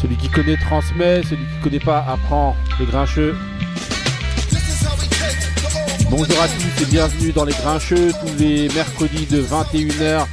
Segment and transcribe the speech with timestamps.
[0.00, 2.54] Celui qui connaît transmet, celui qui connaît pas apprend.
[2.78, 3.36] Les grincheux.
[6.08, 10.26] Bonjour à tous et bienvenue dans les grincheux tous les mercredis de 21h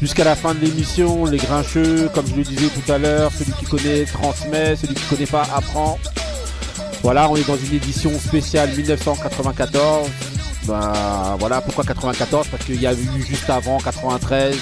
[0.00, 1.24] jusqu'à la fin de l'émission.
[1.24, 5.04] Les grincheux, comme je le disais tout à l'heure, celui qui connaît transmet, celui qui
[5.06, 5.98] connaît pas apprend.
[7.02, 10.08] Voilà, on est dans une édition spéciale 1994.
[10.66, 14.54] Bah voilà, pourquoi 94 Parce qu'il y a eu juste avant 93,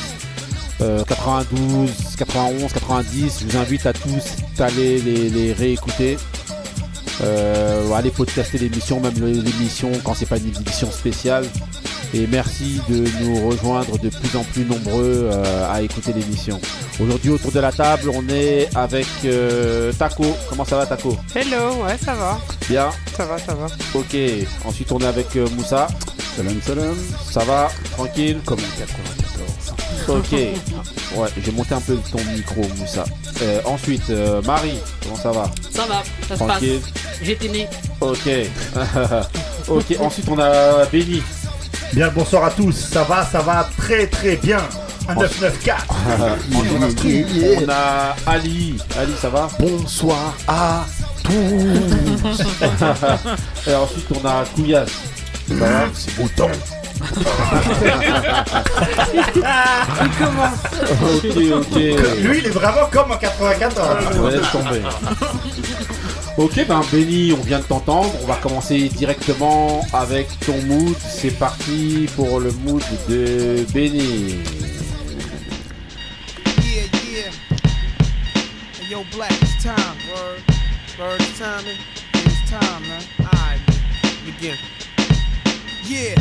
[0.78, 3.40] 92, 91, 90.
[3.40, 6.16] Je vous invite à tous d'aller les, les réécouter.
[7.22, 11.44] Euh, aller podcaster l'émission, même l'émission quand c'est pas une édition spéciale.
[12.14, 16.60] Et merci de nous rejoindre de plus en plus nombreux euh, à écouter l'émission.
[17.00, 20.24] Aujourd'hui autour de la table, on est avec euh, Taco.
[20.48, 21.16] Comment ça va Taco?
[21.34, 22.38] Hello, ouais ça va.
[22.68, 22.90] Bien.
[23.16, 23.66] Ça va, ça va.
[23.95, 24.16] Ok.
[24.64, 25.88] Ensuite on est avec euh, Moussa.
[26.36, 26.96] Salam salam.
[27.30, 27.70] Ça va?
[27.96, 28.38] Tranquille?
[28.45, 29.25] Comme 94.
[30.09, 30.33] Ok.
[30.33, 33.04] Ouais, j'ai monté un peu ton micro, Moussa.
[33.43, 36.80] Euh, ensuite, euh, Marie, comment ça va Ça va, ça se Tranquille.
[36.80, 36.93] passe.
[37.23, 37.68] J'étais né.
[38.01, 38.29] Ok.
[39.68, 41.23] ok, ensuite on a Benny.
[41.93, 44.59] Bien bonsoir à tous, ça va, ça va très très bien.
[45.09, 46.38] Un 994.
[46.54, 48.76] Ensuite, on a Ali.
[48.98, 50.85] Ali, ça va Bonsoir à
[51.23, 51.30] tous.
[53.70, 54.87] Et ensuite on a Kouyas.
[55.48, 56.76] Ça va
[57.12, 57.30] Autant.
[61.02, 61.76] Ok, ok.
[62.23, 64.19] Lui il est vraiment comme en 94.
[64.19, 64.82] Ouais, laisse tomber.
[66.37, 68.12] Ok, ben Benny, on vient de t'entendre.
[68.22, 70.94] On va commencer directement avec ton mood.
[70.98, 74.43] C'est parti pour le mood de Benny.
[76.62, 77.31] Yeah, yeah.
[78.78, 79.97] Hey, yo, Black, it's time.
[80.15, 80.43] Word.
[80.98, 81.65] Word, it's time.
[82.15, 83.03] It's time, man.
[83.20, 83.60] Alright,
[84.26, 84.56] begin.
[85.88, 86.16] Yeah.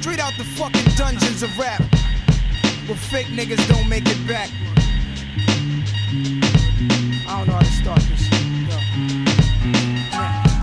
[0.00, 1.80] Straight out the fucking dungeons of rap.
[2.86, 4.48] Where fake niggas don't make it back.
[7.26, 9.27] I don't know how to start this.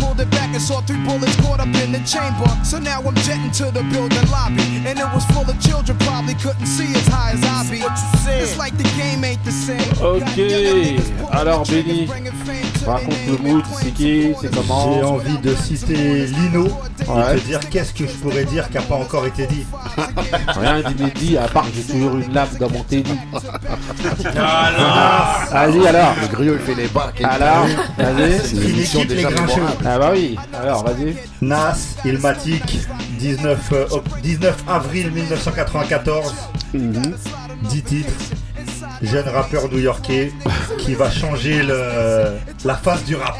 [0.00, 2.48] pulled it back and saw three bullets caught up in the chamber.
[2.64, 5.98] So now I'm jetting to the building lobby, and it was full of children.
[5.98, 7.82] Probably couldn't see as high as I be.
[8.42, 9.80] It's like the game ain't the same.
[10.00, 10.22] Ok.
[11.32, 12.06] Alors, Benny,
[12.88, 16.68] Raconte le mood, c'est qui, c'est J'ai comment envie de citer Lino
[17.06, 17.36] Ouais.
[17.36, 19.64] et te dire qu'est-ce que je pourrais dire qui n'a pas encore été dit.
[20.48, 23.06] Rien d'inédit, à part que j'ai toujours une lame dans mon tennis.
[25.52, 26.14] Allez, alors.
[26.20, 27.20] Le griot il fait les bacs.
[27.20, 27.66] et- Alors,
[27.98, 28.38] vas-y.
[28.40, 29.28] C'est une Il émission déjà.
[29.84, 31.16] Ah bah oui, alors vas-y.
[31.40, 32.78] Nas, Ilmatic,
[33.18, 36.34] 19, euh, oc- 19 avril 1994,
[36.74, 38.12] 10 titres.
[39.02, 40.32] Jeune rappeur new-yorkais
[40.78, 43.36] qui va changer le, la face du rap.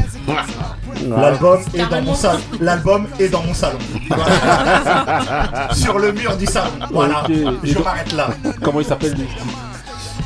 [1.08, 2.40] L'album est dans mon salon.
[2.60, 3.78] L'album est dans mon salon.
[4.08, 5.74] Voilà.
[5.74, 6.70] Sur le mur du salon.
[6.92, 7.24] Voilà.
[7.64, 8.30] Je m'arrête là.
[8.62, 9.26] Comment il s'appelle lui?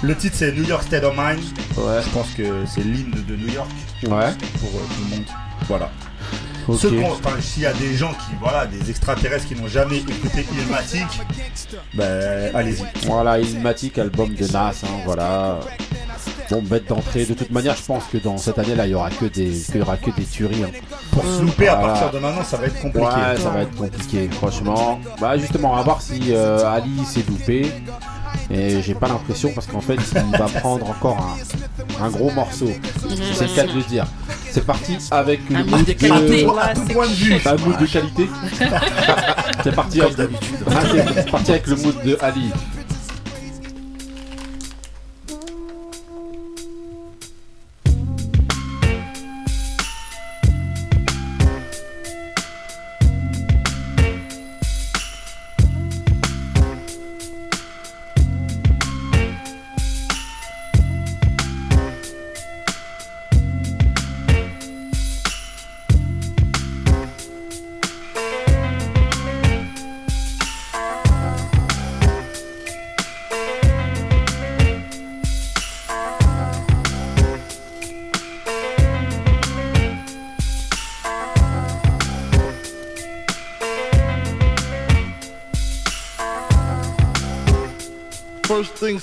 [0.03, 1.43] Le titre c'est New York State of Mind.
[1.76, 2.00] Ouais.
[2.04, 3.70] Je pense que c'est l'hymne de New York
[4.04, 4.09] Ouais.
[4.09, 5.25] pour euh, tout le monde.
[5.69, 5.91] Voilà.
[6.75, 6.81] Ok.
[6.81, 9.99] Ceux qu'on- enfin, s'il y a des gens qui, voilà, des extraterrestres qui n'ont jamais
[9.99, 11.06] écouté Ilmatic,
[11.94, 12.85] ben allez-y.
[13.06, 15.61] Voilà, Ilmatic, album de Nas, hein, voilà.
[16.50, 17.25] Bon, bête d'entrée.
[17.25, 19.76] De toute manière, je pense que dans cette année-là, il y aura que des, qu'il
[19.76, 20.64] y aura que des tueries.
[20.64, 20.70] hein.
[21.11, 23.06] Pour se louper à partir de maintenant, ça va être compliqué.
[23.06, 25.00] Ouais, ça va être compliqué, franchement.
[25.20, 27.73] Bah, justement, va voir si euh, Ali s'est loupé.
[28.50, 31.37] Et j'ai pas l'impression parce qu'en fait, il va prendre encore
[32.00, 32.70] un, un gros morceau.
[33.34, 34.06] C'est le cas de le dire.
[34.50, 36.46] C'est parti avec le mood de qualité.
[36.46, 37.62] Un de
[39.64, 40.17] c'est parti avec
[40.70, 40.81] Ah,
[41.14, 42.50] c'est parti avec le mood de Ali.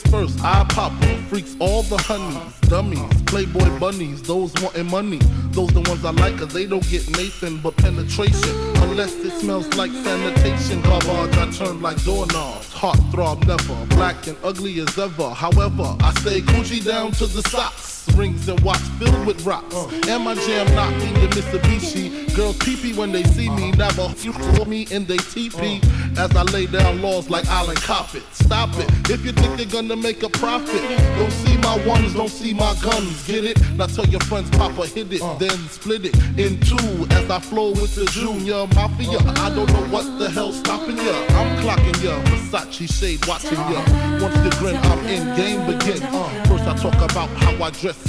[0.10, 1.24] First things first, I pop 'em.
[1.26, 5.20] Freaks all the honeys, dummies, playboy bunnies, those wanting money.
[5.52, 8.56] Those the ones I like, cause they don't get Nathan but penetration.
[8.84, 10.82] Unless it smells like sanitation.
[10.82, 12.72] Garbage, I turn like doorknobs.
[12.74, 15.30] Heart throb never, black and ugly as ever.
[15.30, 17.99] However, I stay Gucci down to the socks.
[18.20, 19.74] Rings and watch filled with rocks.
[20.10, 22.36] And my jam knocking the Mitsubishi.
[22.36, 23.72] Girls pee when they see me.
[23.72, 24.34] Never you
[24.66, 25.80] me in they TP.
[26.18, 28.24] As I lay down laws like Island Coppet.
[28.34, 28.90] Stop it.
[29.10, 30.82] If you think they're gonna make a profit,
[31.18, 33.26] don't see my ones, don't see my guns.
[33.26, 33.58] Get it?
[33.78, 37.08] Now tell your friends, Papa hit it, then split it in two.
[37.12, 39.20] As I flow with the Junior Mafia.
[39.40, 41.16] I don't know what the hell's stopping ya.
[41.40, 42.22] I'm clocking ya.
[42.26, 43.82] Versace shade watching ya.
[44.22, 46.04] Once you grin, I'm in game begin.
[46.04, 48.09] Uh, first I talk about how I dress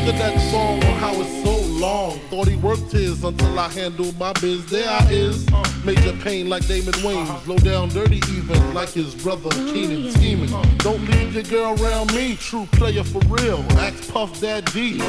[0.00, 2.18] Sick of that song on how it's so long.
[2.30, 4.64] Thought he worked his until I handled my biz.
[4.70, 5.49] There I is.
[5.84, 7.46] Major pain like Damon Wayans.
[7.46, 10.50] Low down dirty even like his brother Keenan scheming.
[10.78, 12.36] Don't leave your girl around me.
[12.36, 13.64] True player for real.
[13.78, 14.98] Ask Puff Dad D.
[14.98, 15.02] You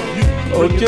[0.54, 0.84] Ok,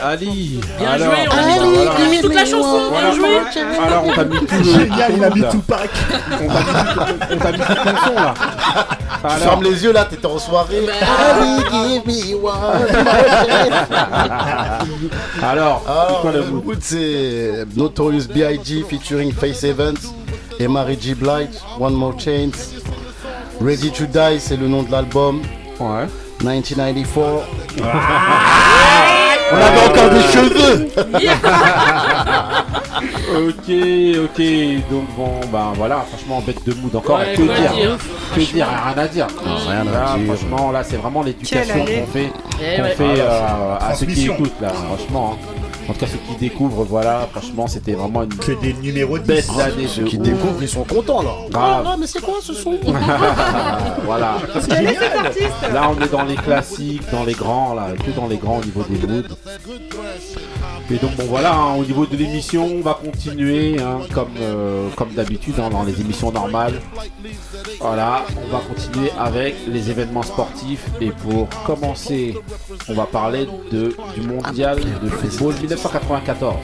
[0.00, 0.60] Ali.
[0.78, 2.20] Bien alors, joué, on a mis, voilà.
[2.22, 3.12] toute la chanson, bien Voilà.
[3.12, 3.38] joué.
[3.80, 4.64] Alors on t'a mis tout le.
[4.64, 5.42] Génial, il a mis.
[5.50, 5.90] Tupac.
[6.32, 8.34] On t'a mis tout- on t'a mis tout ton son là.
[9.24, 10.86] Alors, Ferme les yeux là, t'étais en soirée.
[10.88, 12.52] Ali, give me one
[15.42, 18.84] alors, c'est Alors, quoi le le mood mood, c'est Notorious B.I.G.
[18.88, 19.96] featuring Face Evans
[20.60, 21.14] et Mary G.
[21.14, 21.48] Blige,
[21.80, 22.74] One More Chance.
[23.58, 25.40] Ready to Die, c'est le nom de l'album.
[25.80, 26.06] Ouais.
[26.40, 27.42] 1994.
[29.50, 30.88] On avait encore des cheveux
[33.48, 33.70] Ok,
[34.24, 34.42] ok.
[34.90, 37.18] Donc bon, ben voilà, franchement, bête de mood encore.
[37.20, 37.96] Ouais, que quoi dire dire,
[38.34, 39.26] Que dire Rien à dire.
[39.66, 40.34] rien à Là, dire.
[40.34, 42.30] Franchement, là, c'est vraiment l'éducation Quelle année qu'on fait,
[42.60, 42.90] Eh qu'on ouais.
[42.94, 44.34] fait euh, à ceux qui Transmission.
[44.34, 44.68] écoutent là.
[44.68, 45.46] Franchement, hein.
[45.88, 47.28] En tout cas ceux qui découvrent, voilà.
[47.32, 49.24] Franchement, c'était vraiment une Que des numéros 10.
[49.26, 50.22] bête d'année Ceux de qui ouf.
[50.22, 51.30] découvrent, ils sont contents là.
[51.50, 51.84] Grave.
[51.88, 52.78] Ah, mais c'est quoi ce son
[54.04, 54.36] voilà.
[55.72, 58.64] Là, on est dans les classiques, dans les grands, là, que dans les grands au
[58.64, 59.22] niveau des moods.
[60.90, 64.88] Et donc, bon, voilà, hein, au niveau de l'émission, on va continuer, hein, comme, euh,
[64.96, 66.80] comme d'habitude, hein, dans les émissions normales.
[67.80, 70.86] Voilà, on va continuer avec les événements sportifs.
[71.00, 72.34] Et pour commencer,
[72.88, 76.54] on va parler de, du mondial de football 1994.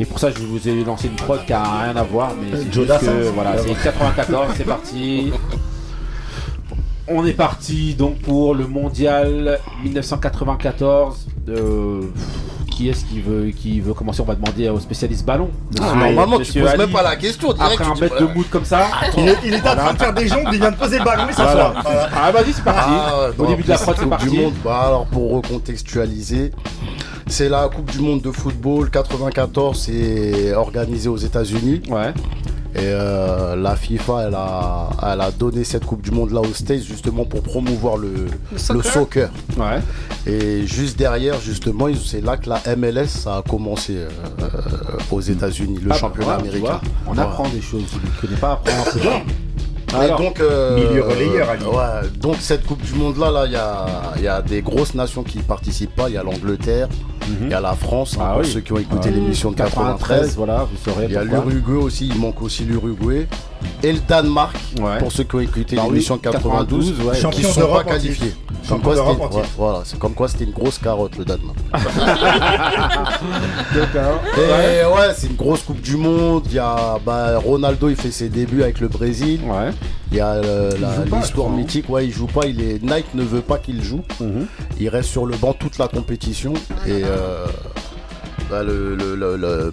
[0.00, 2.56] Et pour ça, je vous ai lancé une prod qui a rien à voir, mais
[2.56, 5.32] c'est juste que, voilà, c'est 94, c'est parti.
[7.08, 11.26] On est parti donc pour le mondial 1994.
[11.48, 12.02] Euh,
[12.70, 14.20] qui est-ce qui veut, qui veut commencer?
[14.20, 15.50] On va demander au spécialiste ballon.
[15.80, 16.78] Ah, Normalement, tu poses Ali.
[16.78, 17.50] même pas la question.
[17.52, 18.86] Après un dis, de mood comme ça.
[19.16, 21.04] Il, est- il était en train de faire des jambes, il vient de poser le
[21.04, 21.72] ballon et s'asseoir.
[21.72, 21.82] Voilà.
[21.82, 22.08] Voilà.
[22.14, 22.90] Ah vas-y c'est parti.
[22.92, 24.28] Ah, Au non, début de la prod c'est parti.
[24.30, 24.52] du Monde.
[24.64, 26.52] Bah, alors pour recontextualiser,
[27.28, 32.12] c'est la Coupe du Monde de football 94, c'est organisé aux États-Unis Ouais.
[32.74, 36.52] et euh, la FIFA elle a, elle a donné cette Coupe du Monde là aux
[36.54, 38.10] States justement pour promouvoir le,
[38.52, 38.84] le soccer.
[38.92, 39.30] soccer.
[39.56, 39.80] Ouais.
[40.32, 44.08] Et juste derrière justement, c'est là que la MLS ça a commencé euh,
[45.10, 46.60] aux États-Unis, le Ah, championnat américain.
[46.60, 47.84] vois, On apprend des choses.
[47.90, 49.20] Celui qui connaît pas apprend.
[49.94, 51.64] Alors, donc, euh, Milieu relayeur, Ali.
[51.64, 54.60] ouais, donc cette Coupe du Monde là, là, il y a, il y a des
[54.62, 56.08] grosses nations qui participent pas.
[56.08, 56.88] Il y a l'Angleterre,
[57.42, 58.50] il y a la France, hein, Ah pour oui.
[58.52, 59.14] ceux qui ont écouté Ah.
[59.14, 60.36] l'émission de 93, 93.
[60.36, 61.06] voilà, vous saurez.
[61.06, 63.26] Il y a l'Uruguay aussi, il manque aussi l'Uruguay.
[63.82, 64.98] Et le Danemark, Ouais.
[64.98, 67.14] pour ceux qui ont écouté Bah l'émission de 92, ouais.
[67.14, 68.34] qui Champion ne sont pas en qualifiés.
[68.68, 71.56] Comme quoi, ouais, voilà, c'est comme quoi c'était une grosse carotte le Danemark.
[73.74, 74.20] D'accord.
[74.36, 76.42] Et ouais, c'est une grosse Coupe du Monde.
[76.46, 79.40] Il y a bah, Ronaldo, il fait ses débuts avec le Brésil.
[79.46, 79.70] Ouais.
[80.10, 80.70] Il y a euh,
[81.12, 84.02] l'histoire mythique, ouais, il joue pas, il est Nike ne veut pas qu'il joue.
[84.20, 84.46] Mhm.
[84.80, 86.54] Il reste sur le banc toute la compétition
[86.86, 87.44] et euh,
[88.50, 89.72] bah, le, le- le- le-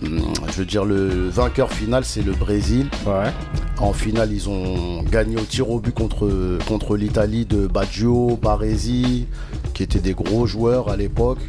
[0.51, 2.87] je veux dire le vainqueur final c'est le Brésil.
[3.05, 3.31] Ouais.
[3.79, 6.29] En finale, ils ont gagné au tir au but contre,
[6.65, 9.27] contre l'Italie de Baggio, Baresi,
[9.73, 11.39] qui étaient des gros joueurs à l'époque.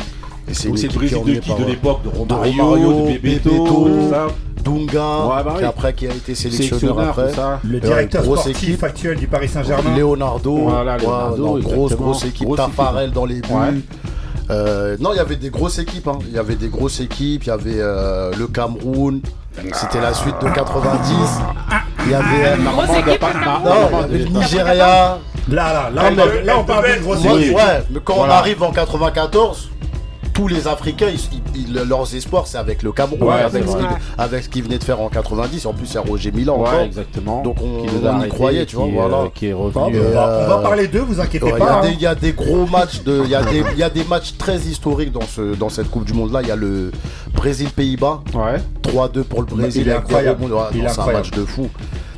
[0.48, 3.50] Et c'est le Brésil de qui par, De euh, l'époque de Romario, Romario, de Bebeto,
[3.50, 4.26] Bebeto, ça.
[4.64, 7.32] Dunga, Ouais, bah qui après qui a été sélectionneur après.
[7.32, 7.60] ça.
[7.62, 8.82] Le directeur sportif équipe.
[8.82, 9.96] actuel du Paris Saint-Germain.
[9.96, 13.14] Leonardo, Voilà, ouais, Leonardo, non, grosse grosse équipe, Grosse Tafarel équipe.
[13.14, 13.48] dans les buts.
[13.52, 13.80] Ouais.
[14.50, 16.08] Euh, non, il y avait des grosses équipes.
[16.08, 16.18] hein.
[16.26, 17.44] Il y avait des grosses équipes.
[17.44, 19.20] Il y avait euh, le Cameroun,
[19.72, 21.12] C'était la suite de 90.
[22.04, 22.56] Il y avait.
[22.56, 25.18] Le doit- Nigeria.
[25.48, 27.54] Là, là, là, on mais- parle- là, on parle d'une grosse Moi, équipe.
[27.56, 28.34] ouais, mais quand Voilà.
[28.34, 29.70] on arrive en 94,
[30.36, 31.08] tous les Africains,
[31.54, 33.86] ils- leurs espoirs, c'est avec le Cameroun, Ouais, avec, c'est ce qu'ils-
[34.18, 35.64] avec ce qu'ils venaient de faire en 90.
[35.64, 36.74] En plus, il y a Roger Milan encore.
[36.74, 37.42] Ouais, exactement.
[37.42, 39.16] Donc, on- Qui y croyait, tu vois, qui, voilà.
[39.16, 39.92] euh, Qui est revenu.
[39.92, 41.78] mais on, va, euh, on va parler d'eux, vous inquiétez Ouais, Il y, pas.
[41.78, 41.92] a des- hein.
[41.94, 44.04] il y a des gros matchs, de- il y, a des- il y a des
[44.04, 46.40] matchs très historiques dans, ce, dans cette Coupe du Monde-là.
[46.42, 46.90] Il y a le
[47.34, 48.60] Brésil-Pays-Bas, Ouais.
[48.82, 49.82] 3-2 pour le Brésil.
[49.86, 50.42] Il est incroyable.
[50.74, 51.68] Il C'est un match de fou.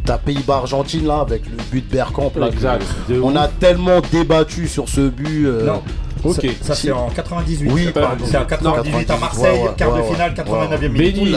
[0.04, 2.32] T'as Pays-Bas-Argentine là, avec le but de Bergkamp.
[2.36, 2.82] là, Exact.
[3.06, 3.36] que- De On ouf.
[3.36, 5.44] a tellement débattu sur ce but.
[5.46, 5.82] euh, Non.
[6.24, 6.34] Ok.
[6.62, 7.70] Ça, ça, c'est en 98.
[7.72, 8.24] Oui, c'est pardon.
[8.28, 10.44] C'est en 98 à 98, Marseille, ouais, ouais, quart de ouais, finale, ouais.
[10.76, 11.14] 89e minute.
[11.14, 11.32] Béni.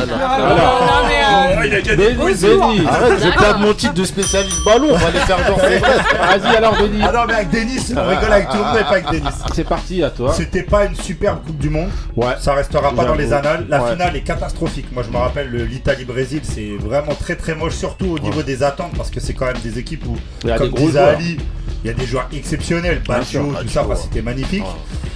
[1.98, 2.88] Béni, Béni.
[2.88, 4.88] Arrête, je perdre mon titre de spécialiste ballon.
[4.92, 5.58] On va les faire genre.
[5.60, 7.00] Vas-y alors, Béni.
[7.04, 9.34] Ah non, mais avec Denis, on rigole avec tout le monde, mais pas avec Denis.
[9.54, 10.34] C'est parti à toi.
[10.34, 11.90] C'était pas une superbe Coupe du Monde.
[12.16, 12.36] Ouais.
[12.40, 13.66] Ça restera pas dans les annales.
[13.70, 14.88] La finale est catastrophique.
[14.94, 18.64] Moi, je me rappelle le- l'Italie-Brésil, c'est vraiment très très moche, surtout au niveau des
[18.64, 20.88] attentes, parce que c'est quand même des équipes où, Il y a comme des gros
[20.88, 21.16] disait joueurs.
[21.18, 21.38] Ali,
[21.84, 23.02] il y a des joueurs exceptionnels.
[23.08, 24.64] Bien sûr, Baggio, tout ça, c'était magnifique.
[24.64, 25.10] Ouais.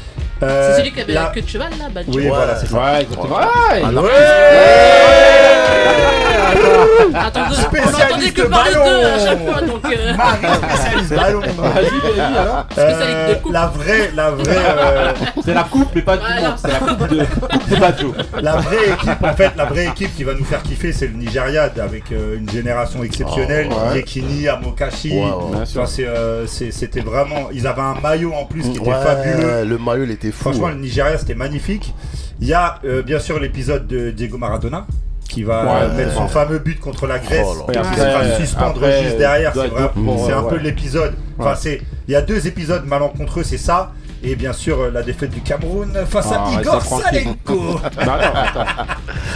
[0.43, 2.11] Euh, C'est celui qui avait la- la queue de cheval là, Badjo.
[2.13, 2.27] Oui, Ouais.
[2.29, 2.75] voilà, c'est ça.
[2.77, 3.35] Ouais, exactement.
[3.37, 3.83] Ouais.
[3.83, 4.05] Alors,
[7.13, 8.85] Attends, on entendait que parler ballon.
[8.85, 11.39] d'eux à chaque fois, donc euh, Marie, spécialiste ballon.
[11.39, 12.65] Vas-y, Béni alors.
[12.71, 13.53] Spécialiste de Euh, coupe.
[13.53, 15.13] la vraie, la vraie, euh,
[15.43, 16.53] C'est la coupe, mais pas du monde.
[16.57, 17.17] C'est la coupe de,
[17.75, 18.13] de Badjo.
[18.41, 21.13] la vraie équipe, en fait, la vraie équipe qui va nous faire kiffer, c'est le
[21.13, 23.67] Nigeria avec euh, une génération exceptionnelle.
[23.71, 23.97] Oh, ouais.
[23.97, 25.11] Yekini, Amokashi.
[25.11, 26.05] Ouais, ouais.
[26.05, 27.49] Euh, c'était vraiment.
[27.53, 29.65] Ils avaient un maillot en plus qui était ouais, fabuleux.
[29.65, 30.41] le maillot, il était fou.
[30.43, 30.73] Franchement, ouais.
[30.73, 31.93] le Nigeria, c'était magnifique.
[32.41, 34.85] Il y a euh, bien sûr l'épisode de Diego Maradona
[35.27, 36.27] qui va Ouais, mettre son ouais.
[36.29, 37.47] fameux but contre la Grèce.
[37.47, 39.53] Oh qui se fera Après- suspendre après, juste derrière.
[39.53, 39.61] C'est,
[40.31, 40.49] un ouais.
[40.49, 41.15] peu l'épisode.
[41.39, 41.55] Enfin, Ouais.
[41.59, 43.91] c'est, il y a deux épisodes malencontreux, c'est ça.
[44.27, 46.81] Et bien sûr, euh, la défaite du Cameroun face Ah, à reste Igor.
[46.81, 47.79] Salenko.
[47.95, 48.71] Bah non, attends.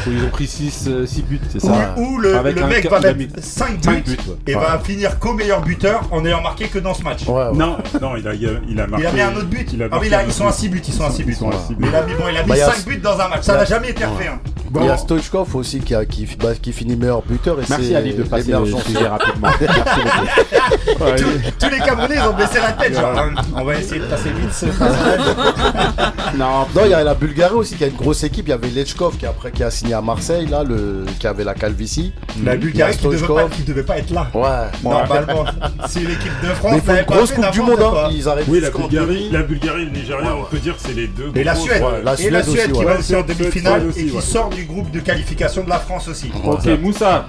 [0.07, 0.89] Où ils ont pris 6
[1.27, 4.35] buts, c'est ça où le, mec va mettre mis 5 buts, cinq buts, ouais.
[4.47, 4.61] et Ouais.
[4.61, 7.27] va finir qu'au meilleur buteur en ayant marqué que dans ce match.
[7.27, 7.55] Ouais, ouais.
[7.57, 9.05] Non, non, il a, il a, il a marqué.
[9.05, 9.71] Il a mis un autre but.
[9.73, 10.57] Il a ah oui, marqué là, ils sont à but.
[10.57, 10.81] 6 buts.
[10.87, 11.31] Ils sont à 6 buts.
[11.33, 11.93] Ils sont à six Mais buts.
[11.93, 13.27] il a mis, bon, il a mis Bah, il y a- 5 buts dans un
[13.27, 13.43] match.
[13.43, 14.29] Ça n'a jamais été refait.
[14.75, 14.79] Hein.
[14.81, 17.59] Il y a Stoichkov aussi qui, a, qui, bah, qui finit meilleur buteur.
[17.59, 19.49] Et Merci c'est Ali de passer le sujet rapidement.
[19.61, 21.03] Merci beaucoup.
[21.03, 22.93] Ouais, Tous, tous les Camerounais, ils ont baissé la tête.
[22.93, 24.65] Genre, on va essayer de passer vite ce.
[26.37, 28.47] Non, Non, il y a la Bulgarie aussi qui a une grosse équipe.
[28.47, 31.43] Il y avait Lechkov qui après qui a signé à Marseille là, le qui avait
[31.43, 32.13] la calvitie.
[32.43, 34.27] La Bulgarie qui devait, pas, qui devait pas être là.
[34.33, 34.69] Ouais.
[34.83, 35.45] Normalement,
[35.87, 37.81] si l'équipe de France Mais il faut une grosse Coupe du Monde.
[37.81, 38.09] Hein.
[38.11, 40.81] Ils arrivent Oui, la Bulgarie, la Bulgarie et le Nigeria, Ouais, on peut dire que
[40.85, 41.31] c'est les deux.
[41.35, 44.21] Et la Suède, la et la Suède qui va aussi en Suède demi-finale et qui
[44.21, 46.31] sort du groupe de qualification de la France aussi.
[46.43, 47.27] Ok, Moussa.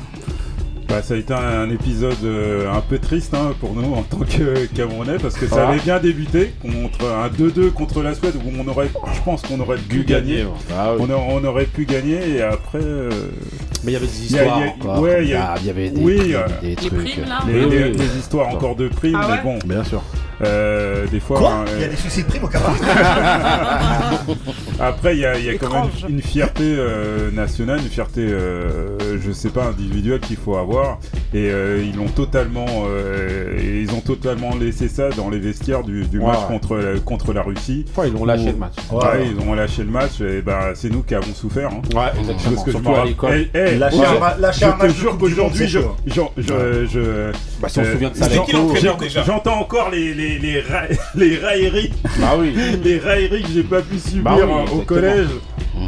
[0.88, 4.18] Bah, ça a été un épisode euh, un peu triste hein, pour nous en tant
[4.18, 5.68] que Camerounais parce que ça Ah.
[5.70, 9.60] avait bien débuté contre un 2-2 contre la Suède où on aurait, je pense qu'on
[9.60, 10.44] aurait pu gagner.
[10.76, 11.06] Ah oui.
[11.08, 13.08] On, a- on aurait pu gagner et après euh,
[13.84, 14.88] Mais il y avait des histoires il y
[15.34, 16.92] ouais, avait des, oui, des- trucs.
[16.92, 17.96] primes là les, Oui, les- oui.
[17.96, 20.02] les histoires encore de primes, Ah ouais mais bon, Bien sûr.
[20.42, 21.38] Euh, des fois.
[21.38, 22.48] Quoi hein, Il y a des soucis de prime au
[24.80, 28.22] Après, il y a, il y a quand même une fierté euh, nationale, une fierté,
[28.22, 30.98] euh, je sais pas, individuelle qu'il faut avoir.
[31.34, 36.06] Et euh, ils l'ont totalement, euh, ils ont totalement laissé ça dans les vestiaires du,
[36.20, 37.84] match contre la, contre la Russie.
[37.94, 38.74] Fois, ils ont lâché Où- le match.
[38.90, 40.20] Ouais, ils ont lâché le match.
[40.20, 41.70] Et ben, c'est nous qui avons souffert.
[41.70, 41.82] hein.
[41.94, 42.62] Ouais, Parce exactement.
[42.62, 43.46] que je Surtout me à l'école.
[43.54, 46.20] Eh, eh, Lâcher moi, un lâcher je un te match de jure qu'aujourd'hui, je, je,
[46.38, 48.26] je, je- Bah, si on se euh, souvient de ça,
[48.98, 52.54] déjà J'entends encore les, les, les, ra- les railleries Bah oui.
[52.84, 55.28] les railleries que j'ai pas pu subir Bah oui, hein, au collège.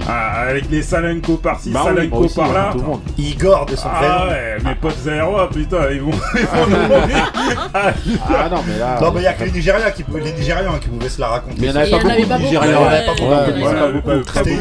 [0.09, 2.71] Ah, avec les Salenko par-ci, Bah Salenko aussi, par hein.
[3.19, 4.31] Igor de son Ah prénom.
[4.33, 7.33] ouais, mes potes zéro, putain, ils vont, ils vont nous mourir.
[7.75, 7.93] Ah,
[8.29, 8.99] Ah non, mais là.
[9.01, 11.29] Non, mais il y a que les Nigériens qui, les Nigérians qui pouvaient se la
[11.29, 11.57] raconter.
[11.61, 12.79] Mais il n'y en avait y en pas avait beaucoup pas de Nigériens.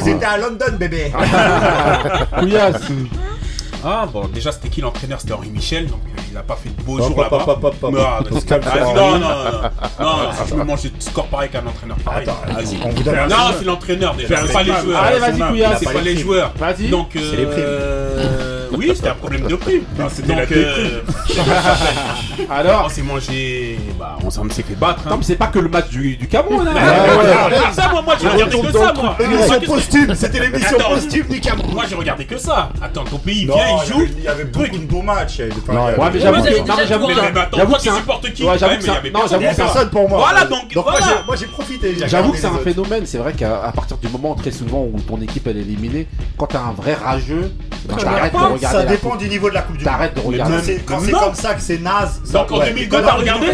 [0.04, 1.12] Ils étaient à London, bébé.
[2.40, 2.82] Couillasse.
[3.84, 5.20] Ah bon, déjà c'était qui l'entraîneur?
[5.20, 7.46] C'était Henri Michel, donc euh, il a pas fait de beaux jours là-bas.
[7.82, 8.20] Non, ah,
[8.94, 12.28] non, non, non, non, si je me mange de score pareil qu'un entraîneur pareil.
[13.30, 15.02] Non, c'est l'entraîneur déjà, c'est pas les joueurs.
[15.02, 15.50] Allez, vas-y, âme.
[15.50, 15.80] Couillasse.
[15.80, 16.54] C'est pas les joueurs.
[16.58, 16.90] Vas-y.
[16.90, 18.61] Donc, C'est les primes.
[18.78, 19.84] Oui, c'était un problème de prime.
[20.00, 21.02] Non, c'était Donc, la euh,
[22.50, 22.92] on Alors.
[22.92, 25.04] s'est mangé, bah, on s'en s'est fait battre.
[25.06, 25.16] Non, Hein.
[25.20, 26.68] mais c'est pas que le match du, du Cameroun.
[26.68, 26.74] Hein.
[26.74, 27.58] Ouais.
[27.74, 29.16] Ça, moi, moi, j'ai regardé que ça, moi.
[29.20, 30.90] L'émission posthume, c'était l'émission Attends.
[30.90, 31.74] posthume du Cameroun.
[31.74, 32.70] Moi, j'ai regardé que ça.
[32.82, 34.06] Attends, ton pays Non, vient, il joue.
[34.18, 35.40] il y avait beaucoup de beaux matchs.
[35.72, 36.68] Non, Ouais, mais j'avoue que.
[36.68, 37.14] Non, j'avoue que.
[37.14, 40.20] C'est qui non, j'avoue que personne pour moi.
[40.20, 41.00] Voilà, donc, moi, voilà.
[41.06, 41.96] j'ai- moi j'ai profité.
[42.08, 45.20] J'avoue que c'est un phénomène, c'est vrai qu'à partir du moment très souvent où ton
[45.22, 47.52] équipe elle est éliminée, quand t'as un vrai rageux,
[47.82, 48.78] Tu t'arrêtes de regardes pas, regarder.
[48.80, 49.20] Ça la dépend coupe.
[49.20, 49.94] du niveau de la Coupe du Monde.
[49.94, 50.56] T'arrêtes de regarder.
[50.64, 52.22] c'est quand c'est comme ça que c'est naze.
[52.24, 52.70] ça- Donc en ouais.
[52.70, 53.48] 2002, Non, t'as regardé.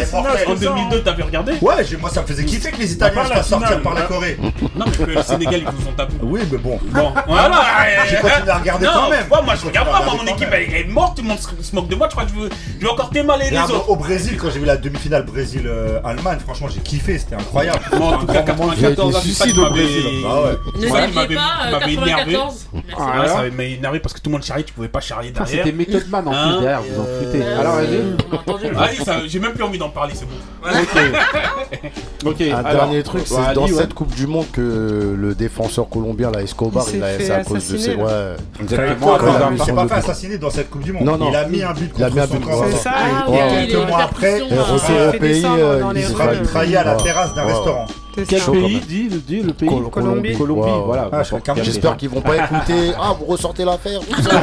[0.48, 3.36] En 2002, t'avais regardé Ouais, moi ça me faisait kiffer que les Italiens se la
[3.38, 4.02] fassent sortir par la.
[4.04, 4.38] Corée.
[4.76, 6.14] Non, mais que le Sénégal, ils vous ont tapé.
[6.22, 6.80] Oui, mais bon.
[6.92, 7.62] Bon, voilà.
[8.10, 9.26] J'ai continué à regarder quand même.
[9.30, 11.96] moi je regarde pas, mon équipe elle est morte, tout le monde se moque de
[11.96, 12.50] moi, je crois que je veux,
[12.80, 13.90] je veux encore témoigner les Regarde, autres.
[13.90, 17.80] au Brésil, quand j'ai vu la demi-finale Brésil-Allemagne, franchement, j'ai kiffé, c'était incroyable.
[17.98, 19.62] Moi en tout cas, Il y a 94 des ans, c'est ça qui suicides au
[19.64, 19.74] m'avait.
[19.84, 20.04] Brésil.
[20.06, 22.34] Ne pas, euh, m'avait énervé.
[22.34, 22.68] 94.
[22.74, 22.88] Merci.
[22.88, 25.32] Ouais, ça alors m'a énervé parce que tout le monde charriait, tu pouvais pas charrier
[25.32, 25.66] Putain, derrière.
[25.66, 27.44] C'était Method Man en Hein plus derrière, vous en foutez.
[27.44, 28.66] Euh, Alors, a entendu.
[28.77, 30.36] Allez, ça, j'ai même plus envie d'en parler, c'est bon.
[30.70, 31.01] Ok.
[32.25, 32.42] Ok.
[32.42, 33.80] Un alors, dernier truc, c'est bah, dans Ali, ouais.
[33.82, 37.24] cette Coupe du Monde que le défenseur colombien, là, Escobar, Il s'est il a fait
[37.25, 37.96] c'est à cause de ses.
[37.96, 38.04] là.
[38.04, 38.36] Ouais.
[38.62, 39.18] Exactement.
[39.51, 40.00] il s'est pas de fait but.
[40.00, 41.04] assassiner dans cette Coupe du Monde.
[41.04, 41.30] Non, non.
[41.30, 42.51] Il a mis un but Il a contre mis un son but camp.
[42.51, 42.80] contre C'est Ouais.
[42.82, 44.86] ça, Ah, et quelques mois après, euh, Rosé
[45.20, 46.01] fait euh, il.
[46.42, 47.04] Il trahi à la Ouais.
[47.04, 47.54] terrasse d'un Ouais.
[47.54, 47.86] restaurant.
[48.28, 48.52] Quel ça.
[48.52, 50.38] pays dit, dit le pays Col- Colombie.
[50.38, 51.10] Colombie, voilà.
[51.12, 51.22] Ah.
[51.62, 52.94] J'espère qu'ils vont pas écouter.
[53.00, 54.00] Ah, vous ressortez l'affaire.
[54.00, 54.30] tout ça.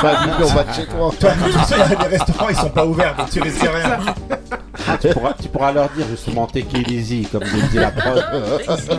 [0.00, 1.10] Famille, on va de chez toi.
[1.18, 3.98] Toi, tu sais, les restaurants ils sont pas ouverts, donc tu risques rien.
[4.88, 7.90] Ah, tu, pourras, tu pourras leur dire justement take it easy, comme le dit la
[7.92, 8.24] prod,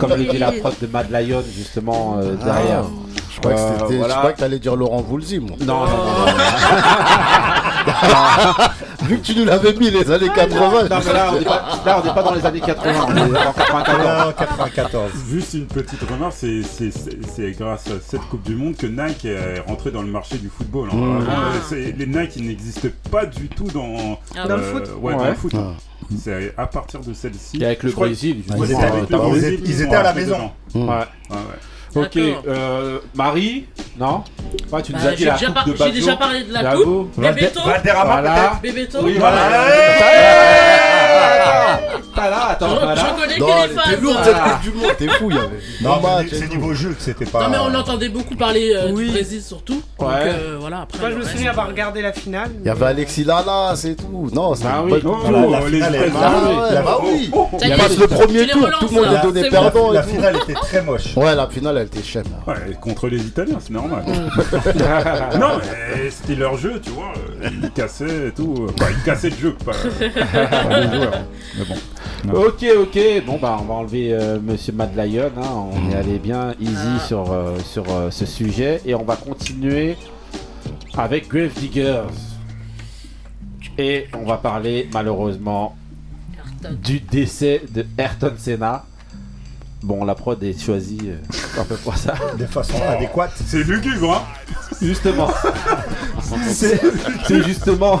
[0.00, 2.84] comme le dit la prod de Mad Lion justement euh, derrière.
[3.34, 3.58] Je crois que
[3.92, 4.32] Euh, voilà.
[4.36, 5.56] t'allais dire Laurent Voulzy, moi.
[5.60, 6.26] Non, non, non.
[6.26, 6.32] non.
[9.08, 10.88] Vu que tu nous l'avais mis les années 80.
[10.88, 13.16] Non, mais là, on n'est pas, là, on n'est pas dans les années 80, on
[13.16, 14.04] est en 94.
[14.06, 15.10] Ah, 94.
[15.30, 18.86] Juste une petite remarque, c'est- c'est c'est- c'est grâce à cette Coupe du Monde que
[18.86, 20.88] Nike est rentré dans le marché du football.
[20.92, 20.96] hein.
[20.96, 21.20] Mmh.
[21.20, 21.74] Euh, Ah.
[21.98, 25.24] Les Nike ils n'existent pas du tout dans, Ah, Dans le euh, foot Ouais, dans
[25.26, 25.52] le foot.
[25.54, 25.72] Ah.
[26.22, 27.58] C'est à partir de celle-ci.
[27.62, 28.54] Et avec le Brésil, Ils
[29.64, 30.50] ils étaient à la maison.
[30.74, 30.80] Mmh.
[30.82, 30.88] Ouais.
[30.88, 30.96] Ouais,
[31.30, 31.38] ouais.
[31.96, 33.66] Ok, euh, Marie
[33.98, 34.24] Non
[34.72, 35.94] Ouais, tu nous Bah, as dit J'ai la déjà, coupe par- de j'ai Baggio.
[35.94, 36.84] déjà parlé de la Bravo.
[36.84, 37.20] coupe.
[37.20, 37.60] Bébéto.
[37.64, 38.34] Valderrama Voilà.
[38.34, 38.98] peut-être Bébéto.
[39.02, 39.40] Oui, Voilà.
[42.14, 43.12] Pas là, attends, Je, pas je là.
[43.12, 43.80] reconnais Non, que les fans.
[43.88, 45.48] euh, cette Coupe du Monde, t'es fou, il y avait.
[45.82, 47.42] Non, c'est niveau jeu que c'était pas.
[47.42, 49.06] Non mais on entendait beaucoup parler euh, Oui.
[49.06, 49.82] du Brésil surtout.
[49.98, 50.06] Ouais.
[50.06, 50.98] Donc euh, voilà après.
[51.00, 52.50] Moi, je le me souviens avoir regardé la finale.
[52.60, 54.30] Il y avait Alexis Lala, c'est tout.
[54.32, 55.00] Non, c'est ouais,
[56.70, 57.30] La- bah oui.
[57.64, 59.18] Il passe le premier tour, tout le monde là.
[59.20, 61.16] est donné perdant La finale était très moche.
[61.16, 61.78] Ouais, la finale,
[62.46, 64.04] Ouais, contre les Italiens, c'est normal.
[65.38, 67.12] non, mais c'était leur jeu, tu vois.
[67.62, 68.68] Ils cassaient et tout.
[68.78, 71.24] Enfin, ils cassaient le jeu, pas, pas les joueurs.
[71.58, 72.32] Mais bon.
[72.32, 72.98] Ok, ok.
[73.26, 75.30] Bon, bah, on va enlever euh, Monsieur Mad Lion.
[75.36, 75.66] hein.
[75.72, 77.06] On est allé bien easy Ah.
[77.06, 78.80] sur, euh, sur euh, ce sujet.
[78.86, 79.96] Et on va continuer
[80.96, 82.02] avec Grave Diggers.
[83.76, 85.76] Et on va parler, malheureusement,
[86.62, 86.78] Ayrton.
[86.82, 88.84] du décès de Ayrton Senna.
[89.84, 92.14] Bon, la prod est choisie euh, un peu pour ça.
[92.38, 93.32] De façon adéquate.
[93.46, 94.22] C'est lugubre, hein
[94.80, 95.28] Justement.
[96.48, 96.80] c'est
[97.26, 98.00] c'est justement,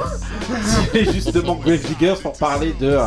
[0.92, 3.04] c'est justement Grave Diggers pour parler de, euh,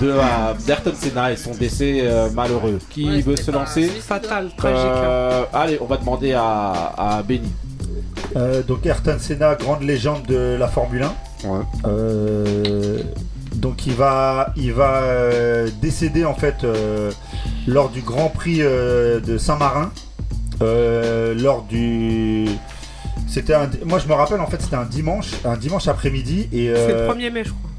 [0.00, 0.20] de euh,
[0.66, 2.78] d'Ayrton Senna et son décès euh, malheureux.
[2.90, 4.78] Qui Ouais, veut se lancer Fatal, tragique.
[4.80, 5.04] hein.
[5.04, 7.52] Euh, Allez, on va demander à, à Benny.
[8.34, 11.04] Euh, donc Ayrton Senna, grande légende de la Formule
[11.44, 11.48] 1.
[11.48, 11.60] Ouais.
[13.66, 17.10] Donc il va, il va euh, décéder en fait euh,
[17.66, 19.90] lors du Grand Prix euh, de Saint-Marin.
[20.62, 22.46] Euh, lors du,
[23.26, 26.72] c'était un, moi je me rappelle en fait c'était un dimanche, un dimanche après-midi et
[26.76, 27.70] C'est le 1er mai, je crois.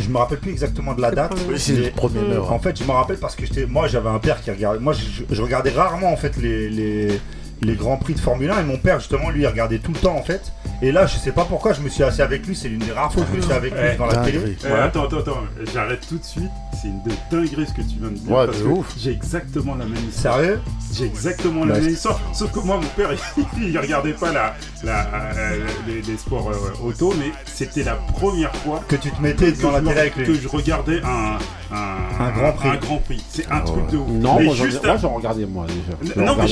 [0.00, 1.34] je me rappelle plus exactement de la date.
[1.48, 2.28] Oui, c'est le mais- premier Mm.
[2.28, 2.52] meurtre.
[2.52, 4.78] en fait, je me rappelle parce que j'étais, moi, j'avais un père qui regardait.
[4.78, 7.20] Moi, je, je regardais rarement en fait les, les,
[7.62, 9.98] les grands prix de Formule 1 et mon père justement, lui, il regardait tout le
[9.98, 10.52] temps en fait.
[10.80, 12.56] Et là, je sais pas pourquoi, je me suis assis avec lui.
[12.56, 13.92] C'est l'une des rares fois que je me suis avec lui Ouais.
[13.92, 14.40] devant la télé.
[14.64, 15.40] Euh, attends, attends, attends,
[15.72, 16.50] j'arrête tout de suite.
[16.80, 18.30] C'est une de dinguerie ce que tu viens de dire.
[18.32, 18.92] Ouais, parce que ouf.
[18.98, 20.38] J'ai exactement la même histoire.
[20.38, 20.60] Sérieux
[20.92, 22.20] J'ai exactement la même histoire.
[22.34, 23.10] Sauf que moi, mon père,
[23.60, 28.54] il, regardait pas la, la, euh, les, les sports euh, auto, mais c'était la première
[28.56, 31.38] fois que tu te mettais devant la télé avec que je regardais un,
[31.72, 32.68] un, Un Grand Prix.
[32.68, 33.22] Un grand prix.
[33.28, 33.92] C'est un Ah truc ouais.
[33.92, 34.08] de ouf.
[34.08, 34.54] Non, mais moi
[35.00, 36.20] j'en regardais moi déjà.
[36.24, 36.48] Non, mais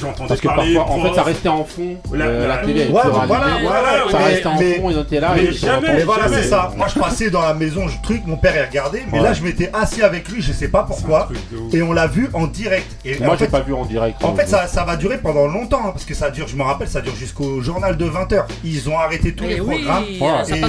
[0.00, 0.74] j'entendais Parce que parler.
[0.74, 1.96] parfois, en fait, ça restait en fond.
[2.12, 2.80] La- euh, la, la- télé.
[2.86, 3.46] Ouais, voilà, voilà,
[4.10, 5.34] Ça mais- restait en mais- fond, il était là.
[5.34, 6.36] mais voilà, jamais.
[6.42, 6.72] c'est ça.
[6.76, 9.24] Moi, je passais dans la maison, je truc, mon père il regardait, mais Ouais.
[9.24, 11.28] là, je m'étais assis avec lui, je sais pas pourquoi,
[11.72, 12.86] et on l'a vu en direct.
[13.04, 14.22] Et Moi, j'ai pas vu en direct.
[14.24, 16.56] En euh, fait, ça, ça va durer pendant longtemps, hein, parce que ça dure, je
[16.56, 18.44] me rappelle, ça dure jusqu'au journal de 20h.
[18.64, 20.04] Ils ont arrêté tous les oui, programmes.
[20.44, 20.60] ça Et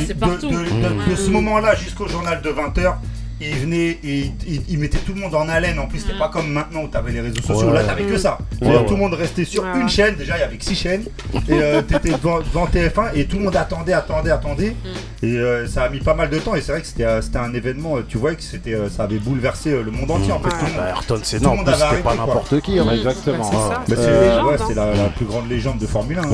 [1.11, 2.95] de ce moment-là jusqu'au journal de 20h,
[3.49, 5.79] ils venaient et ils, ils mettaient tout le monde en haleine.
[5.79, 7.67] En plus, c'était pas comme maintenant où t'avais les réseaux sociaux.
[7.67, 7.73] Ouais.
[7.73, 8.37] Là, t'avais que ça.
[8.39, 8.85] Ouais, C'est-à-dire, ouais.
[8.87, 9.79] Tout le monde restait sur Ouais.
[9.81, 10.15] une chaîne.
[10.15, 11.03] Déjà, il y avait que 6 chaînes.
[11.33, 14.71] Et euh, t'étais devant, devant TF1 et tout le monde attendait, attendait, attendait.
[15.21, 15.25] Mm.
[15.25, 16.55] Et euh, ça a mis pas mal de temps.
[16.55, 19.19] Et c'est vrai que c'était euh, un événement, tu vois, que c'était, euh, ça avait
[19.19, 20.31] bouleversé euh, le monde entier.
[20.31, 20.51] En fait, Ouais.
[20.59, 21.25] tout le monde- Bah, Ayrton plus,
[21.83, 22.79] avait c'était pas n'importe qui.
[22.79, 22.85] hein.
[22.93, 23.51] Exactement.
[23.87, 26.21] C'est c'est c'est la, la plus grande légende de Formule 1.
[26.21, 26.25] hein.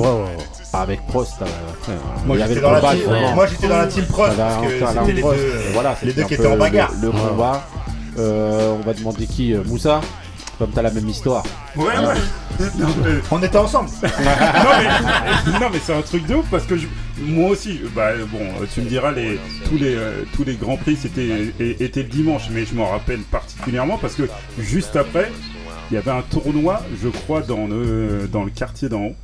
[0.74, 1.42] Avec Prost.
[1.42, 1.94] euh, après,
[2.26, 3.34] Moi j'étais dans, la team- justement.
[3.36, 5.40] moi, j'étais dans la team Prost parce que c'était les deux, Prost.
[5.40, 6.92] euh, Voilà, les c'était deux un qui étaient en bagarre.
[7.02, 7.20] Le, le Ouais.
[7.30, 7.68] combat.
[8.18, 10.02] Euh, on va demander qui Moussa
[10.58, 11.44] Comme t'as la même histoire.
[11.76, 12.66] Ouais, ouais.
[13.32, 13.90] On était ensemble.
[14.04, 14.10] non
[15.48, 16.88] mais, non, mais c'est un truc de ouf parce que je-
[17.22, 18.40] moi aussi, bah bon,
[18.74, 19.98] tu me diras les tous les
[20.36, 24.24] tous les grands prix c'était étaient le dimanche, mais je m'en rappelle particulièrement parce que
[24.58, 25.32] juste après,
[25.90, 29.16] il y avait un tournoi, je crois dans le dans le quartier d'en haut.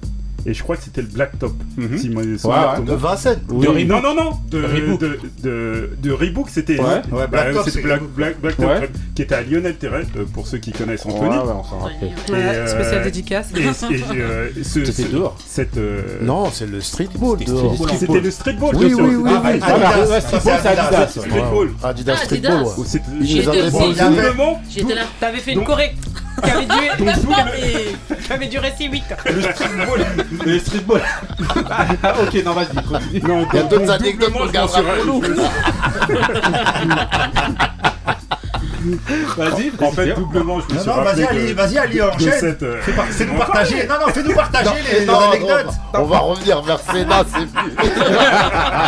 [0.47, 1.53] Et je crois que c'était le Blacktop.
[1.75, 2.37] Si Ouais, souvenirs ouais.
[2.77, 2.93] sont De.
[2.93, 3.41] Vincennes.
[3.49, 3.65] Oui.
[3.65, 4.99] De- non, non, non, de, Reebok.
[4.99, 6.85] de, de, de Reebok, c'était Ouais.
[6.87, 8.57] Ouais, bah, Blacktop, c'était c'est Black, Reebok.
[8.57, 11.29] Black, qui était à Lionel Terret, euh, pour ceux qui connaissent Anthony.
[11.29, 12.09] ouais, on s'en rappelle.
[12.29, 13.47] Ouais, euh, spécial dédicace.
[13.55, 13.67] Et, et,
[14.21, 15.35] euh, ce- C'était ce- dehors.
[15.45, 17.51] Cette, euh, Non, c'est le streetball C'était
[17.95, 18.21] streetball.
[18.21, 19.49] Le streetball, Oui, oui, oui, Ah, oui.
[19.49, 19.65] Adidas.
[19.67, 21.07] Ah, bah, streetball, c'est Adidas.
[21.07, 21.69] Streetball.
[21.83, 22.65] Adidas streetball.
[24.69, 25.03] J'étais là.
[25.19, 25.95] T'avais fait une corée
[26.43, 27.33] qui avait duré, donc tout
[28.25, 29.03] qui avait duré si vite.
[29.25, 30.05] le, le streetball.
[30.45, 31.01] Le streetball.
[32.03, 33.21] Ah, ok, non, vas-y, continue.
[33.21, 35.21] Non, Il y a d'autres anecdotes qu'on gardera pour nous.
[39.37, 42.57] Vas-y, En fait, doublement, je me Non, suis non, rappelé vas-y, Ali, vas-y, Ali, enchaîne.
[42.63, 43.87] euh, Fais-nous partager.
[43.87, 45.73] Non, non, fais-nous partager les anecdotes.
[45.93, 47.71] on va revenir vers Sénat, c'est plus.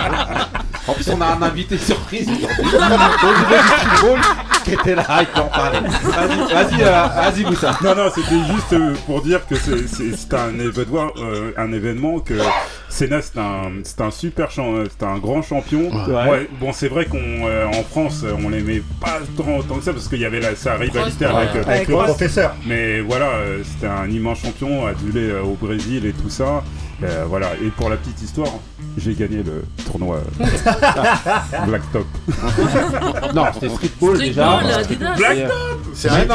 [0.89, 2.63] En plus, on a un invité surprise aujourd'hui.
[2.63, 2.95] Au niveau
[3.49, 4.19] du streetball,
[4.63, 5.79] qui était là, il peut en parler.
[5.81, 7.77] Vas-y, vas-y, euh, Moussa.
[7.83, 12.35] Non, non, c'était juste euh, pour dire que c'est- un événement, euh, un événement que
[12.87, 15.89] Senna, c'est un, c'est un super champ, c'est un grand champion.
[16.07, 16.29] Ouais.
[16.29, 20.07] Ouais, bon, c'est vrai qu'en France, euh, on l'aimait pas tant, tant que ça parce
[20.09, 22.55] qu'il y avait la, sa rivalité avec, euh, Avec avec le professeur.
[22.65, 26.63] Mais voilà, euh, c'était un immense champion, adulé euh, au Brésil et tout ça.
[27.03, 28.47] Euh, voilà, et pour la petite histoire,
[28.97, 30.45] j'ai gagné le tournoi euh,
[31.67, 32.05] Blacktop.
[33.35, 34.59] Non, c'était streetball déjà.
[34.59, 35.15] Streetball, Adidas.
[35.15, 35.47] Black- Et, euh,
[35.93, 36.25] C'est un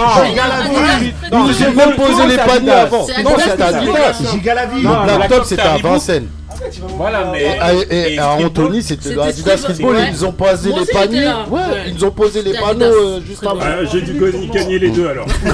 [1.32, 3.06] non, j'ai même posé les c'est paniers avant.
[3.06, 3.78] C'est Non, c'était c'est Adidas.
[4.08, 4.30] Adidas.
[4.32, 4.82] Giga la vie.
[4.82, 5.90] Non, Le Blacktop, Blacktop, c'était à Reebok.
[5.92, 6.28] Vincennes.
[6.96, 7.58] Voilà, mais.
[7.90, 9.96] Et, et- à Anthony, c'était Adidas streetball.
[10.06, 11.26] Ils nous ont posé les paniers.
[11.50, 13.58] Ouais, ils nous ont posé les panneaux euh, juste avant.
[13.60, 14.12] Ah, j'ai dû
[14.52, 15.26] gagner- les deux alors.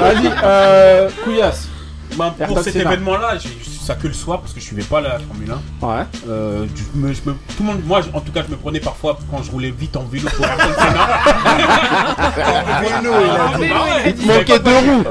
[0.00, 1.68] Vas-y, euh, Couillasse.
[2.16, 5.00] Bah, pour cet événement-là, j'ai eu ça que le soir parce que je suivais pas
[5.00, 5.50] la Formule
[5.82, 5.86] 1.
[5.86, 6.04] Ouais.
[6.28, 8.80] Euh, je me- je me- tout le monde, moi en tout cas, je me prenais
[8.80, 11.06] parfois quand je roulais vite en vélo pour Ayrton Senna.
[12.80, 13.68] Vélo, il a dit.
[13.68, 15.04] Bah ouais, Il manquait deux roues.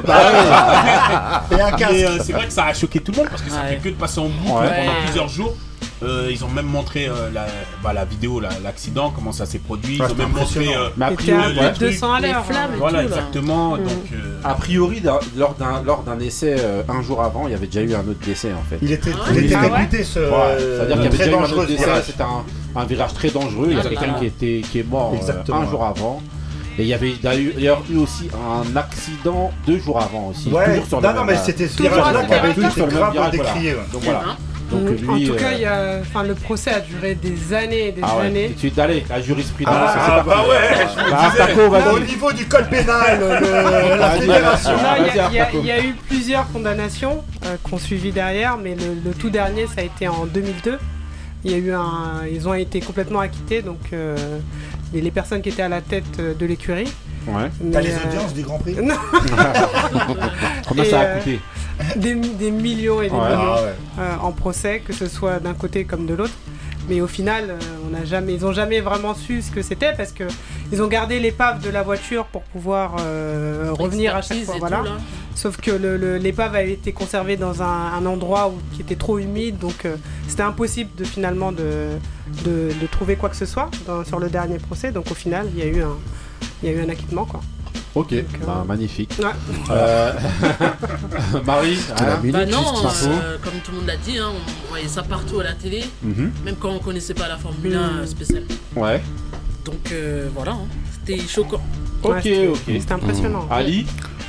[1.51, 1.93] Et un Mais casque.
[1.93, 3.69] euh, c'est vrai que ça a choqué tout le monde parce que ça Ouais.
[3.69, 4.85] fait que de passer en boucle Ouais.
[4.85, 5.55] pendant plusieurs jours.
[6.03, 7.45] Euh, ils ont même montré euh, la,
[7.81, 9.95] bah, la vidéo, la- l'accident, comment ça s'est produit.
[9.95, 10.43] Ils Ouais, ont c'était même montré.
[10.59, 10.71] impressionnant.
[10.83, 11.69] euh, Mais a C'était priori, à les ouais.
[11.71, 12.45] plus de 200 à Les l'heure.
[12.45, 13.15] flammes et voilà, tout, là.
[13.15, 13.75] exactement.
[13.77, 13.83] Mm.
[13.83, 15.01] Donc, euh, A priori,
[15.37, 18.01] lors d'un lors d'un essai euh, un jour avant, il y avait déjà eu un
[18.01, 18.77] autre décès en fait.
[18.81, 19.45] Il était, Ah il ouais.
[19.45, 20.19] était Ah ouais réputé ce.
[20.19, 20.25] Ouais,
[20.59, 22.03] C'est-à-dire qu'il y avait très déjà eu un dangereux autre décès, virage.
[22.05, 22.43] c'était un,
[22.81, 23.67] un virage très dangereux.
[23.69, 26.21] Il y a Ah quelqu'un qui, était, qui est mort euh, Exactement, un jour avant.
[26.77, 30.49] Et il y avait d'ailleurs eu aussi un accident deux jours avant aussi.
[30.49, 32.69] Ouais, toujours sur le non, non, même, mais c'était ce Toujours virage-là qui avait été
[32.69, 33.51] sur le même grave virage, voilà.
[33.53, 33.71] décrié.
[33.75, 33.79] ouais.
[33.93, 34.21] Donc voilà.
[34.71, 37.53] Donc lui, en tout cas, euh, il y a, enfin, le procès a duré des
[37.53, 38.47] années et des ah ouais, années.
[38.47, 39.73] tout de suite, allez, la jurisprudence.
[39.77, 40.29] Ah, c'est parti.
[40.29, 41.11] bah ouais, je me
[41.69, 41.91] Bah, disais.
[41.91, 44.71] Au niveau du code pénal, le- la fédération.
[45.31, 49.13] il y, a- y y eu plusieurs condamnations euh, qu'on suivi derrière, mais le, le
[49.13, 50.79] tout dernier, ça a été en 2002.
[51.43, 54.15] Il y a eu un, ils ont été complètement acquittés, donc euh,
[54.93, 56.91] les personnes qui étaient à la tête euh, de l'écurie.
[57.27, 57.49] Ouais.
[57.71, 58.95] T'as les euh, audiences du Grand Prix Non,
[60.67, 61.39] Combien ça a euh, coûté?
[61.95, 63.21] des, des millions et des Ouais.
[63.29, 63.73] millions Ah ouais.
[63.99, 66.33] euh, en procès, que ce soit d'un côté comme de l'autre.
[66.87, 67.57] Mais au final, euh,
[67.87, 70.25] on n'a jamais, ils n'ont jamais vraiment su ce que c'était parce que
[70.71, 74.55] ils ont gardé l'épave de la voiture pour pouvoir euh, revenir à chaque fois.
[74.59, 74.77] Voilà.
[74.85, 74.91] tout.
[75.33, 78.95] Sauf que le- le- l'épave avait été conservée dans un, un endroit où, qui était
[78.95, 79.95] trop humide, donc euh,
[80.27, 81.89] c'était impossible de finalement de,
[82.45, 84.91] de, de trouver quoi que ce soit dans- sur le dernier procès.
[84.91, 85.97] Donc au final, il y a eu un,
[86.61, 87.41] il y a eu un acquittement quoi.
[87.95, 89.13] Ok, euh, bah, magnifique.
[89.19, 89.25] Ouais.
[89.71, 90.11] Euh,
[91.45, 94.29] Marie, la hein minute Bah non, euh, comme tout le monde l'a dit, hein,
[94.65, 96.31] on voyait ça partout à la télé, Mhm.
[96.43, 97.97] même quand on connaissait pas la Formule 1 Mm.
[97.99, 98.43] euh, spéciale.
[98.75, 99.01] Ouais.
[99.65, 100.67] Donc euh, voilà, hein,
[101.05, 101.61] c'était choquant.
[102.03, 102.59] Ok, ok.
[102.67, 103.47] C'était impressionnant.
[103.49, 103.85] Ali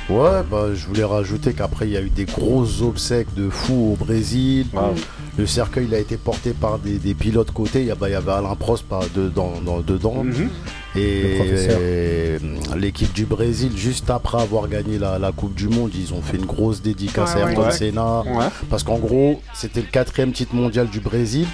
[0.09, 3.97] Ouais, bah je voulais rajouter qu'après il y a eu des grosses obsèques de fous
[3.99, 4.65] au Brésil.
[4.71, 4.95] Wow.
[5.37, 7.81] Le cercueil il a été porté par des, des pilotes côté.
[7.81, 10.23] Il y, a- bah, il y avait Alain Prost dedans, dans- dedans.
[10.23, 10.49] Mhm.
[10.97, 11.37] Et
[11.69, 12.39] euh,
[12.75, 16.37] l'équipe du Brésil, juste après avoir gagné la, la Coupe du Monde, ils ont fait
[16.37, 17.49] une grosse dédicace Ouais, à.
[17.49, 17.71] Ayrton Ouais.
[17.71, 18.21] Senna.
[18.21, 18.45] Ouais.
[18.69, 21.47] Parce qu'en gros, c'était le quatrième titre mondial du Brésil.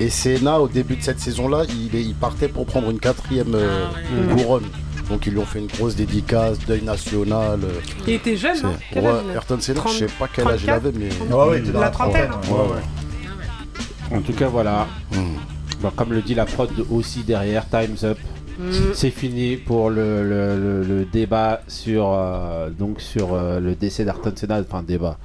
[0.00, 4.34] Et Senna, au début de cette saison-là, il, partait pour prendre une quatrième euh, Ah
[4.34, 4.64] couronne.
[5.10, 7.60] Donc ils lui ont fait une grosse dédicace, deuil national.
[7.64, 10.06] euh, Il était jeune, non Quel ouais, âge il a Ayrton Senna, 30, je sais
[10.18, 11.34] pas quel âge il 34, avait, mais.
[11.34, 12.28] Ouais, il était dans La la trentaine.
[12.28, 12.52] trentaine.
[12.52, 12.66] Ouais, ouais.
[12.74, 14.18] Ah ouais.
[14.18, 14.86] En tout cas, voilà.
[15.12, 15.34] Hmm.
[15.82, 18.18] Bah, comme le dit la prod aussi derrière, Time's Up.
[18.58, 18.70] Mm.
[18.94, 24.04] C'est fini pour le, le- le- le débat sur, euh, donc sur euh, le décès
[24.04, 24.60] d'Ayrton Senna.
[24.60, 25.16] Enfin, débat.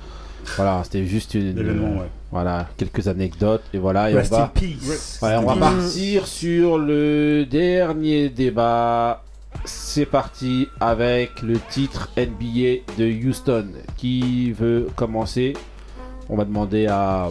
[0.57, 1.57] Voilà, c'était juste une.
[1.59, 2.07] Ouais.
[2.31, 3.63] Voilà, quelques anecdotes.
[3.73, 5.19] Et voilà, et on Rest in va, peace.
[5.21, 9.23] ouais, on va partir sur le dernier débat.
[9.65, 13.67] C'est parti avec le titre NBA de Houston.
[13.97, 15.53] Qui veut commencer
[16.29, 17.29] On va demander à.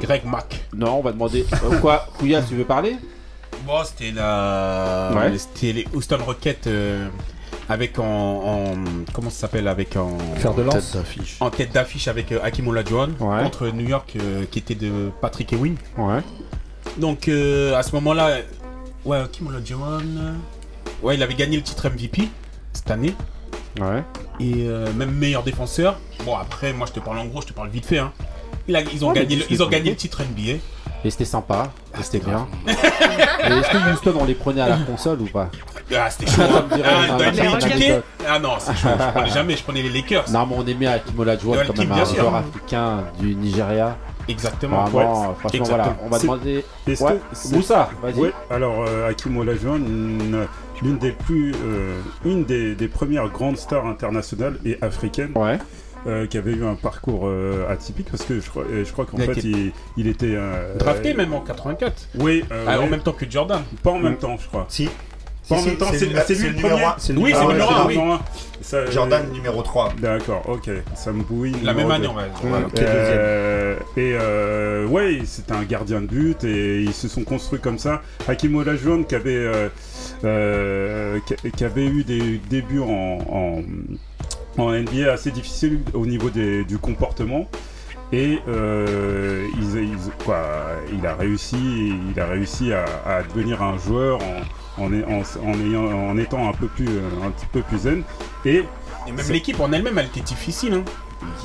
[0.00, 0.64] Greg Mack.
[0.74, 1.44] Non, on va demander.
[1.64, 2.96] euh, quoi Kouya, tu veux parler?
[3.66, 5.10] Bon, c'était la.
[5.14, 5.38] Ouais.
[5.38, 7.08] C'était les Houston Rockets euh,
[7.68, 8.74] avec en, en-
[9.12, 10.18] Comment ça s'appelle Avec en.
[10.36, 10.92] Faire de Tête lance.
[10.92, 11.36] d'affiche.
[11.40, 13.42] En tête d'affiche avec euh, Hakim Olajuwon Ouais.
[13.42, 15.76] contre New York euh, qui était de Patrick Ewing.
[15.96, 16.20] Ouais.
[16.98, 18.38] Donc euh, à ce moment-là,
[19.04, 20.02] ouais, Hakim Olajuwon,
[21.02, 22.28] ouais, il avait gagné le titre MVP
[22.72, 23.14] cette année
[23.80, 24.04] Ouais.
[24.40, 25.98] et euh, même meilleur défenseur.
[26.24, 27.98] Bon après, moi je te parle en gros, je te parle vite fait.
[27.98, 28.12] Hein.
[28.68, 30.58] Il a- ils ont Ouais, gagné, le, ils ont gagné le titre NBA.
[31.04, 31.64] Et c'était sympa.
[31.98, 32.46] Et c'était c'était bien.
[32.66, 35.50] Et est-ce que Houston, on les prenait à la console ou pas
[35.94, 36.42] Ah c'était chaud.
[36.42, 36.64] hein.
[36.70, 38.88] me dirait Ah, un- 2K, ah non, c'est chaud.
[38.98, 40.24] Je prenais jamais, je prenais les Lakers.
[40.30, 42.20] Non, mais on aimait Hakim Olajuwon Ouais, quand même un bien sûr.
[42.20, 43.96] joueur africain du Nigeria.
[44.26, 44.84] Exactement.
[44.86, 45.76] Vraiment, franchement, exactement.
[45.76, 45.96] voilà.
[46.02, 46.64] On va C'est- demander.
[46.88, 48.14] Est-ce Ouais, que c'est- Moussa, vas-y.
[48.20, 50.46] Ouais, alors euh, Hakim Olajuwon, une-
[50.80, 55.58] l'une des plus, euh, une des, des premières grandes stars internationales et africaines Ouais.
[56.06, 59.16] Euh, qui avait eu un parcours euh, atypique parce que je crois, je crois qu'en
[59.18, 62.08] fait il, il était euh, Drafté euh, même en 84.
[62.18, 63.62] Oui, euh, Ah, ouais, En même temps que Jordan.
[63.82, 64.66] pas en même temps, je crois.
[64.68, 64.88] Si.
[65.48, 66.84] Pas en Si, même si, temps, c'est lui le numéro premier.
[66.84, 67.94] un, c'est le Oui, numéro c'est le numéro ouais, un, c'est oui.
[67.96, 68.20] numéro un.
[68.62, 69.92] Ça, Jordan numéro 3.
[70.00, 70.70] D'accord, ok.
[70.94, 71.52] Sam Bowie.
[71.62, 72.22] La même année, on va
[72.78, 77.78] Euh, et euh, ouais, c'était un gardien de but et ils se sont construits comme
[77.78, 78.00] ça.
[78.26, 79.68] Hakim Olajuwon qui avait euh,
[80.24, 83.62] euh, qui, qui avait eu des débuts en, en,
[84.58, 87.48] en NBA assez difficiles au niveau des- du comportement.
[88.12, 90.44] Et euh, ils- ils- quoi,
[90.96, 94.20] il a réussi, il a réussi à, à devenir un joueur
[94.78, 96.86] en, en, en, en ayant, en étant un peu plus,
[97.24, 98.02] un petit peu plus zen.
[98.44, 98.62] Et
[99.06, 100.74] Et même l'équipe en elle-même, elle était difficile.
[100.74, 100.84] Hein.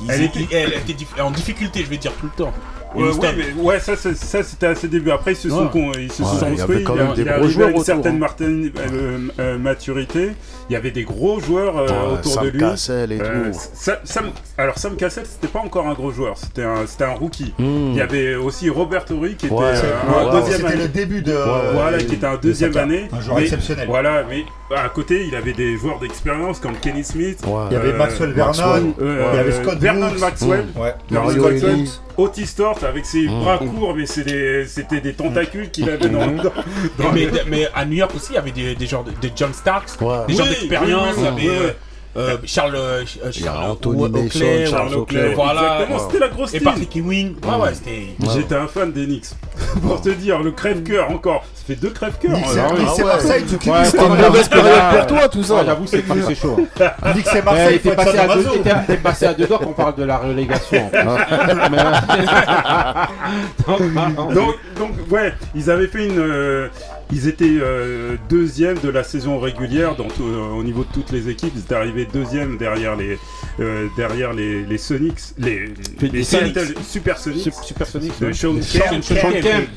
[0.02, 2.52] Ils- Elle était- elle était dif- en difficulté, je vais dire tout le temps.
[2.96, 3.94] Et Ouais, ouais, mais- ouais, ça,
[4.42, 5.10] c'était à ses débuts.
[5.12, 5.70] Après, ils se sont, Ouais.
[5.70, 6.84] con- ils se Ouais, sont il y avait construits.
[6.88, 8.18] il, même des il une certaine hein.
[8.18, 10.32] martin- euh, euh, maturité.
[10.68, 12.58] Il y avait des gros joueurs euh, Ouais, autour Sam de lui.
[12.60, 13.58] Cassell et Euh, tout.
[13.74, 17.10] Sam- Sam- alors Sam Cassell, c'était pas encore un gros joueur, c'était un, c'était un
[17.14, 17.54] rookie.
[17.58, 17.90] Hmm.
[17.92, 19.58] Il y avait aussi Robert Horry qui était euh,
[20.08, 20.82] un ouais, deuxième C'était année.
[20.82, 21.34] le début de.
[21.74, 23.08] Voilà, qui était un deuxième année.
[23.12, 23.86] Un joueur mais- exceptionnel.
[23.88, 24.44] Voilà, mais
[24.76, 27.40] à côté, il avait des joueurs d'expérience comme Kenny Smith.
[27.46, 27.62] Ouais.
[27.70, 28.32] Il y avait Maxwell.
[28.32, 28.94] Vernon.
[29.00, 30.10] Il y avait Scott Vernon.
[30.18, 30.66] Maxwell.
[30.76, 30.94] Ouais.
[31.10, 31.48] Mario
[32.82, 33.40] Avec ses Mm.
[33.40, 37.96] bras courts, mais c'était des tentacules qu'il avait dans, dans mais, les- mais à New
[37.96, 40.26] York aussi, il y avait des, des genres de, John Starks, Ouais.
[40.28, 41.16] des gens Oui, d'expérience.
[42.16, 45.34] Euh, euh, Charles, euh, a Charles Anthony ouais, Charles Charles Oakley.
[45.34, 45.62] Voilà.
[45.82, 46.64] Exactement, c'était la grosse Et team.
[46.68, 47.34] Patrick Ewing.
[47.44, 48.06] Ouais, ouais, c'était.
[48.34, 49.26] J'étais un fan des Knicks.
[49.82, 51.44] Pour te dire, le crève-cœur encore.
[51.54, 52.36] Ça fait deux crève-cœurs.
[52.36, 52.42] Hein.
[52.96, 55.54] c'est- Ah Marseille, tu Ouais, C'était une mauvaise période pour toi, tout ça.
[55.56, 56.56] Ouais, J'avoue, c'est c'est chaud.
[57.14, 58.50] Knicks, c'est Marseille, être passé, à deux, sadomaso.
[58.54, 60.90] il était- il est passé à deux doigts qu'on parle de la relégation.
[64.76, 66.70] donc, ouais, ils avaient fait une.
[67.12, 71.10] Ils étaient euh, deuxième de la saison régulière dans tout- euh, au niveau de toutes
[71.12, 71.52] les équipes.
[71.56, 73.18] Ils étaient arrivés deuxième derrière les,
[73.60, 76.54] euh, derrière les, les Sonics, les, Les les Sonics.
[76.58, 78.12] Seattle Super Sonics Sup- Supersonic.
[78.20, 78.32] de.
[78.62, 79.68] Sean Kemp.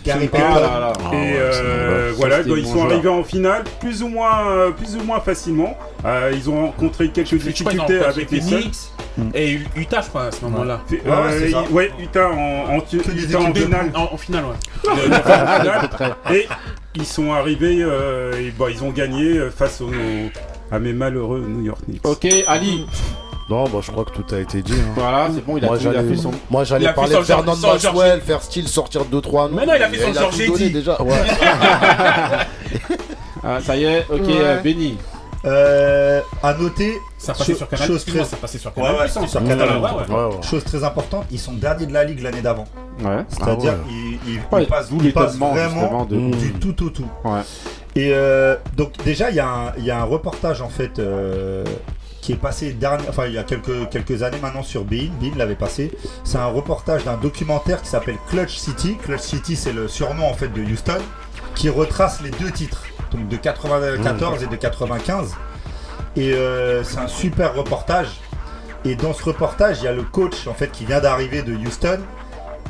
[1.13, 1.33] Et
[2.17, 5.77] voilà, ils sont arrivés en finale, plus ou moins, euh, plus ou moins facilement.
[6.05, 8.49] Euh, ils ont rencontré quelques difficultés avec les Suns.
[8.49, 8.91] Phoenix
[9.35, 10.81] et Utah, je crois, à ce moment-là.
[10.89, 13.11] Fait- Ouais, ouais, euh, ouais, Utah en, Utah
[13.53, 13.91] finale.
[13.95, 14.95] En, en finale, ouais.
[16.35, 16.47] Et
[16.95, 19.89] ils sont arrivés, euh, et bah, ils ont gagné euh, face aux,
[20.71, 22.05] à mes malheureux New York Knicks.
[22.07, 22.85] Ok, Ali.
[23.49, 24.73] Non, bah, je crois que tout a été dit.
[24.73, 24.93] hein.
[24.95, 26.31] Voilà, c'est bon, il a, Moi tout, il a j'allais, fait son.
[26.49, 29.57] moi Il j'allais a fait parler son de Fernand Maxwell, faire style sortir 2-3 noms.
[29.57, 31.01] Mais non, il a fait son tout donné déjà.
[31.01, 31.13] Ouais.
[33.45, 34.35] Ah, ça y est, ok, Ouais.
[34.39, 34.97] euh, Benny.
[35.45, 37.87] Euh, à noter, Ça passait Cho- sur Canal+.
[37.87, 38.95] chose très- ça passait sur Ouais, Canal+.
[38.95, 39.27] ouais, hein.
[39.27, 39.69] sur Ouais, Canal+.
[39.69, 40.15] ouais, ouais.
[40.15, 42.65] Ouais, chose très importante, ils sont derniers de la ligue l'année d'avant.
[43.03, 43.25] Ouais.
[43.27, 43.93] C'est-à-dire Ah ouais.
[44.25, 46.15] ils, ils- Ouais, ils passent, ils vraiment de.
[46.35, 47.07] Du tout au tout.
[47.25, 47.41] Ouais.
[47.95, 50.97] Et euh, donc déjà il y, a un- il y a un reportage en fait
[50.99, 51.63] euh,
[52.21, 55.31] qui est passé dernier, enfin il y a quelques, quelques années maintenant sur Bein, Bein
[55.37, 55.91] l'avait passé.
[56.23, 58.97] C'est un reportage d'un documentaire qui s'appelle Clutch City.
[59.03, 60.97] Clutch City c'est le surnom en fait de Houston
[61.53, 65.35] qui retrace les deux titres, donc de 94 et de 95.
[66.15, 68.07] Et euh, c'est un super reportage.
[68.85, 71.53] Et dans ce reportage, il y a le coach en fait qui vient d'arriver de
[71.53, 71.99] Houston,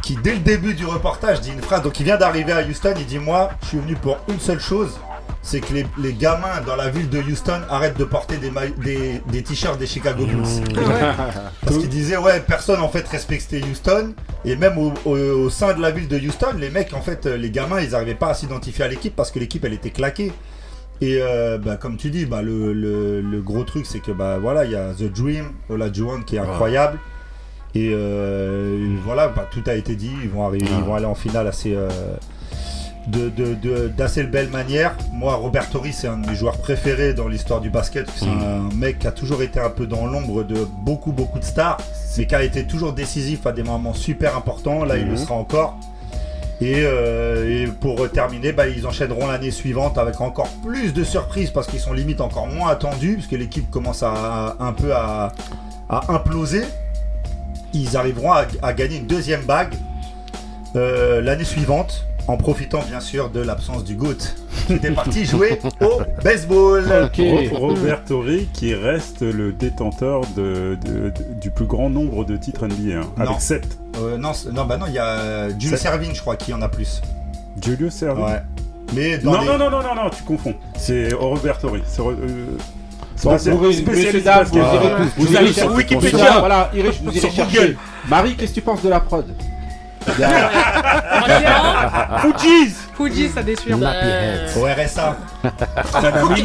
[0.01, 1.82] qui dès le début du reportage dit une phrase.
[1.82, 4.60] Donc il vient d'arriver à Houston, il dit moi, je suis venu pour une seule
[4.60, 4.99] chose,
[5.45, 8.49] c'est que les, les gamins dans la ville de Houston arrêtent de porter des,
[8.84, 10.41] des, des t-shirts des Chicago Bulls.
[11.65, 14.13] Parce qu'il disait ouais, personne en fait respectait Houston
[14.45, 17.25] et même au, au- au sein de la ville de Houston, les mecs en fait,
[17.25, 20.32] les gamins, ils n'arrivaient pas à s'identifier à l'équipe parce que l'équipe elle était claquée.
[21.01, 24.38] Et euh, bah, comme tu dis, bah, le, le- le gros truc c'est que bah
[24.39, 26.99] voilà, il y a The Dream, Olajuwon qui est incroyable.
[27.75, 30.12] Et euh, voilà, bah, tout a été dit.
[30.23, 31.89] Ils vont arriver, ils vont aller en finale assez, euh,
[33.07, 34.95] de, de- de- d'assez belle manière.
[35.11, 38.07] Moi, Robert Torri, c'est un de mes joueurs préférés dans l'histoire du basket.
[38.15, 41.43] C'est un mec qui a toujours été un peu dans l'ombre de beaucoup, beaucoup de
[41.43, 41.77] stars,
[42.17, 44.85] mais qui a été toujours décisif à des moments super importants.
[44.85, 45.17] Là, il le Mhm.
[45.17, 45.77] sera encore.
[46.61, 51.49] Et, euh, et pour terminer, bah, ils enchaîneront l'année suivante avec encore plus de surprises
[51.49, 55.33] parce qu'ils sont limite encore moins attendus, parce que l'équipe commence à, un peu à,
[55.89, 56.63] à imploser.
[57.73, 59.73] Ils arriveront à, à gagner une deuxième bague
[60.75, 64.15] euh, l'année suivante, en profitant bien sûr de l'absence du GOAT,
[64.67, 66.86] qui était parti jouer au baseball.
[67.05, 67.21] Ok.
[67.51, 72.38] Ro- Robert Torrey qui reste le détenteur de, de- de- du plus grand nombre de
[72.38, 73.25] titres NBA, hein, Non.
[73.25, 73.77] avec 7.
[74.01, 76.62] Euh, non, non, bah non, il y a Jules Ça- Servin, je crois, qui en
[76.62, 77.01] a plus.
[77.62, 78.41] Julius Erving Ouais.
[78.95, 80.55] Mais dans Non, les- non, non, non, non, non, tu confonds.
[80.77, 81.81] C'est Robert Torrey.
[81.86, 82.13] C'est euh,
[83.23, 83.73] Bon, vous,
[85.17, 86.39] vous irez sur Wikipédia.
[86.39, 87.57] Voilà, irez, vous irez Sur chercher.
[87.57, 87.77] Google.
[88.09, 89.25] Marie, qu'est-ce que tu penses de la prod?
[92.21, 93.77] Fujis Fuji, ça déchire.
[93.82, 95.17] euh, Au RSA.
[95.43, 96.41] Il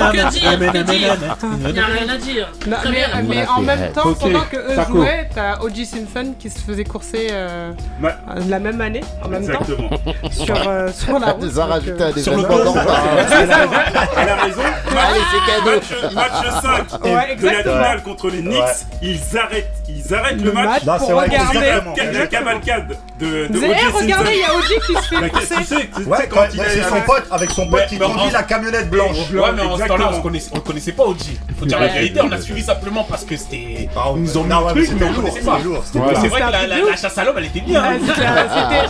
[1.72, 2.48] n'y a rien à dire.
[2.66, 3.22] Non, Très mais, bien.
[3.28, 4.92] mais en même temps, Ok, pendant que eux Taco.
[4.98, 5.86] jouaient, t'as O.J.
[5.86, 8.10] Simpson qui se faisait courser euh, Ouais.
[8.48, 9.90] la même année, en même temps, Exactement.
[10.30, 11.44] sur, euh, sur la route.
[11.44, 12.48] Ils ont donc, rajouté euh, sur le dos.
[12.50, 13.66] Elle a,
[14.16, 14.62] elle a raison.
[14.90, 16.14] Allez, c'est cadeau.
[16.14, 16.32] Match,
[16.64, 17.74] match 5 Ouais, de la exactement.
[17.74, 18.62] finale contre les Knicks.
[19.02, 20.66] Ils arrêtent, ils arrêtent le, Le match.
[20.66, 21.58] match Là, pour c'est vrai, regarder.
[21.58, 21.94] exactement.
[22.18, 23.84] La cavalcade de, de Vous avez, O.J.
[24.02, 24.56] regardez, il y Simpson.
[24.56, 24.74] a O.J.
[24.86, 25.54] qui se fait La- courser.
[25.56, 27.80] Tu sais, tu sais Ouais, quand quand- il est c'est son pote, avec son pote
[27.80, 29.28] Ouais, qui conduit en- la camionnette blanche.
[29.30, 31.16] Blanc, Ouais, mais en ce temps-là, on, connaissait- on connaissait pas OG.
[31.58, 33.88] Faut dire la vérité, on a suivi simplement parce que c'était.
[34.16, 35.58] Ils nous ont mis le truc, mais on connaissait pas.
[35.92, 37.82] C'est vrai que la, chasse à l'homme, elle était bien.
[37.82, 37.98] Hein.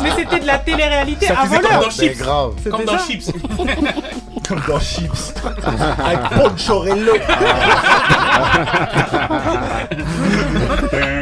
[0.03, 1.81] Mais c'était de la télé-réalité avant comme l'heure.
[1.83, 2.19] dans C'est Chips.
[2.19, 2.53] grave.
[2.59, 2.99] C'était Comme dans.
[2.99, 3.31] Chips.
[4.49, 5.35] Comme dans Chips.
[6.05, 7.13] Avec Ponchorello.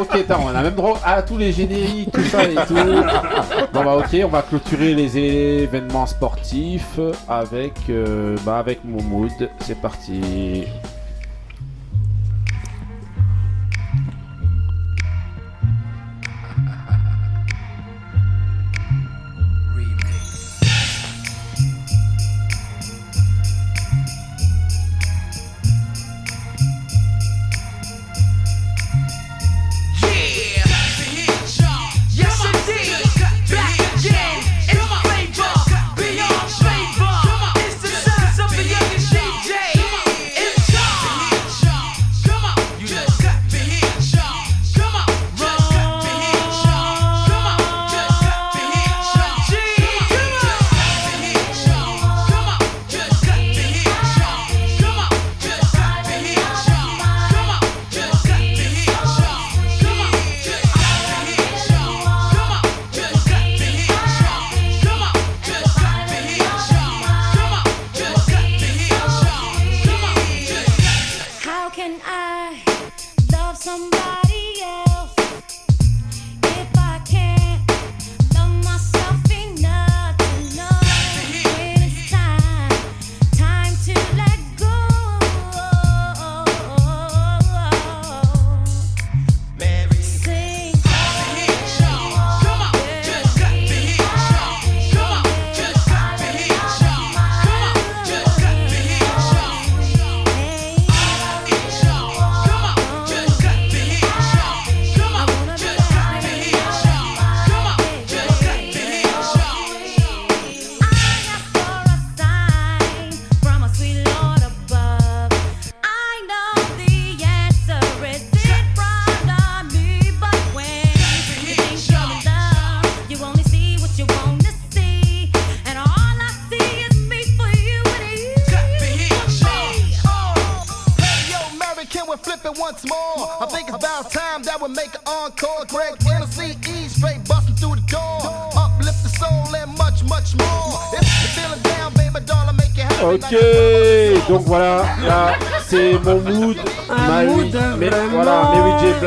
[0.00, 2.74] ok, on a même droit à tous les génériques, tout ça et tout.
[3.72, 9.50] Bon bah ok, on va clôturer les événements sportifs avec, euh, bah, avec Moumoud.
[9.60, 10.66] C'est parti.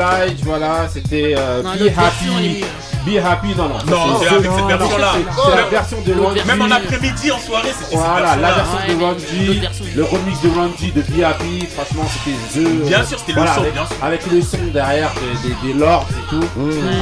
[0.02, 2.64] Blige, voilà, c'était euh, Be Happy.
[3.06, 3.74] Be Happy, non, non.
[3.86, 5.12] Non, c'est avec cette version-là.
[5.44, 6.44] c'est la version de G.
[6.46, 10.40] Même en après-midi, en soirée, c'était cette Voilà, la version Ouais, de version, le remix
[10.40, 10.48] de
[10.78, 12.86] G de Be Happy, franchement c'était The.
[12.86, 13.96] Bien sûr, c'était le son, avec, bien sûr.
[14.02, 15.10] avec le son derrière
[15.42, 16.44] des, des, des lords et tout.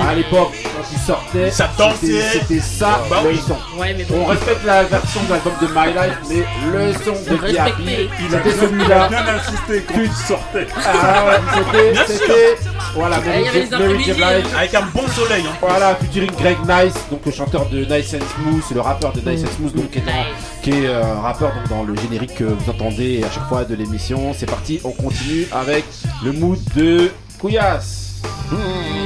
[0.09, 1.83] À l'époque, quand tu sortais, Ça c'était-
[2.19, 2.39] dansait.
[2.41, 3.41] c'était ça Bah le oui.
[3.47, 3.79] son.
[3.79, 7.59] Ouais, mais On respecte la version de l'album de My Life, mais le son de.
[7.59, 7.83] Happy,
[8.29, 9.09] Il a c'était celui-là.
[9.11, 10.67] il a bien insisté quand il sortait.
[10.85, 12.57] Ah ouais, c'était,
[12.95, 14.55] voilà, il.
[14.57, 15.45] Avec un bon soleil.
[15.47, 15.53] Hein.
[15.61, 19.43] Voilà, featuring Greg Nice, donc le chanteur de Nice and Smooth, le rappeur de Nice
[19.45, 22.35] and Smooth, donc qui est, dans- qui est, euh, un rappeur donc, dans le générique
[22.37, 24.33] que vous entendez à chaque fois de l'émission.
[24.37, 25.85] C'est parti, on continue avec
[26.25, 28.07] le mood de Kouyas.
[28.53, 29.00] Yeah.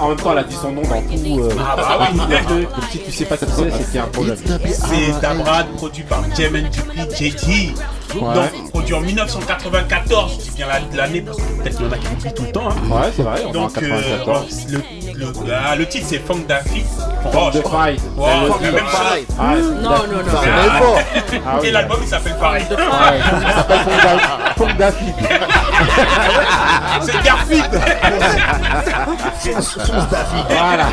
[0.00, 1.40] En même temps, elle a dit son nom dans tout.
[1.40, 1.48] Euh...
[1.58, 2.18] Ah bah oui.
[2.62, 4.36] Donc si tu sais pas c'est, c'est qu'il y a un problème.
[4.70, 6.22] C'est Dabrad, produit par
[7.18, 7.74] JT.
[8.14, 8.34] Ouais.
[8.34, 11.92] Donc, produit en 1994, je dis bien la- l'année parce que peut-être qu'il y en
[11.92, 12.68] a qui oublient tout le temps.
[12.68, 12.74] hein.
[12.90, 14.66] Ouais, c'est vrai, on est en Donc, euh, 94.
[14.68, 14.78] le,
[15.14, 15.32] le,
[15.66, 16.40] ah, le titre c'est Funk
[18.58, 18.74] le la dit.
[18.74, 19.36] même chose.
[19.38, 20.40] Ah, non, c'est non, non.
[20.42, 21.40] C'est Ah.
[21.46, 21.58] Ah.
[21.64, 22.64] Et l'album il s'appelle pareil.
[22.70, 25.04] Ouais, il s'appelle Funk Da- Funk Daffy.
[27.02, 27.70] C'est Garfield.
[30.48, 30.88] Voilà.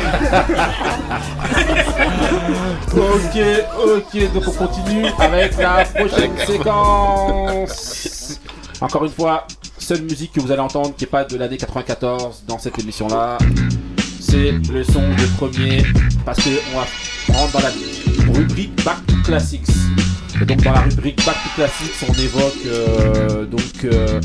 [2.96, 3.36] ok,
[3.84, 8.40] ok, donc on continue avec la prochaine séquence.
[8.80, 9.46] Encore une fois,
[9.78, 13.38] seule musique que vous allez entendre qui n'est pas de l'année 94 dans cette émission-là.
[14.20, 15.82] C'est le son de premier
[16.24, 16.86] parce que on va
[17.38, 19.66] rentrer dans la rubrique Back to Classics.
[20.40, 24.20] Et donc dans la rubrique Back to Classics, on évoque euh, donc euh,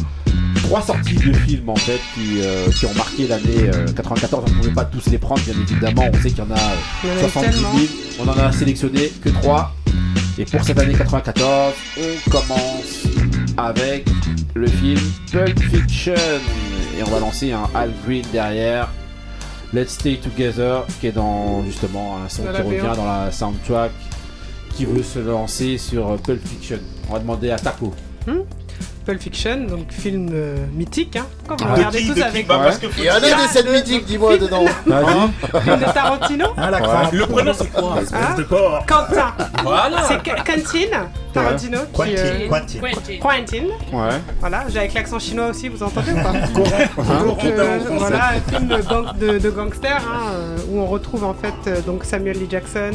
[0.65, 4.43] trois sorties de films en fait qui, euh, qui ont marqué l'année euh, 94.
[4.47, 6.09] On ne pouvait pas tous les prendre, bien évidemment.
[6.11, 7.71] On sait qu'il y en a euh, Il y en a eu 70 000.
[7.71, 7.79] tellement.
[8.19, 9.73] On en a sélectionné que trois.
[10.37, 13.03] Et pour cette année 94, on commence
[13.57, 14.07] avec
[14.53, 14.99] le film
[15.31, 16.13] Pulp Fiction.
[16.97, 18.89] Et on va lancer un Al Green derrière.
[19.73, 23.91] Let's Stay Together, qui est dans justement un son qui revient dans la soundtrack,
[24.75, 26.79] qui veut se lancer sur euh, Pulp Fiction.
[27.09, 27.93] On va demander à Taco.
[28.27, 28.39] Hmm?
[29.05, 31.25] Pulp Fiction, donc film euh, mythique, hein.
[31.47, 31.75] Quand vous Ah.
[31.75, 32.47] regardez De qui, tous de qui avec.
[32.47, 34.65] Bah, parce que Il y en a des scènes mythiques, dis-moi dedans.
[34.85, 35.61] Vas-y.
[35.61, 37.11] Film de Tarantino Ah, la crampe.
[37.13, 38.85] Le prénom c'est quoi Hein de porc.
[38.87, 39.33] Quentin.
[39.63, 40.03] Voilà.
[40.07, 41.91] C'est Qu- Quentin Tarantino qui.
[41.93, 42.79] Quentin, euh, Quentin.
[43.21, 43.63] Quentin.
[43.93, 44.09] Ouais.
[44.39, 46.29] Voilà, j'ai avec l'accent chinois aussi, vous entendez ou pas
[46.97, 50.85] Hein Donc, euh, voilà, un film de, gang- de, de gangster hein, euh, où on
[50.87, 52.47] retrouve en fait donc Samuel L.
[52.49, 52.91] Jackson,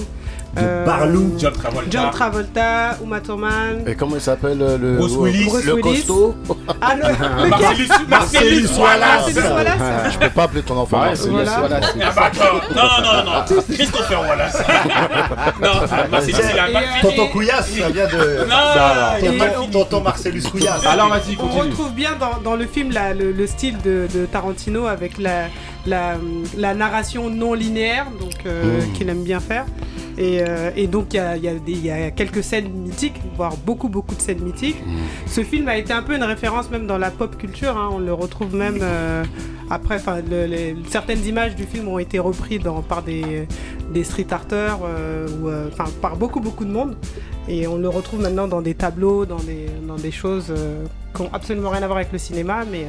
[0.59, 1.35] euh, Barlou.
[1.39, 1.91] John Travolta.
[1.91, 3.85] John Travolta, Uma Thurman.
[3.87, 5.45] Et comment il s'appelle euh, le, Bruce Willis.
[5.47, 5.83] Bruce le Willis.
[6.07, 6.35] costaud
[6.81, 6.95] Ah,
[7.49, 9.35] Marcellus, Marcellus Wallace.
[9.35, 10.13] Wallace.
[10.13, 11.33] Je peux pas appeler ton enfant Ouais, Marcellus.
[11.35, 11.75] Wallace, Voilà.
[11.77, 11.95] Wallace.
[12.03, 14.59] Ah bah attends, non, non, non, non, Christopher Wallace.
[15.63, 17.01] non, Marcellus il a mal Et, fini.
[17.17, 18.47] Tonton Couillasse, ça vient de.
[18.49, 20.85] Non, Tonton, tonton Marcellus Couillasse.
[20.87, 21.63] Alors vas-y, On continue.
[21.71, 25.45] retrouve bien dans, dans le film le, le style de, de Tarantino avec la,
[25.87, 26.17] la,
[26.57, 29.67] la narration non linéaire donc, euh, qu'il aime bien faire.
[30.19, 34.15] Et, euh, et donc il y a, y y quelques scènes mythiques, voire beaucoup beaucoup
[34.15, 34.83] de scènes mythiques.
[35.27, 37.89] Ce film a été un peu une référence même dans la pop culture, hein.
[37.93, 39.25] on le retrouve même euh,
[39.71, 43.47] après, enfin le- les- certaines images du film ont été reprises dans, par des,
[43.95, 45.71] des street arters, euh, ou,
[46.03, 46.97] par beaucoup beaucoup de monde.
[47.49, 50.53] Et on le retrouve maintenant dans des tableaux, dans des, dans des choses
[51.17, 52.87] qui n'ont absolument rien à voir avec le cinéma, mais,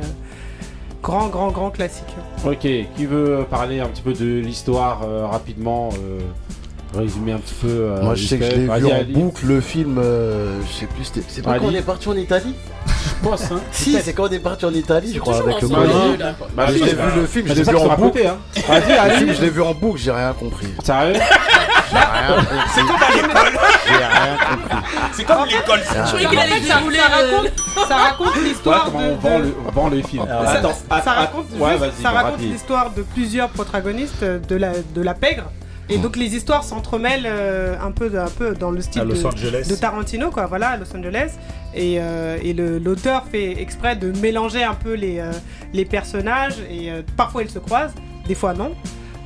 [1.01, 2.15] grand, grand, grand classique.
[2.45, 6.19] Ok, qui veut parler un petit peu de l'histoire euh, rapidement euh,
[6.93, 7.69] Résumer un petit peu.
[7.69, 9.13] euh, Moi je sais que je l'ai vu en Ali.
[9.13, 11.77] boucle le film, euh, je sais plus, c'était- c'est pas quand on Ali.
[11.77, 12.53] est parti en Italie
[12.85, 13.61] Je pense, hein.
[13.71, 15.89] Si, c'est quand on est parti en Italie, je crois, avec le Mali.
[16.53, 18.27] Bah, l'ai bah, vu le film, je l'ai c'est vu en boucle.
[18.27, 18.37] hein.
[18.67, 19.33] Vas-y, Le Ali.
[19.33, 20.67] je l'ai vu en boucle, j'ai rien compris.
[20.83, 21.13] Sérieux?
[21.13, 21.21] J'ai.
[22.73, 23.59] C'est comme à l'école.
[25.13, 25.79] C'est comme l'école.
[25.83, 29.39] Je croyais qu'il allait ça, ça euh, raconte, ça raconte l'histoire de, on vend
[30.45, 31.45] ça, Attends, ça att- raconte,
[32.01, 32.09] ça
[32.51, 35.43] l'histoire de plusieurs protagonistes de la, de la pègre.
[35.89, 40.29] Et donc les histoires s'entremêlent euh, un, peu, un peu dans le style de, Tarantino,
[40.31, 41.31] quoi, voilà, à Los Angeles.
[41.73, 45.31] Et, euh, et le- l'auteur fait exprès de mélanger un peu les, euh,
[45.73, 46.55] les personnages.
[46.69, 47.93] Et euh, parfois ils se croisent,
[48.25, 48.71] des fois non.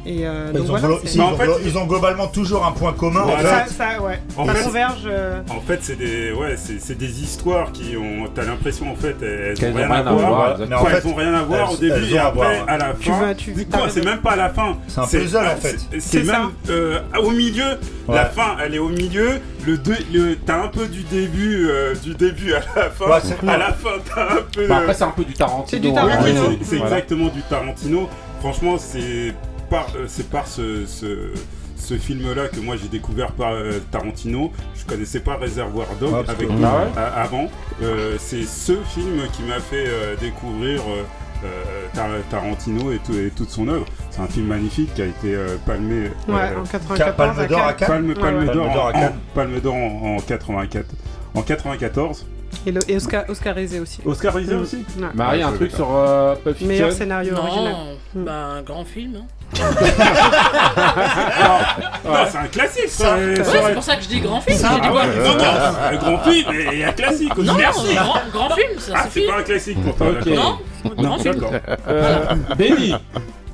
[0.08, 1.60] Et euh, Ils donc ont, voilà, glo- c'est- si, Mais ils, en ont fait- glo-
[1.66, 3.22] ils ont globalement toujours un point commun.
[3.24, 3.44] en fait.
[3.48, 5.02] ça, ça, ouais, En ça fait, converge.
[5.08, 8.28] euh, En fait, c'est des, ouais, c'est c'est des histoires qui ont.
[8.36, 10.16] T'as l'impression en fait, elles Qu'elles ont rien à voir.
[10.30, 10.68] voir, exactement.
[10.70, 12.56] mais en Enfin, fait, elles ont rien à voir au elles- début elles et après
[12.56, 12.70] voir.
[12.70, 13.20] à la Tu fin.
[13.20, 14.78] vas- tu- Du coup, c'est même pas à la fin.
[14.88, 15.76] C'est un puzzle, en fait.
[15.92, 17.64] c'est- C'est même euh, au milieu.
[18.08, 18.14] Ouais.
[18.16, 19.40] La fin, elle est au milieu.
[19.66, 23.06] Le deux, le, t'as un peu du début, euh, du début à la fin.
[23.48, 24.68] À la fin, t'as un peu.
[24.68, 25.66] Bah, de- après, c'est un peu du Tarantino.
[25.68, 26.56] C'est du hein.
[26.64, 28.08] C'est- exactement du Tarantino.
[28.42, 29.34] Franchement, c'est
[29.76, 31.34] par, euh, c'est par ce, ce,
[31.76, 34.52] ce film-là que moi j'ai découvert par euh, Tarantino.
[34.76, 37.48] Je connaissais pas Reservoir Dog Ah, avec que- lui, Ah avant.
[37.84, 41.04] Euh, c'est ce film qui m'a fait euh, découvrir euh,
[41.44, 43.86] euh, Tar- Tarantino et, tout- et toute son œuvre.
[44.12, 46.10] C'est un film magnifique qui a été euh, palmé.
[46.30, 47.16] euh, ouais, en 94.
[47.18, 47.88] Palme d'or à Cannes.
[47.90, 48.14] Cannes.
[48.14, 48.54] Palme, Palme ouais.
[48.54, 50.86] d'or Palme d'or en, à en- Palme d'or en, en 84.
[51.36, 52.26] En 94.
[52.66, 54.00] Et, le, et Oscar, Oscarisé aussi.
[54.06, 54.62] Oscarisé Mm.
[54.62, 55.08] aussi Ouais.
[55.14, 57.74] Marie, un Ouais, truc sur euh, Pulp Fiction Meilleur scénario original.
[58.16, 59.18] Non, bah un grand film.
[59.18, 59.26] hein.
[62.06, 62.90] Non, c'est un classique.
[62.90, 64.58] ça, Ouais, c'est pour ça que je dis grand film.
[64.64, 65.44] Ah J'ai dit ouais, quoi non, non,
[65.84, 67.48] un grand film et un classique aussi.
[67.48, 67.94] Non, Merci.
[67.96, 70.26] grand, grand film, ça Ah, c'est pas un classique pour toi, Ok.
[70.28, 70.62] d'accord.
[70.98, 71.46] Non, grand film.
[71.88, 72.26] Euh,
[72.58, 72.96] Benny,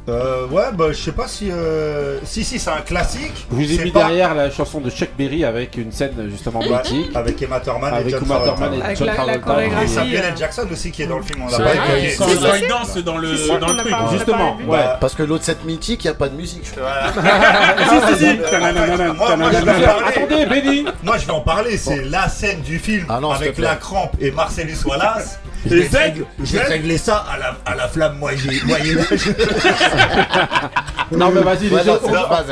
[0.09, 1.49] Euh, ouais, bah je sais pas si.
[1.51, 3.45] euh, Si, si, c'est un classique.
[3.51, 6.13] je vous ai C'est mis pas- derrière la chanson de Chuck Berry avec une scène
[6.29, 7.11] justement mythique.
[7.15, 8.77] Avec Emma Thurman et Avec John Uma Thurman Travolta.
[8.77, 9.83] et Avec John Travolta.
[9.83, 10.33] Et Samuel euh, L.
[10.37, 12.15] Jackson aussi qui est dans le film, on l'a C'est pas vrai, évoqué.
[12.17, 13.89] Quand il danse dans le, Si, dans truc.
[13.91, 14.77] pas- Justement, ouais.
[14.79, 16.71] Bah, Parce que l'autre set mythique, il n'y a pas de musique.
[16.71, 16.89] crois.
[18.07, 18.37] Si, si, si.
[18.49, 19.73] Tananana, Moi, moi, je tananana.
[19.73, 20.05] vais en parler.
[20.17, 21.77] Attendez, Benny Moi, je vais en parler.
[21.77, 25.39] C'est la scène du film Ah avec la crampe et Marcellus Wallace.
[25.65, 29.29] Je Z, régler- je vais régler ça à la, à la flamme moyen- moyen-âge.
[31.11, 31.81] Non, mais vas-y, les Ouais,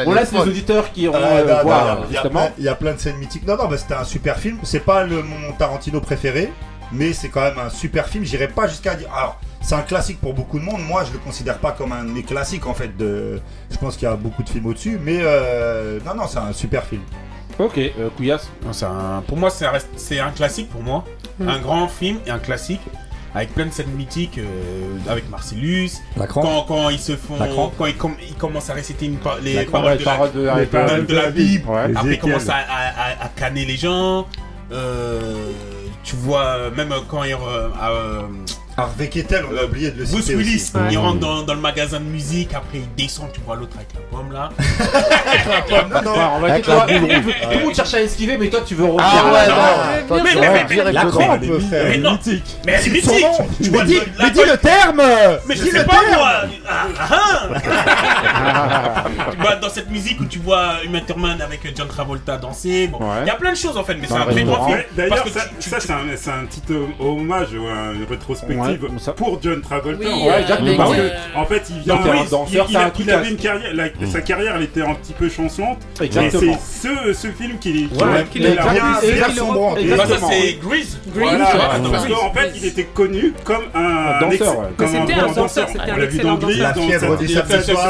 [0.06, 2.22] on est laisse les auditeurs qui iront euh, non, voir, il y a-
[2.72, 3.48] y plein- de scènes mythiques.
[3.48, 4.58] Non, non, c'était un super film.
[4.64, 6.52] C'est pas le, mon Tarantino préféré,
[6.92, 8.26] mais c'est quand même un super film.
[8.26, 9.08] J'irai pas jusqu'à dire.
[9.16, 10.82] Alors, c'est un classique pour beaucoup de monde.
[10.86, 12.96] Moi, je le considère pas comme un de mes classiques en fait.
[12.98, 13.40] De...
[13.72, 16.52] Je pense qu'il y a beaucoup de films au-dessus, mais euh, non, non, c'est un
[16.52, 17.02] super film.
[17.58, 18.50] Ok, euh, Couillasse.
[18.84, 21.06] Un- Pour moi, c'est un, reste- c'est un classique pour moi.
[21.40, 21.50] Mm.
[21.50, 22.82] Un grand film et un classique.
[23.36, 25.92] Avec plein de scènes mythiques euh, avec Marcellus.
[26.18, 27.36] La Quand, quand ils se font.
[27.78, 30.48] Quand ils, com- ils commencent à réciter une par- les paroles de la, parole de
[30.48, 30.86] Harry les Potter.
[30.86, 31.70] paroles de la Bible.
[31.70, 31.92] Ouais.
[31.96, 32.88] Après, ils commencent à, à,
[33.22, 34.26] à- à canner les gens.
[34.72, 35.52] Euh,
[36.04, 37.34] tu vois, même quand ils.
[37.34, 38.22] euh, euh,
[38.82, 40.72] Harvey Kettel, on a oublié de le Bruce citer Willis, aussi.
[40.78, 40.82] Ouais.
[40.92, 43.90] il rentre dans, dans le magasin de musique, après il descend, tu vois l'autre avec
[43.94, 44.50] la pomme là.
[45.70, 46.12] Non, non.
[46.18, 46.94] Ouais, on va Avec la boule.
[46.94, 49.06] le monde- tout le monde cherche à esquiver, mais toi tu veux revenir.
[49.06, 50.08] Ah ouais, non.
[50.08, 51.18] Toi, Mais- tu mais- mais- direct La dedans.
[51.18, 51.86] crampe, Elle est frère.
[51.90, 52.20] Mais non.
[52.66, 53.48] Mais elle est Son mythique nom.
[53.62, 55.02] Tu vois, Mais dis, le- la mais dis colle- le terme
[55.48, 56.32] Mais je Dis sais le pas terme moi
[56.68, 59.04] Ah, ah, ah.
[59.32, 63.00] Tu vois, Dans cette musique où tu vois Uma Thurman avec John Travolta danser, bon,
[63.02, 63.26] il Ouais.
[63.28, 64.74] y a plein de choses en fait, mais c'est Dans un le très grand restaurant.
[64.74, 64.84] film.
[64.96, 67.64] D'ailleurs, Parce que ça, tu- tu- ça, c'est un, c'est un petit euh, hommage ou
[67.68, 70.00] une rétrospective Ouais, ça- pour John Travolta.
[70.00, 70.98] Oui, en Ouais, euh, oui.
[71.00, 71.96] euh, En fait, il vient.
[71.96, 73.74] Donc, il a un oui, il- danseur, il, un a- il avait une carrière.
[73.74, 75.80] la- Sa carrière, elle était un petit peu chancelante.
[76.02, 76.58] Et Exactement.
[76.62, 78.94] c'est ce, ce film qui, qui Ouais, l'a- qui qui l'a l'a bien,
[80.08, 80.98] ça c'est Grease.
[81.14, 81.46] Voilà,
[81.92, 84.56] parce qu'en fait, il était connu comme un, danseur, ex- ouais.
[84.78, 85.68] comme un un danseur, danseur.
[85.76, 87.18] On un l'a vu dans Grease, danseur.
[87.18, 87.18] dans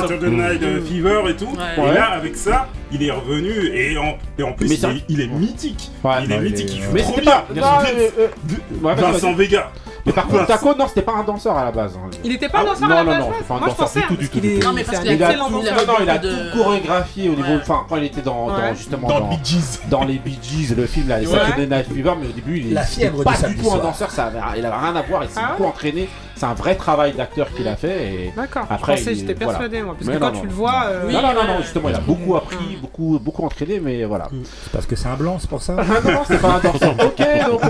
[0.01, 0.85] Saturday- Night Mm.
[0.85, 1.49] Fever et tout.
[1.77, 5.03] Et là, avec ça, il est revenu et en, et en plus, Mais il, est,
[5.09, 5.91] il est mythique.
[6.03, 7.31] Ouais, il est il mythique, est- il joue Mais trop bien.
[7.31, 7.45] pas.
[7.51, 7.89] Bien non, sûr.
[7.97, 9.33] euh, euh, Vincent.
[9.33, 9.71] Vega.
[10.05, 11.93] Mais par contre, Taco, non, c'était pas un danseur à la base.
[11.97, 12.09] hein.
[12.23, 13.67] Il était pas Ah, danseur non, à la non, base non, c'est pas un Moi
[13.67, 14.67] je danseur pensais du tout, du tout, qu'il du est tout.
[14.67, 15.75] Non, mais c'est parce un qu'il a Il a excellent tout- danseur.
[15.75, 17.47] non, non, il a beaucoup de- tout chorégraphié au niveau.
[17.49, 17.59] Ouais.
[17.61, 18.75] Enfin, quand il était dans, dans- Ouais.
[18.75, 19.79] justement Dans dans, Bee Gees.
[19.89, 21.37] dans les Bee Gees, le film, là, les Ouais.
[21.39, 23.67] Saturday Night Fever, mais au début, il La fièvre c'était pas du du samedi tout
[23.67, 23.81] un soir.
[23.83, 26.09] danseur, ça avait, il avait rien à voir, il s'est Ah beaucoup entraîné.
[26.39, 28.13] C'est un vrai travail d'acteur qu'il a fait.
[28.13, 28.33] Et...
[28.33, 28.65] D'accord.
[28.69, 29.59] Après, je pensais, j'étais voilà.
[29.59, 29.93] persuadé moi.
[29.95, 30.39] Parce Mais que non, quand non.
[30.41, 30.83] tu le vois.
[30.87, 34.29] euh, Oui, non, non, non, justement, il a beaucoup appris, beaucoup, beaucoup entraîné, mais voilà.
[34.63, 36.59] C'est parce que c'est un blanc, c'est pour ça Ah non, non, c'est pas un
[36.59, 36.95] danseur.
[37.05, 37.61] Ok, donc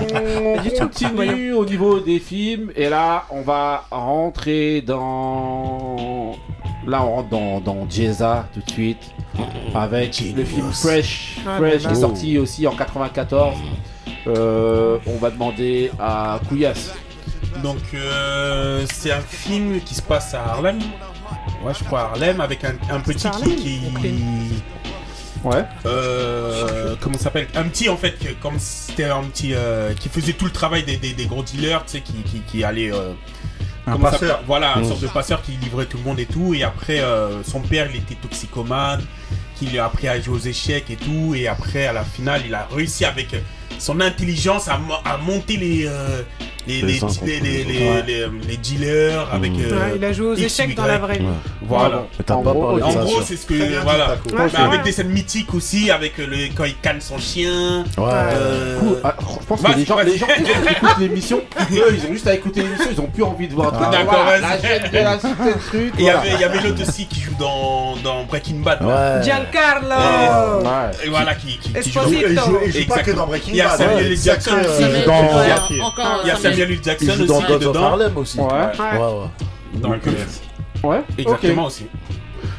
[0.44, 2.70] on continue au niveau des films.
[2.76, 6.36] Et là, on va rentrer dans.
[6.86, 9.02] Là, on rentre dans, dans Jeza tout de suite.
[9.74, 11.38] Avec le film Fresh.
[11.44, 13.56] Ah, Fresh qui est sorti aussi en 94.
[14.26, 16.92] Euh, on va demander à Couillasse.
[17.62, 20.78] Donc, euh, c'est un film qui se passe à Harlem.
[21.62, 23.54] Ouais, je crois à Harlem, avec un, un petit qui.
[24.00, 24.62] qui...
[25.44, 25.64] Ouais.
[25.86, 27.48] Euh, comment ça s'appelle?
[27.54, 30.82] Un petit en fait, que- comme c'était un petit euh, qui faisait tout le travail
[30.84, 32.92] des, des, des gros dealers, tu sais, qui, qui, qui allait.
[32.92, 33.12] euh,
[33.86, 34.42] Un passeur.
[34.46, 34.84] Voilà, un Mm.
[34.88, 36.52] sorte de passeur qui livrait tout le monde et tout.
[36.54, 39.02] Et après, euh, son père, il était toxicomane,
[39.56, 41.34] qu'il a appris à jouer aux échecs et tout.
[41.34, 43.40] Et après, à la finale, il a réussi avec euh,
[43.80, 46.22] son intelligence à, à monter les, euh,
[46.66, 47.50] les, Les les, gens les, qu'on les, connaît.
[47.64, 48.02] les- Ouais.
[48.06, 49.52] les- les dealers avec.
[49.52, 49.60] Mm.
[49.60, 51.24] euh, Ouais, il a joué aux échecs dans la vraie vie.
[51.62, 51.96] Voilà.
[51.96, 52.02] Ouais.
[52.18, 53.26] Mais t'as En pas gros, parlé de En ça, gros, ça.
[53.26, 53.80] c'est ce que.
[53.82, 54.16] Voilà.
[54.50, 57.84] c'est avec des scènes mythiques aussi, avec le, quand il canne son chien.
[57.96, 58.04] Ouais.
[58.10, 58.98] euh, Cool.
[59.02, 60.10] Ah, je pense que les gens, vas-y.
[60.10, 61.40] les gens qui écoutent l'émission,
[61.72, 63.72] eux, ils ont juste à écouter l'émission, ils ont plus envie de voir.
[63.74, 65.78] Ah, d'accord, la chaîne de la cité.
[65.98, 66.02] Et
[66.34, 67.96] il y avait, l'autre aussi qui joue dans,
[68.28, 68.80] Breaking Bad.
[69.24, 70.60] Giancarlo.
[71.04, 72.00] Et voilà, qui, joue.
[72.70, 73.76] Joue pas que dans Breaking y a.
[73.76, 74.10] Samuel ouais.
[74.12, 74.16] L.
[74.18, 74.82] Jackson aussi.
[74.82, 75.04] Ouais,
[76.22, 76.72] Il y a Samuel.
[76.72, 76.78] L.
[76.82, 77.76] Jackson Il joue aussi dans God of.
[77.76, 78.38] Harlem aussi.
[78.40, 78.44] Ouais.
[78.46, 79.80] Ouais, ouais.
[79.80, 81.02] Donc, euh, Ouais.
[81.18, 81.86] exactement aussi.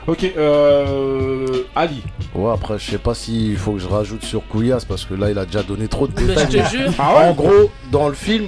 [0.07, 0.25] Ok.
[0.37, 2.01] Euh, Ali.
[2.33, 5.29] Ouais, après, je sais pas s'il faut que je rajoute sur Couillasse parce que là,
[5.29, 6.47] il a déjà donné trop de Mais détails.
[6.51, 6.91] je te jure.
[6.97, 8.47] Ah ouais En gros, dans le film,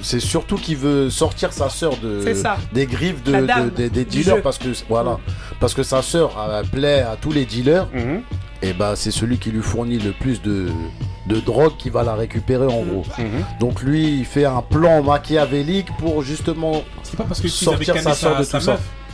[0.00, 2.56] c'est surtout qu'il veut sortir sa sœur de, ça.
[2.72, 5.18] des griffes de, des- dealers parce que voilà,
[5.58, 6.30] parce que sa sœur
[6.70, 7.88] plaît à tous les dealers.
[7.92, 8.22] Mhm.
[8.62, 10.68] Et bah, c'est celui qui lui fournit le plus de,
[11.26, 13.04] de drogue qui va la récupérer en gros.
[13.18, 13.44] Mhm.
[13.60, 17.84] Donc lui, il fait un plan machiavélique pour justement C'est pas parce que tu avais
[17.84, 18.80] sortir sa sœur sa, de sa tout meuf.
[18.80, 19.05] Ça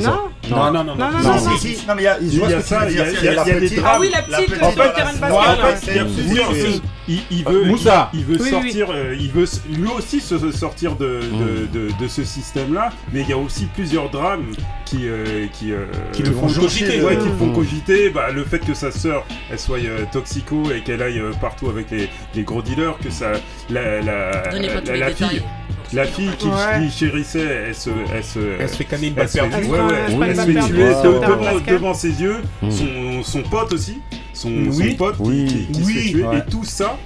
[0.00, 0.94] Non, non, non, non.
[0.96, 1.56] Non, non, Non, non, si, non.
[1.58, 1.86] si.
[1.86, 2.90] Non, mais il y a, Il y a je vois ce que ça, tu veux
[2.92, 3.18] il y a- dire.
[3.20, 5.12] il y a- la il y a des petite- Ah oui, la petite, la- terrain
[5.12, 6.06] de basket.
[7.08, 8.10] Il, il veut, Moussa.
[8.14, 11.66] il, il veut Oui, oui, sortir, euh, il veut lui aussi se sortir de, de,
[11.66, 14.52] de, de ce système-là, mais il y a aussi plusieurs drames
[14.84, 17.02] qui, euh, qui, euh, Qui le font vont cogiter.
[17.02, 17.54] Ouais, qui le font Mm.
[17.54, 18.10] cogiter.
[18.10, 21.68] Bah, le fait que sa sœur, elle soit euh, toxico et qu'elle aille euh, partout
[21.68, 23.32] avec les, les gros dealers, que ça,
[23.68, 24.30] la, la,
[24.96, 25.42] la, fille,
[25.92, 26.52] la fille qui, Ouais.
[26.80, 29.48] qui chérissait, elle se, elle se, Elle se fait canner une elle balle se fait,
[29.48, 29.66] perdue.
[29.68, 32.70] ouais, ouais, Elle se se fait tuer devant, devant ses yeux, Mm.
[32.70, 34.00] son, son pote aussi,
[34.32, 34.90] son, Oui.
[34.90, 35.46] son pote qui- Oui.
[35.46, 35.92] qui, qui se Oui.
[35.94, 36.38] fait tuer, Ouais.
[36.38, 36.96] et tout ça,